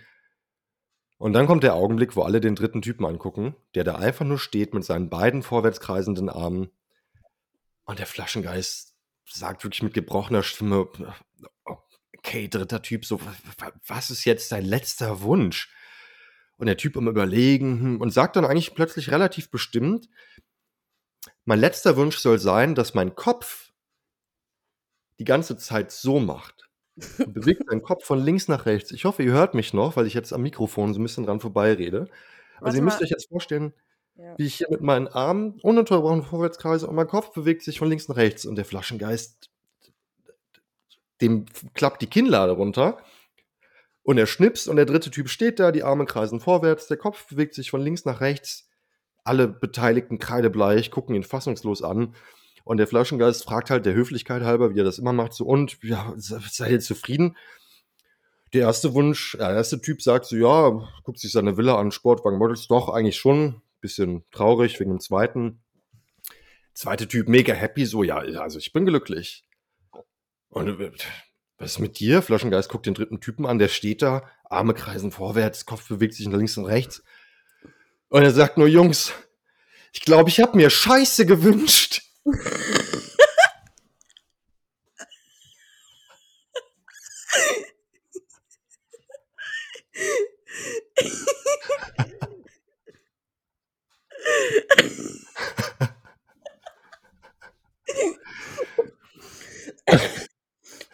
Und 1.18 1.34
dann 1.34 1.48
kommt 1.48 1.64
der 1.64 1.76
Augenblick, 1.76 2.16
wo 2.16 2.24
alle 2.24 2.42
den 2.42 2.56
dritten 2.56 2.82
Typen 2.82 3.06
angucken, 3.06 3.56
der 3.74 3.86
da 3.86 3.96
einfach 3.96 4.26
nur 4.26 4.38
steht 4.38 4.74
mit 4.74 4.84
seinen 4.84 5.10
beiden 5.10 5.44
vorwärts 5.44 5.80
kreisenden 5.80 6.30
Armen. 6.30 6.70
Und 7.86 8.00
der 8.00 8.06
Flaschengeist 8.06 8.96
sagt 9.26 9.64
wirklich 9.64 9.84
mit 9.84 9.94
gebrochener 9.94 10.44
Stimme: 10.44 10.90
Okay, 12.18 12.50
dritter 12.50 12.82
Typ, 12.82 13.06
so, 13.06 13.20
was 13.88 14.10
ist 14.10 14.26
jetzt 14.26 14.52
dein 14.52 14.66
letzter 14.66 15.22
Wunsch? 15.22 15.72
Und 16.58 16.68
der 16.68 16.78
Typ 16.78 16.98
am 16.98 17.08
Überlegen 17.08 17.80
hm, 17.80 18.02
und 18.02 18.12
sagt 18.12 18.36
dann 18.36 18.46
eigentlich 18.46 18.76
plötzlich 18.76 19.12
relativ 19.12 19.50
bestimmt: 19.50 20.10
mein 21.46 21.60
letzter 21.60 21.96
Wunsch 21.96 22.18
soll 22.18 22.40
sein, 22.40 22.76
dass 22.76 22.94
mein 22.94 23.16
Kopf 23.16 23.72
die 25.20 25.26
ganze 25.26 25.58
Zeit 25.58 25.92
so 25.92 26.20
macht. 26.20 26.70
Bewegt 27.18 27.64
seinen 27.70 27.82
Kopf 27.82 28.06
von 28.06 28.20
links 28.24 28.48
nach 28.48 28.66
rechts. 28.66 28.92
Ich 28.92 29.06
hoffe, 29.06 29.22
ihr 29.24 29.34
hört 29.34 29.54
mich 29.54 29.74
noch, 29.74 29.96
weil 29.96 30.08
ich 30.08 30.14
jetzt 30.14 30.34
am 30.34 30.42
Mikrofon 30.42 30.94
so 30.94 31.00
ein 31.00 31.04
bisschen 31.04 31.26
dran 31.26 31.40
vorbeirede. 31.40 32.08
Also 32.56 32.66
Warte 32.66 32.78
ihr 32.78 32.84
müsst 32.84 33.00
mal. 33.00 33.04
euch 33.04 33.10
jetzt 33.12 33.30
vorstellen, 33.30 33.74
Ja. 34.16 34.34
wie 34.38 34.46
ich 34.46 34.56
hier 34.56 34.68
mit 34.70 34.82
meinen 34.82 35.08
Armen 35.08 35.60
ununterbrochen 35.62 36.24
vorwärts 36.24 36.58
kreise 36.58 36.88
und 36.88 36.96
mein 36.96 37.08
Kopf 37.08 37.34
bewegt 37.34 37.64
sich 37.64 37.80
von 37.80 37.90
links 37.90 38.08
nach 38.08 38.16
rechts 38.16 38.46
und 38.46 38.56
der 38.56 38.64
Flaschengeist, 38.66 39.50
dem 41.22 41.46
klappt 41.74 42.02
die 42.02 42.08
Kinnlade 42.08 42.54
runter 42.54 42.98
und 44.04 44.18
er 44.18 44.26
schnipst 44.28 44.68
und 44.70 44.78
der 44.78 44.86
dritte 44.86 45.12
Typ 45.12 45.30
steht 45.30 45.60
da, 45.60 45.72
die 45.74 45.84
Arme 45.84 46.06
kreisen 46.06 46.40
vorwärts, 46.40 46.88
der 46.88 46.98
Kopf 46.98 47.28
bewegt 47.28 47.56
sich 47.56 47.70
von 47.70 47.82
links 47.82 48.06
nach 48.06 48.22
rechts 48.22 48.65
alle 49.26 49.48
Beteiligten 49.48 50.20
kreidebleich, 50.20 50.92
gucken 50.92 51.16
ihn 51.16 51.24
fassungslos 51.24 51.82
an. 51.82 52.16
Und 52.64 52.78
der 52.78 52.88
Flaschengeist 52.88 53.44
fragt 53.44 53.70
halt 53.70 53.86
der 53.86 53.94
Höflichkeit 53.94 54.44
halber, 54.44 54.74
wie 54.74 54.80
er 54.80 54.86
das 54.86 54.98
immer 54.98 55.14
macht, 55.14 55.34
so, 55.34 55.46
und, 55.46 55.78
ja, 55.84 56.14
seid 56.18 56.72
ihr 56.72 56.80
zufrieden? 56.80 57.36
Der 58.54 58.62
erste 58.62 58.94
Wunsch, 58.94 59.36
der 59.38 59.52
erste 59.52 59.82
Typ 59.82 60.02
sagt 60.02 60.26
so, 60.26 60.36
ja, 60.36 60.88
guckt 61.04 61.20
sich 61.20 61.32
seine 61.32 61.58
Villa 61.58 61.78
an, 61.78 61.92
Sportwagen 61.92 62.40
Models, 62.40 62.68
doch, 62.68 62.90
eigentlich 62.90 63.18
schon, 63.18 63.62
bisschen 63.82 64.24
traurig 64.32 64.80
wegen 64.80 64.92
dem 64.92 65.00
zweiten. 65.00 65.60
Zweite 66.74 67.08
Typ, 67.08 67.28
mega 67.28 67.54
happy, 67.54 67.86
so, 67.86 68.04
ja, 68.04 68.18
also 68.18 68.58
ich 68.58 68.74
bin 68.74 68.86
glücklich. 68.86 69.44
Und 70.50 70.80
äh, 70.80 70.92
was 71.58 71.74
ist 71.74 71.80
mit 71.80 72.00
dir? 72.00 72.22
Flaschengeist 72.22 72.70
guckt 72.70 72.86
den 72.86 72.94
dritten 72.94 73.22
Typen 73.22 73.46
an, 73.46 73.60
der 73.60 73.68
steht 73.68 74.02
da, 74.02 74.24
Arme 74.44 74.74
kreisen 74.74 75.12
vorwärts, 75.12 75.66
Kopf 75.66 75.88
bewegt 75.88 76.14
sich 76.14 76.28
nach 76.28 76.38
links 76.38 76.58
und 76.58 76.66
rechts. 76.66 77.04
Und 78.16 78.24
er 78.24 78.32
sagt 78.32 78.58
nur, 78.58 78.68
Jungs, 78.68 79.12
ich 79.92 80.00
glaube, 80.00 80.30
ich 80.30 80.40
habe 80.40 80.56
mir 80.56 80.70
Scheiße 80.70 81.26
gewünscht. 81.26 82.02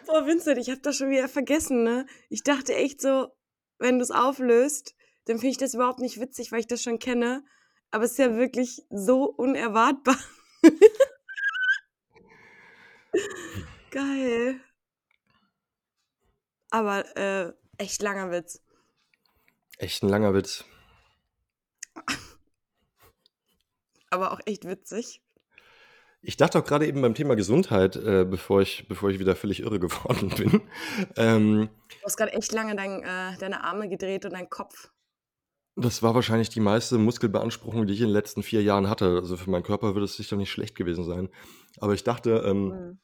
Boah, 0.08 0.26
Vincent, 0.26 0.58
ich 0.58 0.72
habe 0.72 0.82
das 0.82 0.96
schon 0.96 1.12
wieder 1.12 1.30
vergessen, 1.30 1.84
ne? 1.84 2.08
Ich 2.30 2.42
dachte 2.42 2.74
echt 2.74 3.00
so, 3.00 3.28
wenn 3.78 4.00
du 4.00 4.04
es 4.04 4.10
auflöst, 4.10 4.96
dann 5.32 5.40
finde 5.40 5.52
ich 5.52 5.58
das 5.58 5.74
überhaupt 5.74 6.00
nicht 6.00 6.20
witzig, 6.20 6.52
weil 6.52 6.60
ich 6.60 6.68
das 6.68 6.84
schon 6.84 7.00
kenne. 7.00 7.46
Aber 7.90 8.04
es 8.04 8.12
ist 8.12 8.20
ja 8.20 8.36
wirklich 8.36 8.84
so 8.90 9.24
unerwartbar. 9.24 10.18
Geil. 13.92 14.60
aber 16.70 17.18
äh, 17.18 17.54
echt 17.78 18.02
langer 18.02 18.32
Witz. 18.32 18.62
Echt 19.78 20.04
ein 20.04 20.10
langer 20.10 20.34
Witz. 20.34 20.66
Aber 24.10 24.34
auch 24.34 24.42
echt 24.46 24.66
witzig. 24.66 25.22
Ich 26.22 26.38
dachte 26.38 26.60
auch 26.60 26.66
gerade 26.66 26.88
eben 26.88 27.02
beim 27.02 27.16
Thema 27.16 27.36
Gesundheit, 27.36 27.96
äh, 27.96 28.26
bevor, 28.26 28.62
ich, 28.62 28.88
bevor 28.90 29.10
ich 29.10 29.20
wieder 29.20 29.36
völlig 29.36 29.62
irre 29.62 29.80
geworden 29.80 30.30
bin. 30.38 30.62
Ähm, 31.16 31.70
du 31.90 32.06
hast 32.06 32.18
gerade 32.18 32.34
echt 32.34 32.52
lange 32.52 32.76
dein, 32.76 33.02
äh, 33.02 33.38
deine 33.38 33.64
Arme 33.64 33.88
gedreht 33.88 34.26
und 34.26 34.34
deinen 34.34 34.50
Kopf. 34.50 34.92
Das 35.76 36.04
war 36.04 36.14
wahrscheinlich 36.14 36.50
die 36.50 36.60
meiste 36.60 36.98
Muskelbeanspruchung, 36.98 37.88
die 37.88 37.94
ich 37.94 38.02
in 38.02 38.08
den 38.08 38.14
letzten 38.14 38.44
vier 38.44 38.62
Jahren 38.62 38.90
hatte. 38.90 39.16
Also 39.16 39.38
für 39.38 39.50
meinen 39.50 39.64
Körper 39.64 39.96
würde 39.96 40.06
es 40.06 40.18
sicher 40.18 40.36
nicht 40.36 40.52
schlecht 40.52 40.76
gewesen 40.76 41.06
sein. 41.06 41.30
Aber 41.80 41.94
ich 41.94 42.04
dachte, 42.04 42.44
ähm, 42.46 42.68
mhm. 42.68 43.00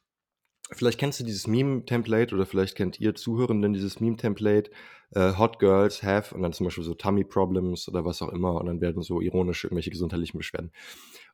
vielleicht 0.70 0.98
kennst 0.98 1.18
du 1.18 1.24
dieses 1.24 1.46
Meme-Template 1.46 2.34
oder 2.34 2.44
vielleicht 2.44 2.76
kennt 2.76 3.00
ihr 3.00 3.14
Zuhörenden 3.14 3.72
dieses 3.72 4.00
Meme-Template. 4.00 4.70
Äh, 5.12 5.38
Hot 5.38 5.58
Girls 5.58 6.02
have 6.02 6.34
und 6.34 6.42
dann 6.42 6.52
zum 6.52 6.64
Beispiel 6.64 6.84
so 6.84 6.92
Tummy 6.92 7.24
Problems 7.24 7.88
oder 7.88 8.04
was 8.04 8.20
auch 8.20 8.28
immer 8.28 8.56
und 8.56 8.66
dann 8.66 8.82
werden 8.82 9.02
so 9.02 9.22
ironisch 9.22 9.64
irgendwelche 9.64 9.90
gesundheitlichen 9.90 10.36
Beschwerden. 10.36 10.70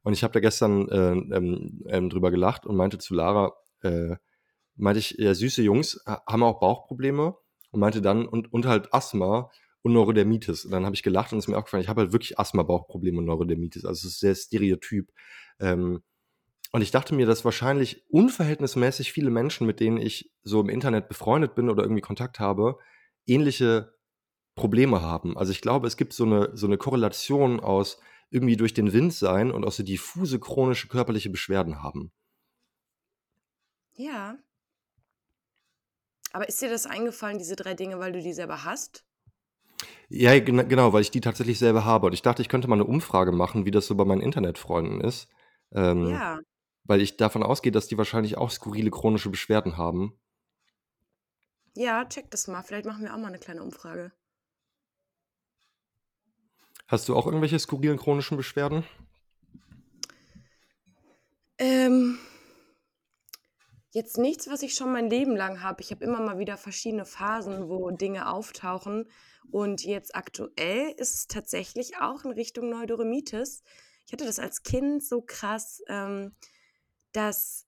Und 0.04 0.12
ich 0.12 0.22
habe 0.22 0.32
da 0.32 0.38
gestern 0.38 0.88
äh, 0.88 1.36
ähm, 1.36 1.82
ähm, 1.88 2.10
drüber 2.10 2.30
gelacht 2.30 2.64
und 2.64 2.76
meinte 2.76 2.98
zu 2.98 3.14
Lara, 3.14 3.56
äh, 3.82 4.14
meinte 4.76 5.00
ich, 5.00 5.16
ja, 5.18 5.34
süße 5.34 5.62
Jungs 5.62 6.00
haben 6.06 6.44
auch 6.44 6.60
Bauchprobleme 6.60 7.36
und 7.72 7.80
meinte 7.80 8.00
dann 8.00 8.26
und, 8.26 8.52
und 8.52 8.66
halt 8.66 8.94
Asthma 8.94 9.50
und 9.84 9.92
Neurodermitis. 9.92 10.64
Und 10.64 10.70
dann 10.70 10.86
habe 10.86 10.94
ich 10.94 11.02
gelacht 11.02 11.32
und 11.32 11.38
es 11.38 11.44
ist 11.44 11.48
mir 11.48 11.58
aufgefallen, 11.58 11.82
ich 11.82 11.88
habe 11.88 12.00
halt 12.00 12.12
wirklich 12.12 12.38
Asthma-Bauchprobleme 12.38 13.18
und 13.18 13.26
Neurodermitis. 13.26 13.84
Also 13.84 14.08
es 14.08 14.14
ist 14.14 14.20
sehr 14.20 14.34
stereotyp. 14.34 15.12
Ähm, 15.60 16.02
und 16.72 16.80
ich 16.80 16.90
dachte 16.90 17.14
mir, 17.14 17.26
dass 17.26 17.44
wahrscheinlich 17.44 18.02
unverhältnismäßig 18.10 19.12
viele 19.12 19.30
Menschen, 19.30 19.66
mit 19.66 19.80
denen 19.80 19.98
ich 19.98 20.32
so 20.42 20.60
im 20.60 20.70
Internet 20.70 21.08
befreundet 21.08 21.54
bin 21.54 21.68
oder 21.68 21.82
irgendwie 21.82 22.00
Kontakt 22.00 22.40
habe, 22.40 22.78
ähnliche 23.26 23.94
Probleme 24.54 25.02
haben. 25.02 25.36
Also 25.36 25.52
ich 25.52 25.60
glaube, 25.60 25.86
es 25.86 25.98
gibt 25.98 26.14
so 26.14 26.24
eine, 26.24 26.56
so 26.56 26.66
eine 26.66 26.78
Korrelation 26.78 27.60
aus 27.60 28.00
irgendwie 28.30 28.56
durch 28.56 28.72
den 28.72 28.94
Wind 28.94 29.12
sein 29.12 29.50
und 29.52 29.64
auch 29.64 29.72
so 29.72 29.82
diffuse 29.82 30.40
chronische 30.40 30.88
körperliche 30.88 31.28
Beschwerden 31.28 31.82
haben. 31.82 32.10
Ja. 33.96 34.38
Aber 36.32 36.48
ist 36.48 36.62
dir 36.62 36.70
das 36.70 36.86
eingefallen, 36.86 37.38
diese 37.38 37.54
drei 37.54 37.74
Dinge, 37.74 37.98
weil 37.98 38.12
du 38.12 38.22
die 38.22 38.32
selber 38.32 38.64
hast? 38.64 39.04
Ja, 40.08 40.38
genau, 40.38 40.92
weil 40.92 41.02
ich 41.02 41.10
die 41.10 41.20
tatsächlich 41.20 41.58
selber 41.58 41.84
habe. 41.84 42.06
Und 42.06 42.12
ich 42.12 42.22
dachte, 42.22 42.42
ich 42.42 42.48
könnte 42.48 42.68
mal 42.68 42.76
eine 42.76 42.84
Umfrage 42.84 43.32
machen, 43.32 43.64
wie 43.64 43.70
das 43.70 43.86
so 43.86 43.94
bei 43.94 44.04
meinen 44.04 44.20
Internetfreunden 44.20 45.00
ist. 45.00 45.28
Ähm, 45.72 46.08
Ja. 46.08 46.38
weil 46.84 47.00
ich 47.00 47.16
davon 47.16 47.42
ausgehe, 47.42 47.72
dass 47.72 47.88
die 47.88 47.96
wahrscheinlich 47.98 48.36
auch 48.36 48.50
skurrile 48.50 48.90
chronische 48.90 49.30
Beschwerden 49.30 49.76
haben. 49.76 50.20
Ja, 51.76 52.04
check 52.04 52.30
das 52.30 52.46
mal. 52.46 52.62
Vielleicht 52.62 52.86
machen 52.86 53.02
wir 53.02 53.14
auch 53.14 53.18
mal 53.18 53.28
eine 53.28 53.38
kleine 53.38 53.62
Umfrage. 53.62 54.12
Hast 56.86 57.08
du 57.08 57.16
auch 57.16 57.26
irgendwelche 57.26 57.58
skurrilen 57.58 57.98
chronischen 57.98 58.36
Beschwerden? 58.36 58.84
Ähm, 61.58 62.18
jetzt 63.92 64.18
nichts, 64.18 64.48
was 64.48 64.62
ich 64.62 64.74
schon 64.74 64.92
mein 64.92 65.08
Leben 65.08 65.36
lang 65.36 65.62
habe. 65.62 65.80
Ich 65.80 65.90
habe 65.90 66.04
immer 66.04 66.20
mal 66.20 66.38
wieder 66.38 66.56
verschiedene 66.56 67.04
Phasen, 67.06 67.68
wo 67.68 67.90
Dinge 67.90 68.28
auftauchen. 68.30 69.08
Und 69.50 69.84
jetzt 69.84 70.14
aktuell 70.14 70.92
ist 70.96 71.14
es 71.14 71.26
tatsächlich 71.26 71.98
auch 71.98 72.24
in 72.24 72.32
Richtung 72.32 72.70
Neurodermitis. 72.70 73.62
Ich 74.06 74.12
hatte 74.12 74.24
das 74.24 74.38
als 74.38 74.62
Kind 74.62 75.04
so 75.04 75.22
krass, 75.22 75.82
ähm, 75.88 76.34
dass 77.12 77.66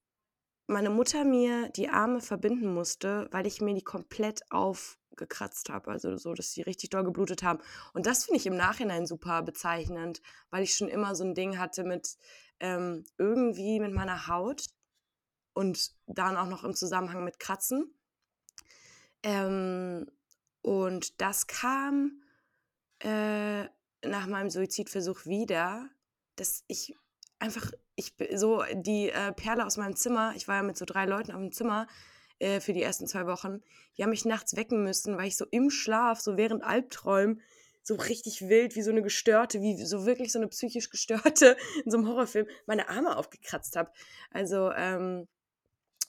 meine 0.66 0.90
Mutter 0.90 1.24
mir 1.24 1.68
die 1.70 1.88
Arme 1.88 2.20
verbinden 2.20 2.74
musste, 2.74 3.28
weil 3.30 3.46
ich 3.46 3.60
mir 3.60 3.74
die 3.74 3.84
komplett 3.84 4.40
aufgekratzt 4.50 5.70
habe. 5.70 5.90
Also 5.90 6.16
so, 6.16 6.34
dass 6.34 6.52
sie 6.52 6.62
richtig 6.62 6.90
doll 6.90 7.04
geblutet 7.04 7.42
haben. 7.42 7.60
Und 7.94 8.06
das 8.06 8.24
finde 8.24 8.38
ich 8.38 8.46
im 8.46 8.56
Nachhinein 8.56 9.06
super 9.06 9.42
bezeichnend, 9.42 10.20
weil 10.50 10.64
ich 10.64 10.74
schon 10.74 10.88
immer 10.88 11.14
so 11.14 11.24
ein 11.24 11.34
Ding 11.34 11.58
hatte 11.58 11.84
mit 11.84 12.16
ähm, 12.58 13.04
irgendwie 13.18 13.80
mit 13.80 13.92
meiner 13.92 14.26
Haut 14.26 14.66
und 15.52 15.92
dann 16.06 16.36
auch 16.36 16.48
noch 16.48 16.64
im 16.64 16.74
Zusammenhang 16.74 17.24
mit 17.24 17.38
Kratzen. 17.38 17.94
Ähm, 19.22 20.06
und 20.66 21.20
das 21.20 21.46
kam 21.46 22.24
äh, 22.98 23.66
nach 24.04 24.26
meinem 24.26 24.50
Suizidversuch 24.50 25.24
wieder, 25.24 25.88
dass 26.34 26.64
ich 26.66 26.96
einfach, 27.38 27.70
ich 27.94 28.14
so 28.34 28.64
die 28.74 29.10
äh, 29.10 29.30
Perle 29.30 29.64
aus 29.64 29.76
meinem 29.76 29.94
Zimmer, 29.94 30.32
ich 30.34 30.48
war 30.48 30.56
ja 30.56 30.62
mit 30.64 30.76
so 30.76 30.84
drei 30.84 31.06
Leuten 31.06 31.30
auf 31.30 31.38
dem 31.38 31.52
Zimmer 31.52 31.86
äh, 32.40 32.58
für 32.58 32.72
die 32.72 32.82
ersten 32.82 33.06
zwei 33.06 33.28
Wochen, 33.28 33.62
die 33.96 34.02
haben 34.02 34.10
mich 34.10 34.24
nachts 34.24 34.56
wecken 34.56 34.82
müssen, 34.82 35.16
weil 35.16 35.28
ich 35.28 35.36
so 35.36 35.46
im 35.52 35.70
Schlaf, 35.70 36.20
so 36.20 36.36
während 36.36 36.64
Albträumen, 36.64 37.40
so 37.84 37.94
richtig 37.94 38.48
wild, 38.48 38.74
wie 38.74 38.82
so 38.82 38.90
eine 38.90 39.02
gestörte, 39.02 39.60
wie 39.60 39.80
so 39.84 40.04
wirklich 40.04 40.32
so 40.32 40.40
eine 40.40 40.48
psychisch 40.48 40.90
gestörte 40.90 41.56
in 41.84 41.92
so 41.92 41.98
einem 41.98 42.08
Horrorfilm, 42.08 42.48
meine 42.66 42.88
Arme 42.88 43.16
aufgekratzt 43.16 43.76
habe. 43.76 43.92
Also, 44.32 44.72
ähm, 44.72 45.28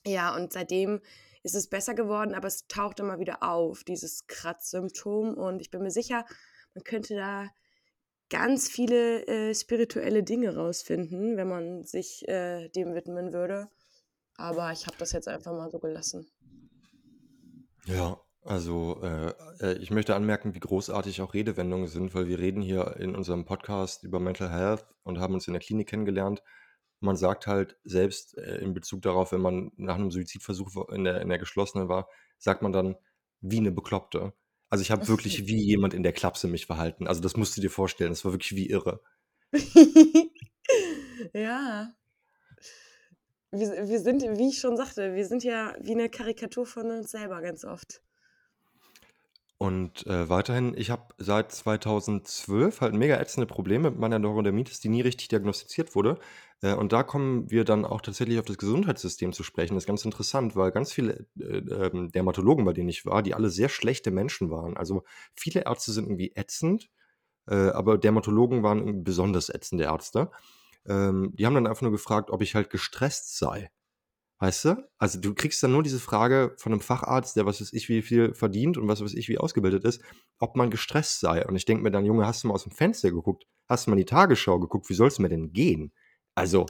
ja, 0.04 0.36
und 0.36 0.52
seitdem 0.52 1.00
ist 1.48 1.56
es 1.56 1.70
besser 1.70 1.96
geworden, 1.96 2.36
aber 2.36 2.48
es 2.48 2.68
taucht 2.68 3.00
immer 3.00 3.20
wieder 3.20 3.42
auf, 3.42 3.86
dieses 3.86 4.28
Kratzsymptom. 4.28 5.34
Und 5.34 5.62
ich 5.62 5.72
bin 5.72 5.82
mir 5.82 5.92
sicher, 5.92 6.26
man 6.76 6.84
könnte 6.84 7.16
da 7.16 7.48
ganz 8.30 8.70
viele 8.70 9.26
äh, 9.28 9.56
spirituelle 9.56 10.24
Dinge 10.24 10.56
rausfinden, 10.56 11.38
wenn 11.38 11.48
man 11.48 11.84
sich 11.86 12.28
äh, 12.28 12.68
dem 12.70 12.94
widmen 12.94 13.32
würde. 13.32 13.70
Aber 14.36 14.74
ich 14.74 14.86
habe 14.88 14.98
das 15.00 15.14
jetzt 15.14 15.30
einfach 15.30 15.54
mal 15.54 15.72
so 15.72 15.80
gelassen. 15.80 16.30
Ja, 17.86 18.20
also 18.44 19.02
äh, 19.02 19.34
äh, 19.62 19.78
ich 19.78 19.90
möchte 19.90 20.16
anmerken, 20.16 20.54
wie 20.54 20.60
großartig 20.60 21.22
auch 21.22 21.34
Redewendungen 21.34 21.88
sind, 21.88 22.14
weil 22.14 22.28
wir 22.28 22.40
reden 22.40 22.62
hier 22.62 22.98
in 23.00 23.16
unserem 23.16 23.46
Podcast 23.46 24.04
über 24.04 24.20
Mental 24.20 24.52
Health 24.52 24.86
und 25.04 25.20
haben 25.20 25.34
uns 25.34 25.48
in 25.48 25.54
der 25.54 25.62
Klinik 25.62 25.88
kennengelernt 25.88 26.44
man 27.00 27.16
sagt 27.16 27.48
halt 27.48 27.78
selbst 27.84 28.38
äh, 28.38 28.58
in 28.58 28.74
Bezug 28.74 29.02
darauf, 29.02 29.32
wenn 29.32 29.42
man 29.42 29.72
nach 29.78 29.96
einem 29.96 30.12
Suizidversuch 30.12 30.90
in 30.90 31.04
der, 31.04 31.22
in 31.22 31.30
der 31.30 31.38
geschlossenen 31.38 31.90
war, 31.90 32.10
sagt 32.38 32.62
man 32.62 32.72
dann 32.72 32.96
wie 33.42 33.58
eine 33.58 33.72
Bekloppte. 33.72 34.34
Also 34.70 34.82
ich 34.82 34.92
habe 34.92 35.08
wirklich 35.08 35.48
wie 35.48 35.64
jemand 35.64 35.94
in 35.94 36.04
der 36.04 36.14
Klapse 36.14 36.48
mich 36.48 36.66
verhalten. 36.66 37.08
Also 37.08 37.22
das 37.22 37.38
musst 37.38 37.56
du 37.56 37.62
dir 37.62 37.70
vorstellen. 37.70 38.12
Das 38.12 38.26
war 38.26 38.34
wirklich 38.34 38.56
wie 38.56 38.70
irre. 38.70 39.02
ja. 41.34 41.94
Wir, 43.52 43.88
wir 43.88 44.00
sind, 44.00 44.24
wie 44.24 44.50
ich 44.50 44.60
schon 44.60 44.76
sagte, 44.76 45.16
wir 45.16 45.26
sind 45.26 45.44
ja 45.44 45.74
wie 45.80 45.94
eine 45.94 46.10
Karikatur 46.10 46.66
von 46.66 46.92
uns 46.92 47.12
selber 47.12 47.42
ganz 47.42 47.64
oft. 47.64 48.02
Und 49.58 50.06
äh, 50.06 50.30
weiterhin, 50.30 50.76
ich 50.78 50.92
habe 50.92 51.16
seit 51.18 51.52
2012 51.52 52.82
halt 52.82 52.94
mega 52.94 53.20
ätzende 53.20 53.48
Probleme 53.48 53.90
mit 53.90 54.00
meiner 54.00 54.20
Neurodermitis, 54.20 54.82
die 54.82 54.90
nie 54.90 55.02
richtig 55.02 55.30
diagnostiziert 55.30 55.96
wurde. 55.96 56.20
Äh, 56.62 56.74
und 56.74 56.94
da 56.94 57.04
kommen 57.04 57.50
wir 57.52 57.64
dann 57.64 57.86
auch 57.86 58.02
tatsächlich 58.02 58.40
auf 58.40 58.46
das 58.46 58.58
Gesundheitssystem 58.58 59.34
zu 59.34 59.44
sprechen. 59.44 59.76
Das 59.76 59.84
ist 59.84 59.88
ganz 59.88 60.06
interessant, 60.06 60.56
weil 60.56 60.72
ganz 60.72 60.92
viele 60.92 61.26
äh, 61.40 61.58
ähm, 61.58 62.12
Dermatologen, 62.12 62.66
bei 62.66 62.74
denen 62.74 62.90
ich 62.90 63.06
war, 63.06 63.24
die 63.24 63.34
alle 63.34 63.50
sehr 63.50 63.70
schlechte 63.70 64.12
Menschen 64.12 64.50
waren. 64.50 64.78
Also 64.78 65.04
viele 65.36 65.66
Ärzte 65.66 65.92
sind 65.92 66.06
irgendwie 66.06 66.34
ätzend, 66.36 66.90
äh, 67.48 67.56
aber 67.56 67.98
Dermatologen 67.98 68.64
waren 68.64 69.04
besonders 69.04 69.50
ätzende 69.50 69.86
Ärzte. 69.86 70.32
Ähm, 70.88 71.32
die 71.36 71.46
haben 71.46 71.56
dann 71.56 71.68
einfach 71.68 71.84
nur 71.84 71.92
gefragt, 71.92 72.32
ob 72.32 72.42
ich 72.42 72.56
halt 72.56 72.70
gestresst 72.70 73.38
sei. 73.38 73.70
Weißt 74.40 74.66
du? 74.66 74.90
Also 75.00 75.20
du 75.20 75.34
kriegst 75.34 75.64
dann 75.64 75.72
nur 75.72 75.82
diese 75.82 76.00
Frage 76.00 76.54
von 76.58 76.72
einem 76.72 76.82
Facharzt, 76.82 77.36
der 77.36 77.48
was 77.48 77.60
weiß 77.60 77.74
ich 77.74 77.90
wie 77.90 78.04
viel 78.04 78.36
verdient 78.36 78.78
und 78.78 78.88
was 78.88 79.04
weiß 79.04 79.16
ich 79.16 79.30
wie 79.30 79.40
ausgebildet 79.40 79.84
ist, 79.84 80.02
ob 80.40 80.56
man 80.56 80.70
gestresst 80.70 81.22
sei. 81.22 81.46
Und 81.48 81.56
ich 81.56 81.66
denke 81.66 81.84
mir 81.84 81.92
dann, 81.92 82.06
Junge, 82.06 82.28
hast 82.28 82.44
du 82.44 82.48
mal 82.48 82.54
aus 82.54 82.64
dem 82.64 82.72
Fenster 82.72 83.10
geguckt? 83.12 83.46
Hast 83.68 83.88
du 83.88 83.92
mal 83.92 83.98
die 83.98 84.06
Tagesschau 84.06 84.60
geguckt? 84.60 84.90
Wie 84.90 84.94
soll 84.94 85.08
es 85.08 85.18
mir 85.18 85.30
denn 85.30 85.54
gehen? 85.54 85.92
Also, 86.38 86.66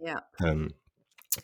Ja. 0.00 0.22
ähm, 0.40 0.74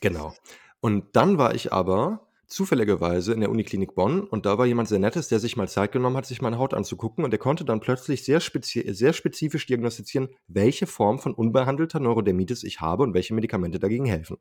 genau. 0.01 0.33
Und 0.81 1.15
dann 1.15 1.37
war 1.37 1.55
ich 1.55 1.73
aber 1.73 2.27
zufälligerweise 2.47 3.33
in 3.33 3.39
der 3.41 3.49
Uniklinik 3.49 3.95
Bonn 3.95 4.21
und 4.21 4.45
da 4.45 4.57
war 4.57 4.65
jemand 4.65 4.87
sehr 4.87 4.99
Nettes, 4.99 5.27
der 5.27 5.39
sich 5.39 5.57
mal 5.57 5.67
Zeit 5.67 5.91
genommen 5.91 6.15
hat, 6.15 6.25
sich 6.27 6.41
meine 6.41 6.57
Haut 6.59 6.73
anzugucken 6.73 7.23
und 7.23 7.31
der 7.31 7.39
konnte 7.39 7.65
dann 7.65 7.79
plötzlich 7.79 8.23
sehr, 8.23 8.39
spezi 8.39 8.83
sehr 8.93 9.13
spezifisch 9.13 9.65
diagnostizieren, 9.65 10.29
welche 10.47 10.85
Form 10.87 11.19
von 11.19 11.33
unbehandelter 11.33 11.99
Neurodermitis 11.99 12.63
ich 12.63 12.81
habe 12.81 13.03
und 13.03 13.13
welche 13.13 13.33
Medikamente 13.33 13.79
dagegen 13.79 14.05
helfen. 14.05 14.37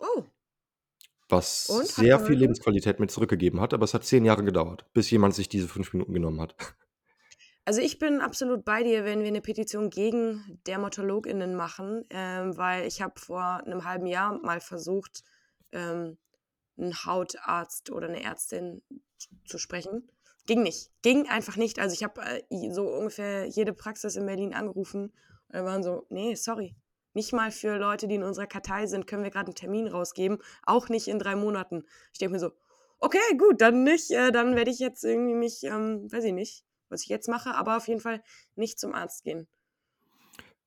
Oh. 0.00 0.24
Was 1.28 1.66
sehr 1.66 2.20
viel 2.20 2.36
Lebensqualität 2.36 3.00
mir 3.00 3.06
zurückgegeben 3.06 3.60
hat, 3.60 3.72
aber 3.72 3.84
es 3.84 3.94
hat 3.94 4.04
zehn 4.04 4.24
Jahre 4.26 4.44
gedauert, 4.44 4.84
bis 4.92 5.10
jemand 5.10 5.34
sich 5.34 5.48
diese 5.48 5.68
fünf 5.68 5.94
Minuten 5.94 6.12
genommen 6.12 6.40
hat. 6.40 6.54
Also 7.64 7.80
ich 7.80 7.98
bin 7.98 8.20
absolut 8.20 8.64
bei 8.64 8.82
dir, 8.82 9.04
wenn 9.04 9.20
wir 9.20 9.28
eine 9.28 9.40
Petition 9.40 9.88
gegen 9.88 10.60
DermatologInnen 10.66 11.54
machen, 11.54 12.04
ähm, 12.10 12.56
weil 12.56 12.86
ich 12.86 13.00
habe 13.00 13.20
vor 13.20 13.42
einem 13.42 13.84
halben 13.84 14.06
Jahr 14.06 14.40
mal 14.40 14.60
versucht, 14.60 15.22
ähm, 15.70 16.18
einen 16.76 17.04
Hautarzt 17.04 17.90
oder 17.90 18.08
eine 18.08 18.22
Ärztin 18.22 18.82
zu 19.46 19.58
sprechen. 19.58 20.10
Ging 20.46 20.62
nicht. 20.62 20.90
Ging 21.02 21.28
einfach 21.28 21.56
nicht. 21.56 21.78
Also 21.78 21.94
ich 21.94 22.02
habe 22.02 22.20
äh, 22.22 22.70
so 22.72 22.88
ungefähr 22.88 23.46
jede 23.46 23.72
Praxis 23.72 24.16
in 24.16 24.26
Berlin 24.26 24.54
angerufen 24.54 25.04
und 25.04 25.12
dann 25.54 25.64
waren 25.64 25.82
so, 25.84 26.06
nee, 26.08 26.34
sorry. 26.34 26.74
Nicht 27.14 27.32
mal 27.32 27.52
für 27.52 27.76
Leute, 27.76 28.08
die 28.08 28.14
in 28.14 28.22
unserer 28.22 28.46
Kartei 28.46 28.86
sind, 28.86 29.06
können 29.06 29.22
wir 29.22 29.30
gerade 29.30 29.48
einen 29.48 29.54
Termin 29.54 29.86
rausgeben. 29.86 30.38
Auch 30.64 30.88
nicht 30.88 31.08
in 31.08 31.18
drei 31.18 31.36
Monaten. 31.36 31.84
Ich 32.12 32.18
denke 32.18 32.32
mir 32.32 32.38
so, 32.40 32.52
Okay, 33.04 33.36
gut, 33.36 33.60
dann 33.60 33.82
nicht. 33.82 34.12
Äh, 34.12 34.30
dann 34.30 34.54
werde 34.54 34.70
ich 34.70 34.78
jetzt 34.78 35.02
irgendwie 35.04 35.34
mich, 35.34 35.64
ähm, 35.64 36.10
weiß 36.12 36.22
ich 36.22 36.32
nicht, 36.32 36.64
was 36.92 37.02
ich 37.02 37.08
jetzt 37.08 37.28
mache, 37.28 37.54
aber 37.54 37.76
auf 37.76 37.88
jeden 37.88 38.00
Fall 38.00 38.22
nicht 38.54 38.78
zum 38.78 38.94
Arzt 38.94 39.24
gehen. 39.24 39.48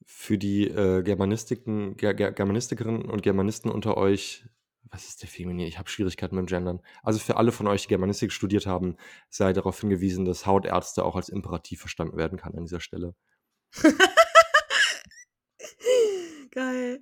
Für 0.06 0.38
die 0.38 0.68
äh, 0.68 1.02
Germanistiken, 1.02 1.96
Ger 1.98 2.14
Ger 2.14 2.32
Germanistikerinnen 2.32 3.10
und 3.10 3.24
Germanisten 3.24 3.72
unter 3.72 3.98
euch, 3.98 4.46
was 4.84 5.08
ist 5.08 5.22
der 5.22 5.30
Feminin? 5.30 5.68
Ich 5.68 5.80
habe 5.80 5.90
Schwierigkeiten 5.90 6.36
mit 6.36 6.44
dem 6.44 6.48
Gendern. 6.48 6.82
Also 7.02 7.20
für 7.20 7.38
alle 7.38 7.52
von 7.52 7.68
euch, 7.68 7.84
die 7.84 7.88
Germanistik 7.88 8.32
studiert 8.32 8.68
haben, 8.68 8.98
sei 9.30 9.52
darauf 9.52 9.80
hingewiesen, 9.80 10.26
dass 10.26 10.46
Hautärzte 10.46 11.04
auch 11.04 11.16
als 11.16 11.30
Imperativ 11.30 11.80
verstanden 11.80 12.18
werden 12.18 12.38
kann 12.38 12.54
an 12.56 12.66
dieser 12.66 12.80
Stelle. 12.80 13.16
Geil. 16.52 17.02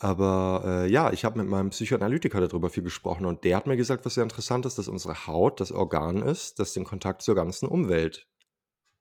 Aber 0.00 0.62
äh, 0.64 0.90
ja, 0.90 1.12
ich 1.12 1.26
habe 1.26 1.38
mit 1.38 1.46
meinem 1.46 1.70
Psychoanalytiker 1.70 2.40
darüber 2.40 2.70
viel 2.70 2.82
gesprochen 2.82 3.26
und 3.26 3.44
der 3.44 3.56
hat 3.56 3.66
mir 3.66 3.76
gesagt, 3.76 4.06
was 4.06 4.14
sehr 4.14 4.22
interessant 4.22 4.64
ist, 4.64 4.78
dass 4.78 4.88
unsere 4.88 5.26
Haut 5.26 5.60
das 5.60 5.72
Organ 5.72 6.22
ist, 6.22 6.58
das 6.58 6.72
den 6.72 6.84
Kontakt 6.84 7.20
zur 7.20 7.34
ganzen 7.34 7.68
Umwelt 7.68 8.26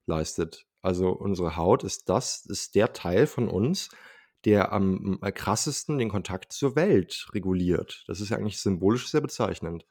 leistet. 0.05 0.67
Also 0.81 1.09
unsere 1.11 1.55
Haut 1.55 1.85
ist 1.85 2.09
das, 2.09 2.45
ist 2.45 2.75
der 2.75 2.91
Teil 2.91 3.27
von 3.27 3.47
uns, 3.47 3.89
der 4.43 4.73
am 4.73 5.19
krassesten 5.21 5.97
den 5.97 6.09
Kontakt 6.09 6.51
zur 6.51 6.75
Welt 6.75 7.27
reguliert. 7.33 8.03
Das 8.07 8.19
ist 8.19 8.29
ja 8.29 8.37
eigentlich 8.37 8.59
symbolisch 8.59 9.09
sehr 9.09 9.21
bezeichnend. 9.21 9.85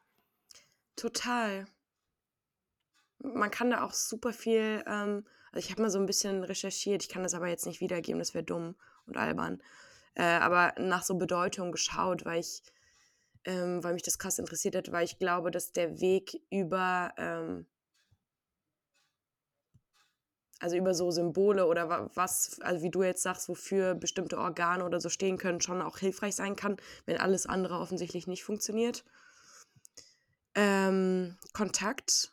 Total. 0.94 1.66
Man 3.18 3.50
kann 3.50 3.70
da 3.70 3.82
auch 3.82 3.94
super 3.94 4.34
viel, 4.34 4.84
ähm, 4.86 5.24
also 5.52 5.64
ich 5.64 5.70
habe 5.70 5.82
mal 5.82 5.90
so 5.90 5.98
ein 5.98 6.06
bisschen 6.06 6.44
recherchiert, 6.44 7.02
ich 7.02 7.08
kann 7.08 7.22
das 7.22 7.34
aber 7.34 7.48
jetzt 7.48 7.66
nicht 7.66 7.80
wiedergeben, 7.80 8.18
das 8.18 8.34
wäre 8.34 8.44
dumm 8.44 8.74
und 9.06 9.16
albern. 9.16 9.62
Äh, 10.18 10.24
aber 10.24 10.74
nach 10.78 11.04
so 11.04 11.14
Bedeutung 11.14 11.72
geschaut, 11.72 12.24
weil 12.24 12.40
ich, 12.40 12.62
ähm, 13.44 13.82
weil 13.84 13.94
mich 13.94 14.02
das 14.02 14.18
krass 14.18 14.38
interessiert 14.38 14.76
hat, 14.76 14.92
weil 14.92 15.04
ich 15.04 15.18
glaube, 15.18 15.50
dass 15.50 15.72
der 15.72 16.00
Weg 16.00 16.42
über 16.50 17.14
ähm, 17.16 17.66
also 20.60 20.76
über 20.76 20.92
so 20.92 21.12
Symbole 21.12 21.66
oder 21.66 22.10
was, 22.16 22.60
also 22.62 22.82
wie 22.82 22.90
du 22.90 23.04
jetzt 23.04 23.22
sagst, 23.22 23.48
wofür 23.48 23.94
bestimmte 23.94 24.38
Organe 24.38 24.84
oder 24.84 25.00
so 25.00 25.08
stehen 25.08 25.38
können, 25.38 25.60
schon 25.60 25.80
auch 25.82 25.98
hilfreich 25.98 26.34
sein 26.34 26.56
kann, 26.56 26.76
wenn 27.06 27.18
alles 27.18 27.46
andere 27.46 27.78
offensichtlich 27.78 28.26
nicht 28.26 28.42
funktioniert. 28.42 29.04
Ähm, 30.56 31.36
Kontakt, 31.52 32.32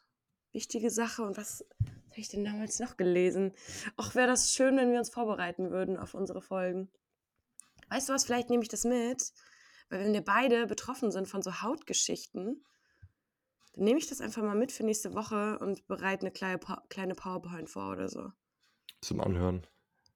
wichtige 0.54 0.90
Sache. 0.90 1.22
Und 1.22 1.38
was 1.38 1.64
habe 2.10 2.20
ich 2.20 2.30
denn 2.30 2.46
damals 2.46 2.80
noch 2.80 2.98
gelesen? 2.98 3.54
Ach, 3.96 4.16
wäre 4.16 4.28
das 4.28 4.52
schön, 4.52 4.76
wenn 4.78 4.92
wir 4.92 4.98
uns 4.98 5.12
vorbereiten 5.12 5.70
würden 5.70 5.96
auf 5.96 6.16
unsere 6.16 6.42
Folgen. 6.42 6.90
Weißt 7.90 8.10
du 8.10 8.14
was, 8.14 8.26
vielleicht 8.26 8.50
nehme 8.50 8.64
ich 8.64 8.70
das 8.70 8.84
mit, 8.84 9.32
weil 9.90 10.06
wenn 10.06 10.14
wir 10.14 10.22
beide 10.22 10.68
betroffen 10.68 11.12
sind 11.12 11.28
von 11.28 11.42
so 11.42 11.62
Hautgeschichten, 11.62 12.64
dann 13.74 13.84
nehme 13.84 14.00
ich 14.00 14.08
das 14.08 14.22
einfach 14.22 14.42
mal 14.42 14.56
mit 14.56 14.72
für 14.72 14.84
nächste 14.84 15.14
Woche 15.14 15.60
und 15.60 15.88
bereite 15.88 16.22
eine 16.22 16.32
kleine, 16.32 16.60
kleine 16.90 17.16
PowerPoint 17.16 17.70
vor 17.70 17.92
oder 17.92 18.10
so. 18.10 18.32
Zum 19.02 19.22
Anhören. 19.22 19.68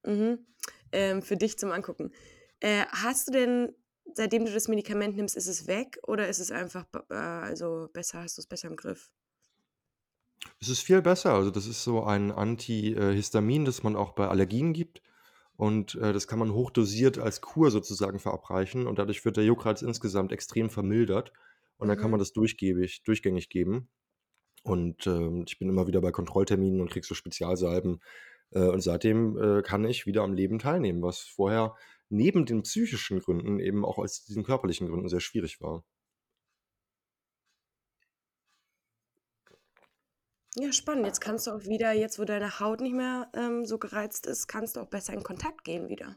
Mhm. 0.04 0.46
Ähm, 0.92 1.22
für 1.22 1.36
dich 1.36 1.58
zum 1.58 1.70
Angucken. 1.70 2.12
Äh, 2.60 2.86
hast 2.90 3.28
du 3.28 3.32
denn, 3.32 3.74
seitdem 4.14 4.44
du 4.44 4.52
das 4.52 4.68
Medikament 4.68 5.16
nimmst, 5.16 5.36
ist 5.36 5.46
es 5.46 5.66
weg 5.66 5.98
oder 6.06 6.28
ist 6.28 6.40
es 6.40 6.50
einfach 6.50 6.86
äh, 7.10 7.14
also 7.14 7.88
besser, 7.92 8.22
hast 8.22 8.38
du 8.38 8.42
es 8.42 8.46
besser 8.46 8.68
im 8.68 8.76
Griff? 8.76 9.10
Es 10.58 10.68
ist 10.68 10.80
viel 10.80 11.02
besser. 11.02 11.34
Also 11.34 11.50
das 11.50 11.66
ist 11.66 11.84
so 11.84 12.02
ein 12.02 12.32
Antihistamin, 12.32 13.64
das 13.64 13.82
man 13.82 13.96
auch 13.96 14.12
bei 14.12 14.28
Allergien 14.28 14.72
gibt. 14.72 15.02
Und 15.60 15.94
äh, 15.96 16.14
das 16.14 16.26
kann 16.26 16.38
man 16.38 16.54
hochdosiert 16.54 17.18
als 17.18 17.42
Kur 17.42 17.70
sozusagen 17.70 18.18
verabreichen. 18.18 18.86
Und 18.86 18.98
dadurch 18.98 19.26
wird 19.26 19.36
der 19.36 19.44
Juckreiz 19.44 19.82
insgesamt 19.82 20.32
extrem 20.32 20.70
vermildert. 20.70 21.34
Und 21.76 21.88
dann 21.88 21.98
kann 21.98 22.10
man 22.10 22.16
mhm. 22.16 22.22
das 22.22 22.32
durchgängig, 22.32 23.02
durchgängig 23.02 23.50
geben. 23.50 23.90
Und 24.62 25.06
ähm, 25.06 25.44
ich 25.46 25.58
bin 25.58 25.68
immer 25.68 25.86
wieder 25.86 26.00
bei 26.00 26.12
Kontrollterminen 26.12 26.80
und 26.80 26.90
krieg 26.90 27.04
so 27.04 27.14
Spezialsalben. 27.14 28.00
Äh, 28.52 28.68
und 28.68 28.80
seitdem 28.80 29.36
äh, 29.36 29.60
kann 29.60 29.84
ich 29.84 30.06
wieder 30.06 30.22
am 30.22 30.32
Leben 30.32 30.58
teilnehmen, 30.58 31.02
was 31.02 31.20
vorher 31.20 31.76
neben 32.08 32.46
den 32.46 32.62
psychischen 32.62 33.20
Gründen 33.20 33.60
eben 33.60 33.84
auch 33.84 33.98
aus 33.98 34.24
diesen 34.24 34.44
körperlichen 34.44 34.88
Gründen 34.88 35.10
sehr 35.10 35.20
schwierig 35.20 35.60
war. 35.60 35.84
Ja, 40.56 40.72
spannend. 40.72 41.06
Jetzt 41.06 41.20
kannst 41.20 41.46
du 41.46 41.52
auch 41.52 41.64
wieder, 41.64 41.92
jetzt 41.92 42.18
wo 42.18 42.24
deine 42.24 42.58
Haut 42.58 42.80
nicht 42.80 42.94
mehr 42.94 43.30
ähm, 43.34 43.64
so 43.64 43.78
gereizt 43.78 44.26
ist, 44.26 44.48
kannst 44.48 44.76
du 44.76 44.80
auch 44.80 44.88
besser 44.88 45.12
in 45.12 45.22
Kontakt 45.22 45.64
gehen 45.64 45.88
wieder. 45.88 46.16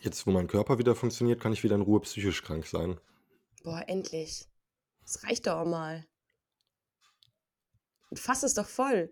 Jetzt, 0.00 0.26
wo 0.26 0.30
mein 0.30 0.46
Körper 0.46 0.78
wieder 0.78 0.94
funktioniert, 0.94 1.40
kann 1.40 1.52
ich 1.52 1.64
wieder 1.64 1.74
in 1.74 1.82
Ruhe 1.82 2.00
psychisch 2.00 2.42
krank 2.42 2.66
sein. 2.66 3.00
Boah, 3.64 3.82
endlich. 3.88 4.46
Das 5.02 5.24
reicht 5.24 5.46
doch 5.46 5.56
auch 5.56 5.66
mal. 5.66 6.06
Fass 8.14 8.44
es 8.44 8.54
doch 8.54 8.68
voll. 8.68 9.10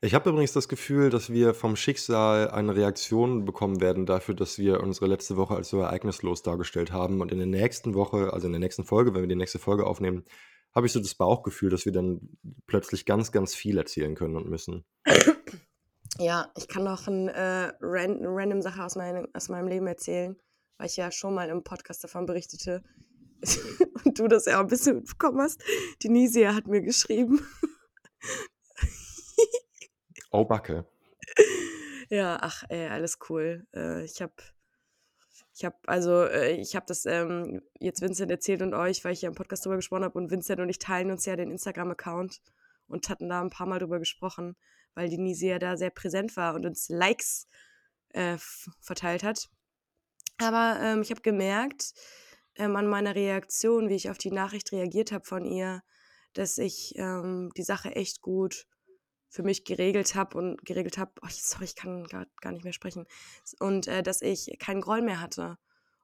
Ich 0.00 0.14
habe 0.14 0.30
übrigens 0.30 0.52
das 0.52 0.68
Gefühl, 0.68 1.10
dass 1.10 1.30
wir 1.30 1.54
vom 1.54 1.76
Schicksal 1.76 2.50
eine 2.50 2.74
Reaktion 2.74 3.44
bekommen 3.44 3.80
werden 3.80 4.06
dafür, 4.06 4.34
dass 4.34 4.58
wir 4.58 4.80
unsere 4.80 5.06
letzte 5.06 5.36
Woche 5.36 5.54
als 5.54 5.70
so 5.70 5.80
ereignislos 5.80 6.42
dargestellt 6.42 6.92
haben. 6.92 7.20
Und 7.20 7.32
in 7.32 7.38
der 7.38 7.46
nächsten 7.46 7.94
Woche, 7.94 8.32
also 8.32 8.46
in 8.46 8.52
der 8.52 8.60
nächsten 8.60 8.84
Folge, 8.84 9.14
wenn 9.14 9.22
wir 9.22 9.28
die 9.28 9.36
nächste 9.36 9.58
Folge 9.58 9.86
aufnehmen, 9.86 10.24
habe 10.74 10.86
ich 10.86 10.92
so 10.92 11.00
das 11.00 11.14
Bauchgefühl, 11.14 11.70
dass 11.70 11.84
wir 11.84 11.92
dann 11.92 12.36
plötzlich 12.66 13.04
ganz, 13.06 13.32
ganz 13.32 13.54
viel 13.54 13.78
erzählen 13.78 14.14
können 14.14 14.36
und 14.36 14.48
müssen. 14.48 14.84
Ja, 16.18 16.52
ich 16.56 16.68
kann 16.68 16.84
noch 16.84 17.08
ein, 17.08 17.28
äh, 17.28 17.72
ran 17.80 18.18
eine 18.18 18.28
random 18.28 18.62
Sache 18.62 18.84
aus, 18.84 18.96
mein, 18.96 19.26
aus 19.34 19.48
meinem 19.48 19.68
Leben 19.68 19.86
erzählen 19.86 20.36
weil 20.82 20.88
ich 20.88 20.96
ja 20.96 21.12
schon 21.12 21.34
mal 21.34 21.48
im 21.48 21.62
Podcast 21.62 22.02
davon 22.02 22.26
berichtete 22.26 22.82
und 24.04 24.18
du 24.18 24.26
das 24.26 24.46
ja 24.46 24.56
auch 24.56 24.62
ein 24.62 24.66
bisschen 24.66 24.96
mitbekommen 24.96 25.40
hast. 25.40 25.62
Die 26.02 26.08
Nisia 26.08 26.56
hat 26.56 26.66
mir 26.66 26.82
geschrieben. 26.82 27.46
oh, 30.32 30.44
Backe. 30.44 30.84
Ja, 32.08 32.36
ach, 32.42 32.64
ey, 32.68 32.88
alles 32.88 33.18
cool. 33.30 33.66
Äh, 33.74 34.04
ich 34.04 34.20
habe 34.20 34.34
ich 35.62 35.66
habe 35.66 35.76
also 35.86 36.24
äh, 36.24 36.56
ich 36.56 36.74
habe 36.74 36.86
das 36.88 37.06
ähm, 37.06 37.62
jetzt 37.78 38.02
Vincent 38.02 38.32
erzählt 38.32 38.62
und 38.62 38.74
euch, 38.74 39.04
weil 39.04 39.12
ich 39.12 39.22
ja 39.22 39.28
im 39.28 39.36
Podcast 39.36 39.64
darüber 39.64 39.76
gesprochen 39.76 40.02
habe 40.02 40.18
und 40.18 40.28
Vincent 40.28 40.60
und 40.60 40.68
ich 40.68 40.80
teilen 40.80 41.12
uns 41.12 41.24
ja 41.24 41.36
den 41.36 41.52
Instagram 41.52 41.92
Account 41.92 42.42
und 42.88 43.08
hatten 43.08 43.28
da 43.28 43.40
ein 43.40 43.50
paar 43.50 43.68
Mal 43.68 43.78
drüber 43.78 44.00
gesprochen, 44.00 44.56
weil 44.94 45.08
die 45.08 45.18
Nisia 45.18 45.60
da 45.60 45.76
sehr 45.76 45.90
präsent 45.90 46.36
war 46.36 46.54
und 46.54 46.66
uns 46.66 46.88
Likes 46.88 47.46
äh, 48.08 48.38
verteilt 48.80 49.22
hat. 49.22 49.50
Aber 50.38 50.80
ähm, 50.82 51.02
ich 51.02 51.12
habe 51.12 51.20
gemerkt 51.20 51.92
ähm, 52.56 52.74
an 52.74 52.88
meiner 52.88 53.14
Reaktion, 53.14 53.88
wie 53.88 53.94
ich 53.94 54.10
auf 54.10 54.18
die 54.18 54.32
Nachricht 54.32 54.72
reagiert 54.72 55.12
habe 55.12 55.24
von 55.24 55.44
ihr, 55.44 55.82
dass 56.32 56.58
ich 56.58 56.94
ähm, 56.96 57.52
die 57.56 57.62
Sache 57.62 57.94
echt 57.94 58.20
gut 58.20 58.66
für 59.32 59.42
mich 59.42 59.64
geregelt 59.64 60.14
habe 60.14 60.36
und 60.36 60.62
geregelt 60.62 60.98
habe, 60.98 61.12
oh, 61.22 61.28
sorry, 61.30 61.64
ich 61.64 61.74
kann 61.74 62.04
gar, 62.04 62.26
gar 62.42 62.52
nicht 62.52 62.64
mehr 62.64 62.74
sprechen, 62.74 63.06
und 63.58 63.88
äh, 63.88 64.02
dass 64.02 64.20
ich 64.20 64.58
keinen 64.58 64.82
Groll 64.82 65.00
mehr 65.00 65.22
hatte. 65.22 65.56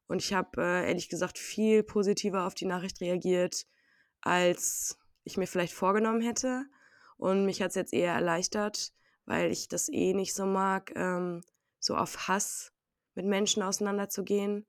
Und 0.07 0.22
ich 0.22 0.33
habe 0.33 0.62
äh, 0.62 0.89
ehrlich 0.89 1.11
gesagt 1.11 1.39
viel 1.39 1.83
positiver 1.83 2.47
auf 2.47 2.55
die 2.55 2.64
Nachricht 2.64 3.03
reagiert, 3.03 3.66
als 4.22 4.99
ich 5.24 5.37
mir 5.37 5.47
vielleicht 5.47 5.74
vorgenommen 5.74 6.22
hätte. 6.22 6.64
Und 7.18 7.45
mich 7.45 7.61
hat 7.61 7.68
es 7.68 7.74
jetzt 7.74 7.93
eher 7.93 8.14
erleichtert, 8.14 8.95
weil 9.26 9.53
ich 9.53 9.68
das 9.68 9.91
eh 9.91 10.14
nicht 10.14 10.33
so 10.33 10.47
mag, 10.47 10.93
ähm, 10.97 11.43
so 11.81 11.97
auf 11.97 12.29
Hass 12.29 12.72
mit 13.14 13.26
Menschen 13.26 13.62
auseinanderzugehen. 13.62 14.66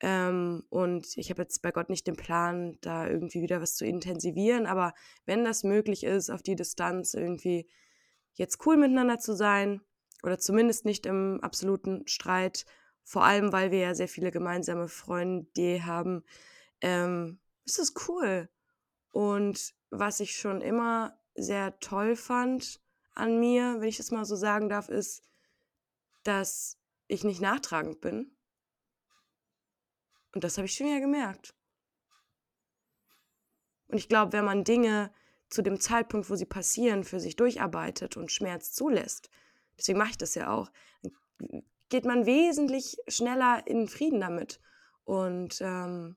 Ähm, 0.00 0.62
und 0.68 1.16
ich 1.16 1.30
habe 1.30 1.40
jetzt 1.40 1.62
bei 1.62 1.70
Gott 1.70 1.88
nicht 1.88 2.06
den 2.06 2.16
Plan, 2.16 2.76
da 2.82 3.08
irgendwie 3.08 3.40
wieder 3.40 3.62
was 3.62 3.76
zu 3.76 3.86
intensivieren, 3.86 4.66
aber 4.66 4.92
wenn 5.24 5.42
das 5.42 5.64
möglich 5.64 6.04
ist, 6.04 6.28
auf 6.28 6.42
die 6.42 6.56
Distanz 6.56 7.14
irgendwie 7.14 7.66
jetzt 8.34 8.64
cool 8.66 8.76
miteinander 8.76 9.18
zu 9.18 9.34
sein 9.34 9.80
oder 10.22 10.38
zumindest 10.38 10.84
nicht 10.84 11.06
im 11.06 11.40
absoluten 11.42 12.06
Streit, 12.06 12.66
vor 13.02 13.24
allem 13.24 13.52
weil 13.52 13.70
wir 13.70 13.78
ja 13.80 13.94
sehr 13.94 14.08
viele 14.08 14.30
gemeinsame 14.30 14.88
Freunde 14.88 15.84
haben, 15.84 16.24
ähm, 16.80 17.40
ist 17.64 17.78
das 17.78 17.94
cool. 18.08 18.48
Und 19.10 19.74
was 19.90 20.20
ich 20.20 20.36
schon 20.36 20.60
immer 20.60 21.18
sehr 21.34 21.78
toll 21.80 22.16
fand 22.16 22.80
an 23.14 23.38
mir, 23.38 23.76
wenn 23.78 23.88
ich 23.88 23.96
das 23.96 24.10
mal 24.10 24.24
so 24.24 24.36
sagen 24.36 24.68
darf, 24.68 24.88
ist, 24.88 25.22
dass 26.24 26.78
ich 27.06 27.22
nicht 27.22 27.40
nachtragend 27.40 28.00
bin. 28.00 28.36
Und 30.34 30.42
das 30.42 30.56
habe 30.56 30.66
ich 30.66 30.74
schon 30.74 30.86
wieder 30.88 31.00
gemerkt. 31.00 31.54
Und 33.88 33.98
ich 33.98 34.08
glaube, 34.08 34.32
wenn 34.32 34.44
man 34.44 34.64
Dinge 34.64 35.12
zu 35.48 35.62
dem 35.62 35.78
Zeitpunkt, 35.78 36.30
wo 36.30 36.36
sie 36.36 36.46
passieren, 36.46 37.04
für 37.04 37.20
sich 37.20 37.36
durcharbeitet 37.36 38.16
und 38.16 38.32
Schmerz 38.32 38.72
zulässt, 38.72 39.30
deswegen 39.78 39.98
mache 39.98 40.10
ich 40.10 40.18
das 40.18 40.34
ja 40.34 40.52
auch, 40.52 40.70
geht 41.88 42.04
man 42.04 42.26
wesentlich 42.26 42.96
schneller 43.08 43.62
in 43.66 43.88
Frieden 43.88 44.20
damit. 44.20 44.60
Und 45.04 45.60
ähm, 45.60 46.16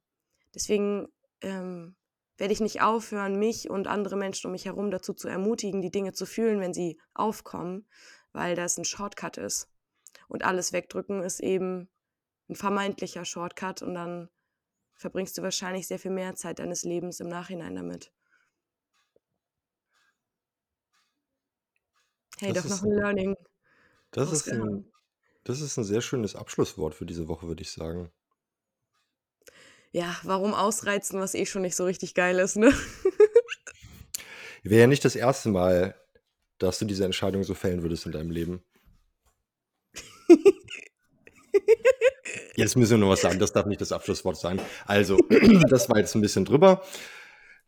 deswegen 0.55 1.07
ähm, 1.41 1.95
werde 2.37 2.53
ich 2.53 2.61
nicht 2.61 2.81
aufhören, 2.81 3.37
mich 3.37 3.69
und 3.69 3.87
andere 3.87 4.15
Menschen 4.15 4.47
um 4.47 4.53
mich 4.53 4.65
herum 4.65 4.91
dazu 4.91 5.13
zu 5.13 5.27
ermutigen, 5.27 5.81
die 5.81 5.91
Dinge 5.91 6.13
zu 6.13 6.25
fühlen, 6.25 6.59
wenn 6.59 6.73
sie 6.73 6.99
aufkommen, 7.13 7.87
weil 8.31 8.55
das 8.55 8.77
ein 8.77 8.85
Shortcut 8.85 9.37
ist. 9.37 9.69
Und 10.27 10.43
alles 10.43 10.73
wegdrücken 10.73 11.21
ist 11.21 11.39
eben 11.39 11.89
ein 12.49 12.55
vermeintlicher 12.55 13.25
Shortcut 13.25 13.81
und 13.81 13.93
dann 13.93 14.29
verbringst 14.95 15.37
du 15.37 15.41
wahrscheinlich 15.41 15.87
sehr 15.87 15.99
viel 15.99 16.11
mehr 16.11 16.35
Zeit 16.35 16.59
deines 16.59 16.83
Lebens 16.83 17.19
im 17.19 17.27
Nachhinein 17.27 17.75
damit. 17.75 18.11
Hey, 22.39 22.49
Das 22.49 22.53
doch 22.53 22.65
noch 22.67 22.77
ist 22.77 22.83
ein 22.83 22.91
Learning 22.91 23.35
das 24.13 24.31
ist 24.31 24.53
'n 24.53 24.59
rausgehauen. 24.59 24.91
das 25.45 25.61
ist 25.61 25.77
'n 25.77 25.83
sehr 25.85 26.01
schönes 26.01 26.35
Abschlusswort 26.35 26.93
für 26.95 27.05
diese 27.05 27.27
Woche, 27.29 27.47
würde 27.47 27.61
ich 27.63 27.71
sagen. 27.71 28.11
Ja, 29.93 30.15
warum 30.23 30.53
ausreizen, 30.53 31.19
was 31.19 31.33
eh 31.33 31.45
schon 31.45 31.61
nicht 31.61 31.75
so 31.75 31.85
richtig 31.85 32.13
geil 32.13 32.37
ist, 32.39 32.57
ne? 32.57 32.73
Wäre 34.63 34.81
ja 34.81 34.87
nicht 34.87 35.05
das 35.05 35.15
erste 35.15 35.49
Mal, 35.49 35.95
dass 36.59 36.79
du 36.79 36.85
diese 36.85 37.05
Entscheidung 37.05 37.43
so 37.43 37.53
fällen 37.55 37.81
würdest 37.83 38.05
in 38.05 38.11
deinem 38.13 38.31
Leben. 38.31 38.63
Jetzt 42.55 42.75
müssen 42.75 42.91
wir 42.93 42.97
noch 42.99 43.09
was 43.09 43.21
sagen, 43.21 43.39
das 43.39 43.53
darf 43.53 43.65
nicht 43.65 43.81
das 43.81 43.91
Abschlusswort 43.91 44.37
sein. 44.37 44.59
Also, 44.85 45.17
das 45.69 45.89
war 45.89 45.97
jetzt 45.99 46.15
'n 46.15 46.21
bisschen 46.21 46.45
drüber. 46.45 46.81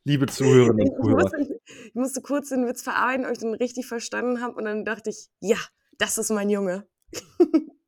Liebe 0.06 0.28
Zuhörerinnen 0.28 0.82
und 0.82 0.92
Ich 0.92 0.92
Zuhörer 0.96 1.32
musste 1.32 1.60
ich 1.88 1.96
musste 1.96 2.22
kurz 2.22 2.50
den 2.50 2.66
Witz 2.68 2.82
verarbeiten, 2.84 3.26
ob 3.26 3.32
ich 3.34 3.40
den 3.40 3.54
richtig 3.54 3.88
verstanden 3.88 4.42
habe 4.42 4.56
und 4.56 4.66
dann 4.66 4.86
dachte 4.86 5.10
ich: 5.10 5.28
„Ja, 5.40 5.58
das 5.98 6.18
ist 6.18 6.30
mein 6.32 6.50
Junge.“ 6.50 6.88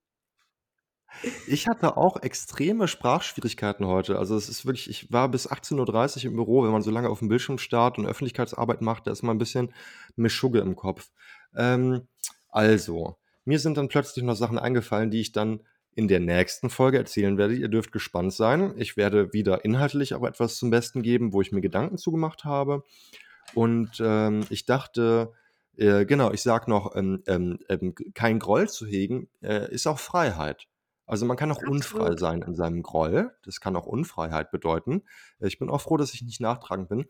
Ich 1.45 1.67
hatte 1.67 1.97
auch 1.97 2.21
extreme 2.21 2.87
Sprachschwierigkeiten 2.87 3.85
heute. 3.87 4.17
Also, 4.17 4.35
es 4.35 4.49
ist 4.49 4.65
wirklich 4.65 4.89
ich 4.89 5.11
war 5.11 5.29
bis 5.29 5.47
18:30 5.47 6.25
im 6.25 6.35
Büro. 6.35 6.63
Wenn 6.63 6.71
man 6.71 6.81
so 6.83 6.91
lange 6.91 7.09
aufm 7.09 7.27
Bildschirm 7.29 7.57
starrt 7.57 7.97
und 7.97 8.05
Öffentlichkeitsarbeit 8.05 8.81
macht, 8.81 9.07
da 9.07 9.11
ist 9.11 9.23
man 9.23 9.35
'n 9.37 9.39
bisschen 9.39 9.73
Mischugge 10.15 10.59
im 10.59 10.75
Kopf. 10.75 11.09
Ähm, 11.55 12.07
also, 12.49 13.17
mir 13.45 13.59
sind 13.59 13.77
dann 13.77 13.87
plötzlich 13.89 14.23
noch 14.23 14.35
Sachen 14.35 14.59
eingefallen, 14.59 15.11
die 15.11 15.21
ich 15.21 15.31
dann 15.31 15.61
in 15.93 16.07
der 16.07 16.19
nächsten 16.19 16.69
Folge 16.69 16.97
erzählen 16.97 17.37
werde. 17.37 17.55
Ihr 17.55 17.67
dürft 17.67 17.91
gespannt 17.91 18.33
sein. 18.33 18.73
Ich 18.77 18.97
werde 18.97 19.33
wieder 19.33 19.65
inhaltlich 19.65 20.13
auch 20.13 20.23
etwas 20.23 20.57
zum 20.57 20.69
Besten 20.69 21.01
geben, 21.01 21.33
wo 21.33 21.41
ich 21.41 21.51
mir 21.51 21.61
Gedanken 21.61 21.97
zu 21.97 22.11
gemacht 22.11 22.45
habe. 22.45 22.83
Und, 23.53 24.01
ähm, 24.03 24.45
ich 24.49 24.65
dachte 24.65 25.33
äh, 25.77 26.05
genau, 26.05 26.31
ich 26.31 26.41
sage 26.41 26.69
noch, 26.69 26.95
ähm, 26.95 27.23
ähm, 27.27 27.59
ähm, 27.69 27.95
kein 28.13 28.39
Groll 28.39 28.69
zu 28.69 28.85
hegen, 28.85 29.29
äh, 29.41 29.71
ist 29.71 29.87
auch 29.87 29.99
Freiheit. 29.99 30.67
Also, 31.05 31.25
man 31.25 31.37
kann 31.37 31.51
auch 31.51 31.61
unfrei 31.61 31.99
Absolut. 31.99 32.19
sein 32.19 32.41
in 32.41 32.55
seinem 32.55 32.83
Groll. 32.83 33.31
Das 33.43 33.59
kann 33.59 33.75
auch 33.75 33.85
Unfreiheit 33.85 34.51
bedeuten. 34.51 35.03
Äh, 35.39 35.47
ich 35.47 35.59
bin 35.59 35.69
auch 35.69 35.81
froh, 35.81 35.97
dass 35.97 36.13
ich 36.13 36.21
nicht 36.21 36.39
nachtragend 36.39 36.89
bin. 36.89 37.05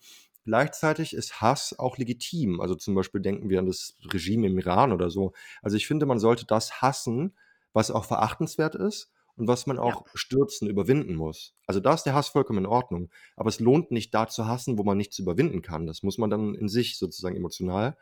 Gleichzeitig 0.45 1.13
ist 1.13 1.41
Hass 1.41 1.77
auch 1.77 1.97
legitim. 1.97 2.61
Also, 2.61 2.75
zum 2.75 2.95
Beispiel 2.95 3.21
denken 3.21 3.49
wir 3.49 3.59
an 3.59 3.67
das 3.67 3.97
Regime 4.11 4.47
im 4.47 4.57
Iran 4.57 4.91
oder 4.91 5.09
so. 5.09 5.33
Also, 5.61 5.77
ich 5.77 5.87
finde, 5.87 6.05
man 6.05 6.19
sollte 6.19 6.45
das 6.45 6.81
hassen, 6.81 7.35
was 7.73 7.91
auch 7.91 8.05
verachtenswert 8.05 8.75
ist 8.75 9.11
und 9.35 9.47
was 9.47 9.67
man 9.67 9.79
Ja. 9.83 9.95
auch 9.95 10.07
stürzen, 10.13 10.67
überwinden 10.69 11.15
muss. 11.15 11.55
Also, 11.67 11.79
da 11.79 11.93
ist 11.93 12.03
der 12.03 12.13
Hass 12.15 12.29
vollkommen 12.29 12.59
in 12.59 12.65
Ordnung. 12.65 13.09
Aber 13.35 13.49
es 13.49 13.59
lohnt 13.59 13.91
nicht, 13.91 14.13
da 14.13 14.27
zu 14.27 14.47
hassen, 14.47 14.77
wo 14.77 14.83
man 14.83 14.97
nichts 14.97 15.19
überwinden 15.19 15.61
kann. 15.61 15.87
Das 15.87 16.03
muss 16.03 16.17
man 16.17 16.29
dann 16.29 16.55
in 16.55 16.69
sich 16.69 16.97
sozusagen 16.99 17.35
emotional 17.37 17.97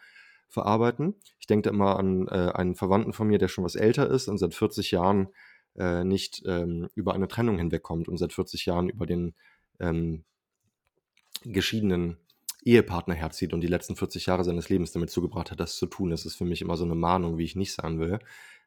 verarbeiten. 0.49 1.15
Ich 1.39 1.47
denke 1.47 1.69
da 1.69 1.75
immer 1.75 1.97
an, 1.99 2.27
äh, 2.27 2.51
einen 2.53 2.75
Verwandten 2.75 3.13
von 3.13 3.27
mir, 3.27 3.37
der 3.37 3.47
schon 3.49 3.63
was 3.63 3.75
älter 3.75 4.09
ist 4.09 4.27
und 4.27 4.37
seit 4.39 4.55
40 4.55 4.91
Jahren, 4.91 5.29
äh, 5.77 6.03
nicht, 6.03 6.41
ähm, 6.47 6.89
über 6.95 7.13
eine 7.13 7.27
Trennung 7.27 7.57
hinwegkommt 7.59 8.07
und 8.09 8.17
seit 8.17 8.33
40 8.33 8.65
Jahren 8.65 8.89
über 8.89 9.05
den, 9.05 9.35
ähm 9.79 10.23
geschiedenen 11.43 12.17
Ehepartner 12.65 13.13
herzieht 13.15 13.53
und 13.53 13.61
die 13.61 13.67
letzten 13.67 13.95
40 13.95 14.25
Jahre 14.25 14.43
seines 14.43 14.67
Lebens 14.69 14.91
damit 14.91 15.09
zugebracht 15.09 15.51
hat, 15.51 15.59
das 15.59 15.77
zu 15.77 15.85
tun. 15.87 16.09
Das 16.09 16.25
ist 16.25 16.35
für 16.35 16.43
mich 16.45 16.61
immer 16.61 16.75
so 16.75 16.85
'ne 16.85 16.95
Mahnung, 16.95 17.37
wie 17.37 17.45
ich 17.45 17.55
nicht 17.55 17.73
sein 17.73 17.99
will. 17.99 18.19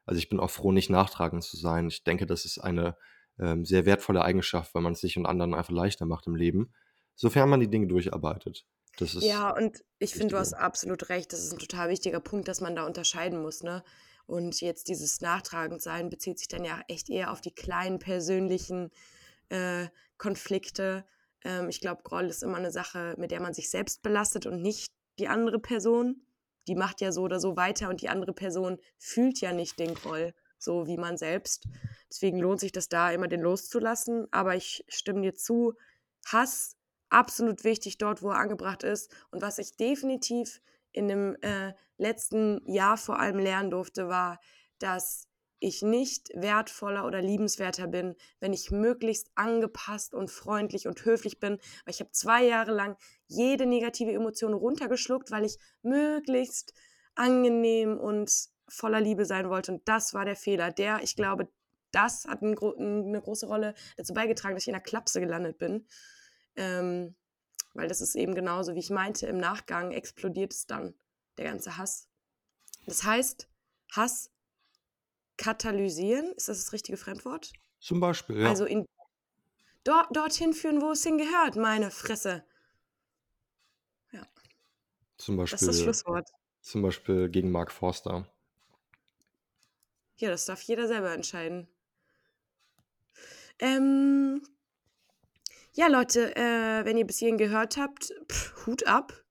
Also, 0.07 0.19
ich 0.19 0.29
bin 0.29 0.41
auch 0.41 0.51
froh, 0.51 0.73
nicht 0.73 0.91
nachtragend 0.91 1.45
zu 1.45 1.57
sein. 1.57 1.89
Ich 1.89 2.05
denke, 2.05 2.27
das 2.27 2.45
ist 2.45 2.59
eine, 2.59 2.97
ähm, 3.39 3.65
sehr 3.65 3.87
wertvolle 3.87 4.23
Eigenschaft, 4.23 4.75
weil 4.75 4.83
man's 4.83 5.01
sich 5.01 5.17
und 5.17 5.27
anderen 5.27 5.55
einfach 5.55 5.73
leichter 5.73 6.07
macht 6.07 6.27
im 6.27 6.35
Leben, 6.37 6.73
sofern 7.17 7.49
man 7.51 7.61
die 7.61 7.71
Dinge 7.71 7.87
durcharbeitet. 7.89 8.67
Das 8.99 9.15
ist 9.15 9.25
Ja, 9.25 9.51
und 9.51 9.85
ich 9.99 10.15
finde, 10.17 10.35
du 10.35 10.39
hast 10.41 10.53
absolut 10.55 11.09
recht. 11.09 11.33
Das 11.33 11.41
ist 11.45 11.53
'n 11.53 11.59
total 11.59 11.89
wichtiger 11.91 12.21
Punkt, 12.21 12.49
dass 12.49 12.61
man 12.61 12.75
da 12.75 12.85
unterscheiden 12.87 13.41
muss, 13.41 13.63
ne? 13.63 13.85
Und 14.27 14.61
jetzt 14.61 14.89
dieses 14.89 15.21
Nachtragend-Sein 15.21 16.09
bezieht 16.11 16.39
sich 16.39 16.49
dann 16.49 16.65
ja 16.65 16.81
echt 16.89 17.09
eher 17.11 17.31
auf 17.33 17.41
die 17.41 17.55
kleinen 17.55 17.99
persönlichen, 17.99 18.91
äh, 19.51 19.89
Konflikte. 20.19 21.07
Ähm, 21.45 21.69
ich 21.69 21.81
glaube, 21.81 22.03
Groll 22.05 22.27
ist 22.27 22.43
immer 22.43 22.61
'ne 22.61 22.73
Sache, 22.73 23.15
mit 23.19 23.31
der 23.33 23.41
man 23.41 23.55
sich 23.55 23.71
selbst 23.71 24.03
belastet 24.03 24.47
und 24.47 24.63
nicht 24.63 24.89
die 25.19 25.29
andere 25.29 25.61
Person. 25.61 26.27
Die 26.69 26.75
macht 26.75 27.01
ja 27.01 27.13
so 27.13 27.23
oder 27.23 27.41
so 27.41 27.57
weiter 27.57 27.89
und 27.89 28.03
die 28.03 28.09
andere 28.09 28.33
Person 28.33 28.79
fühlt 28.99 29.41
ja 29.41 29.53
nicht 29.53 29.79
den 29.79 29.95
Groll 29.95 30.35
so 30.63 30.87
wie 30.87 30.97
man 30.97 31.17
selbst. 31.17 31.67
Deswegen 32.09 32.39
lohnt 32.39 32.61
sich 32.61 32.73
das 32.73 32.89
da 32.89 33.11
immer, 33.11 33.29
den 33.29 33.41
loszulassen. 33.41 34.29
Aber 34.31 34.55
ich 34.55 34.85
stimme 34.89 35.23
dir 35.23 35.35
zu, 35.35 35.75
Hass 36.27 36.77
absolut 37.09 37.65
wichtig 37.65 37.99
dort, 37.99 38.23
wo 38.23 38.31
er 38.31 38.39
angebracht 38.39 38.85
ist. 38.85 39.13
Und 39.31 39.43
was 39.43 39.59
ich 39.59 39.77
definitiv 39.77 40.61
in 40.93 41.09
dem, 41.09 41.37
äh, 41.43 41.73
letzten 41.99 42.63
Jahr 42.71 42.97
vor 42.97 43.19
allem 43.19 43.39
lernen 43.39 43.71
durfte, 43.71 44.09
war, 44.09 44.41
dass 44.79 45.29
ich 45.63 45.83
nicht 45.83 46.31
wertvoller 46.35 47.07
oder 47.07 47.23
liebenswerter 47.23 47.87
bin, 47.89 48.17
wenn 48.41 48.53
ich 48.53 48.71
möglichst 48.71 49.31
angepasst 49.37 50.15
und 50.15 50.31
freundlich 50.31 50.87
und 50.89 51.05
höflich 51.05 51.41
bin. 51.41 51.55
Weil 51.85 51.95
ich 51.95 52.01
habe 52.01 52.11
2 52.13 52.45
Jahre 52.45 52.73
lang 52.73 52.97
jede 53.29 53.67
negative 53.67 54.13
Emotion 54.13 54.55
runtergeschluckt, 54.55 55.31
weil 55.31 55.45
ich 55.45 55.59
möglichst 55.83 56.75
angenehm 57.15 57.99
und 57.99 58.33
voller 58.69 59.01
Liebe 59.01 59.25
sein 59.27 59.49
wollte. 59.51 59.73
Und 59.73 59.89
das 59.89 60.15
war 60.15 60.25
der 60.25 60.37
Fehler. 60.37 60.71
Der 60.73 61.03
ich 61.03 61.17
glaube, 61.17 61.49
das 61.93 62.25
hat 62.27 62.43
'n 62.43 62.55
gro 62.57 62.73
'n 62.73 63.11
'ne 63.13 63.21
große 63.21 63.47
Rolle 63.47 63.75
dazu 63.97 64.15
beigetragen, 64.15 64.55
dass 64.57 64.65
ich 64.65 64.69
in 64.69 64.75
der 64.75 64.83
Klapse 64.83 65.21
gelandet 65.21 65.59
bin. 65.59 65.87
Ähm, 66.57 67.15
weil 67.75 67.89
das 67.89 68.01
ist 68.03 68.17
eben 68.17 68.35
genauso, 68.35 68.75
wie 68.75 68.81
ich 68.81 68.91
meinte, 68.91 69.27
im 69.29 69.39
Nachgang 69.39 69.93
explodiert 69.93 70.53
es 70.55 70.67
dann, 70.67 70.95
der 71.39 71.47
ganze 71.47 71.79
Hass. 71.79 72.09
Das 72.87 73.05
heißt, 73.05 73.49
Hass 73.93 74.32
katalysieren, 75.37 76.33
ist 76.37 76.49
das 76.49 76.59
das 76.65 76.73
richtige 76.73 76.97
Fremdwort? 76.99 77.53
Zum 77.81 78.01
Beispiel, 78.01 78.41
ja. 78.41 78.49
Also, 78.49 78.65
in 78.65 78.87
dort 79.85 80.15
dorthin 80.17 80.53
führen, 80.55 80.81
wo 80.81 80.93
es 80.93 81.03
hingehört, 81.03 81.57
meine 81.57 81.91
Fresse. 81.91 82.45
Ja. 84.13 84.23
Zum 85.17 85.37
Das 85.39 85.63
ist 85.63 85.69
das 85.69 85.77
Beispiel 85.77 85.85
Schlusswort. 85.85 86.29
zum 86.61 86.83
Beispiel 86.83 87.29
gegen 87.29 87.51
Mark 87.51 87.73
Forster. 87.73 88.27
Ja, 90.17 90.31
das 90.31 90.47
darf 90.47 90.63
jeder 90.63 90.87
selber 90.89 91.13
entscheiden. 91.13 91.69
Ähm 93.59 94.43
ja, 95.75 95.87
Leute, 95.89 96.37
äh, 96.37 96.85
wenn 96.85 96.97
ihr 96.99 97.07
bis 97.07 97.19
hierhin 97.19 97.39
gehört 97.39 97.77
habt, 97.79 98.13
pff, 98.31 98.67
Hut 98.67 98.87
ab. 98.87 99.22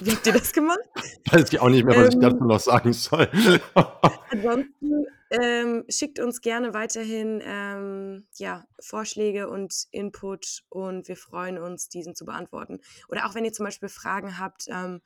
Wie 0.00 0.10
habt 0.10 0.26
ihr 0.26 0.32
das 0.32 0.52
gemacht? 0.52 0.80
Weiß 1.30 1.52
ich 1.52 1.60
auch 1.60 1.68
nicht 1.68 1.84
mehr, 1.84 1.96
was 1.96 2.14
ich 2.14 2.20
dazu 2.20 2.44
Ähm 2.44 2.46
noch 2.46 2.60
sagen 2.60 2.92
soll. 2.92 3.28
Ansonsten, 4.30 5.06
ähm, 5.30 5.84
schickt 5.88 6.18
uns 6.18 6.40
gerne 6.40 6.74
weiterhin, 6.74 7.42
ähm, 7.44 8.26
ja, 8.36 8.66
Vorschläge 8.80 9.48
und 9.48 9.86
Input 9.90 10.64
und 10.68 11.08
wir 11.08 11.16
freuen 11.16 11.58
uns, 11.58 11.88
diesen 11.88 12.14
zu 12.14 12.24
beantworten. 12.24 12.80
Oder 13.08 13.26
auch 13.26 13.34
wenn 13.34 13.44
ihr 13.44 13.52
zum 13.52 13.64
Beispiel 13.64 13.88
Fragen 13.88 14.38
habt, 14.38 14.66
ähm, 14.68 15.00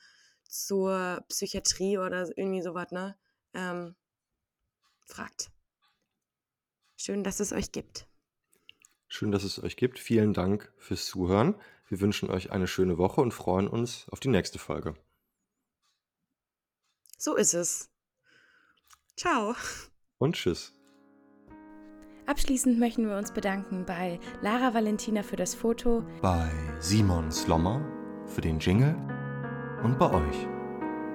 zur 0.48 1.24
Psychiatrie 1.28 1.98
oder 1.98 2.28
irgendwie 2.36 2.62
so 2.62 2.74
was, 2.74 2.90
ne? 2.90 3.16
Ähm, 3.54 3.94
fragt. 5.04 5.50
Schön, 6.96 7.22
dass 7.22 7.40
es 7.40 7.52
euch 7.52 7.72
gibt. 7.72 8.08
Schön, 9.08 9.30
dass 9.30 9.44
es 9.44 9.62
euch 9.62 9.76
gibt. 9.76 9.98
Vielen 9.98 10.32
Dank 10.32 10.72
fürs 10.78 11.06
Zuhören. 11.06 11.54
Wir 11.88 12.00
wünschen 12.00 12.30
euch 12.30 12.50
eine 12.50 12.66
schöne 12.66 12.98
Woche 12.98 13.20
und 13.20 13.32
freuen 13.32 13.68
uns 13.68 14.06
auf 14.10 14.20
die 14.20 14.28
nächste 14.28 14.58
Folge. 14.58 14.94
So 17.18 17.36
ist 17.36 17.54
es. 17.54 17.90
Tschau. 19.16 19.54
Und 20.18 20.34
tschüss. 20.34 20.72
Abschließend 22.26 22.78
möchten 22.78 23.08
wir 23.08 23.16
uns 23.16 23.32
bedanken 23.32 23.84
bei 23.86 24.18
Lara 24.42 24.74
Valentina 24.74 25.22
für 25.22 25.36
das 25.36 25.54
Foto, 25.54 26.04
Bei 26.20 26.50
Simon 26.80 27.30
Slommer 27.30 27.80
für 28.26 28.40
den 28.40 28.58
Jingle 28.58 28.96
und 29.84 29.96
bei 29.98 30.10
euch 30.10 30.46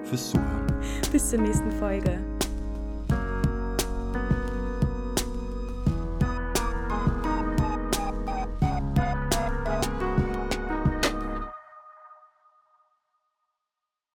fürs 0.03 0.31
Zuhören. 0.31 0.67
Bis 1.11 1.29
zur 1.29 1.39
nächsten 1.39 1.71
Folge. 1.71 2.30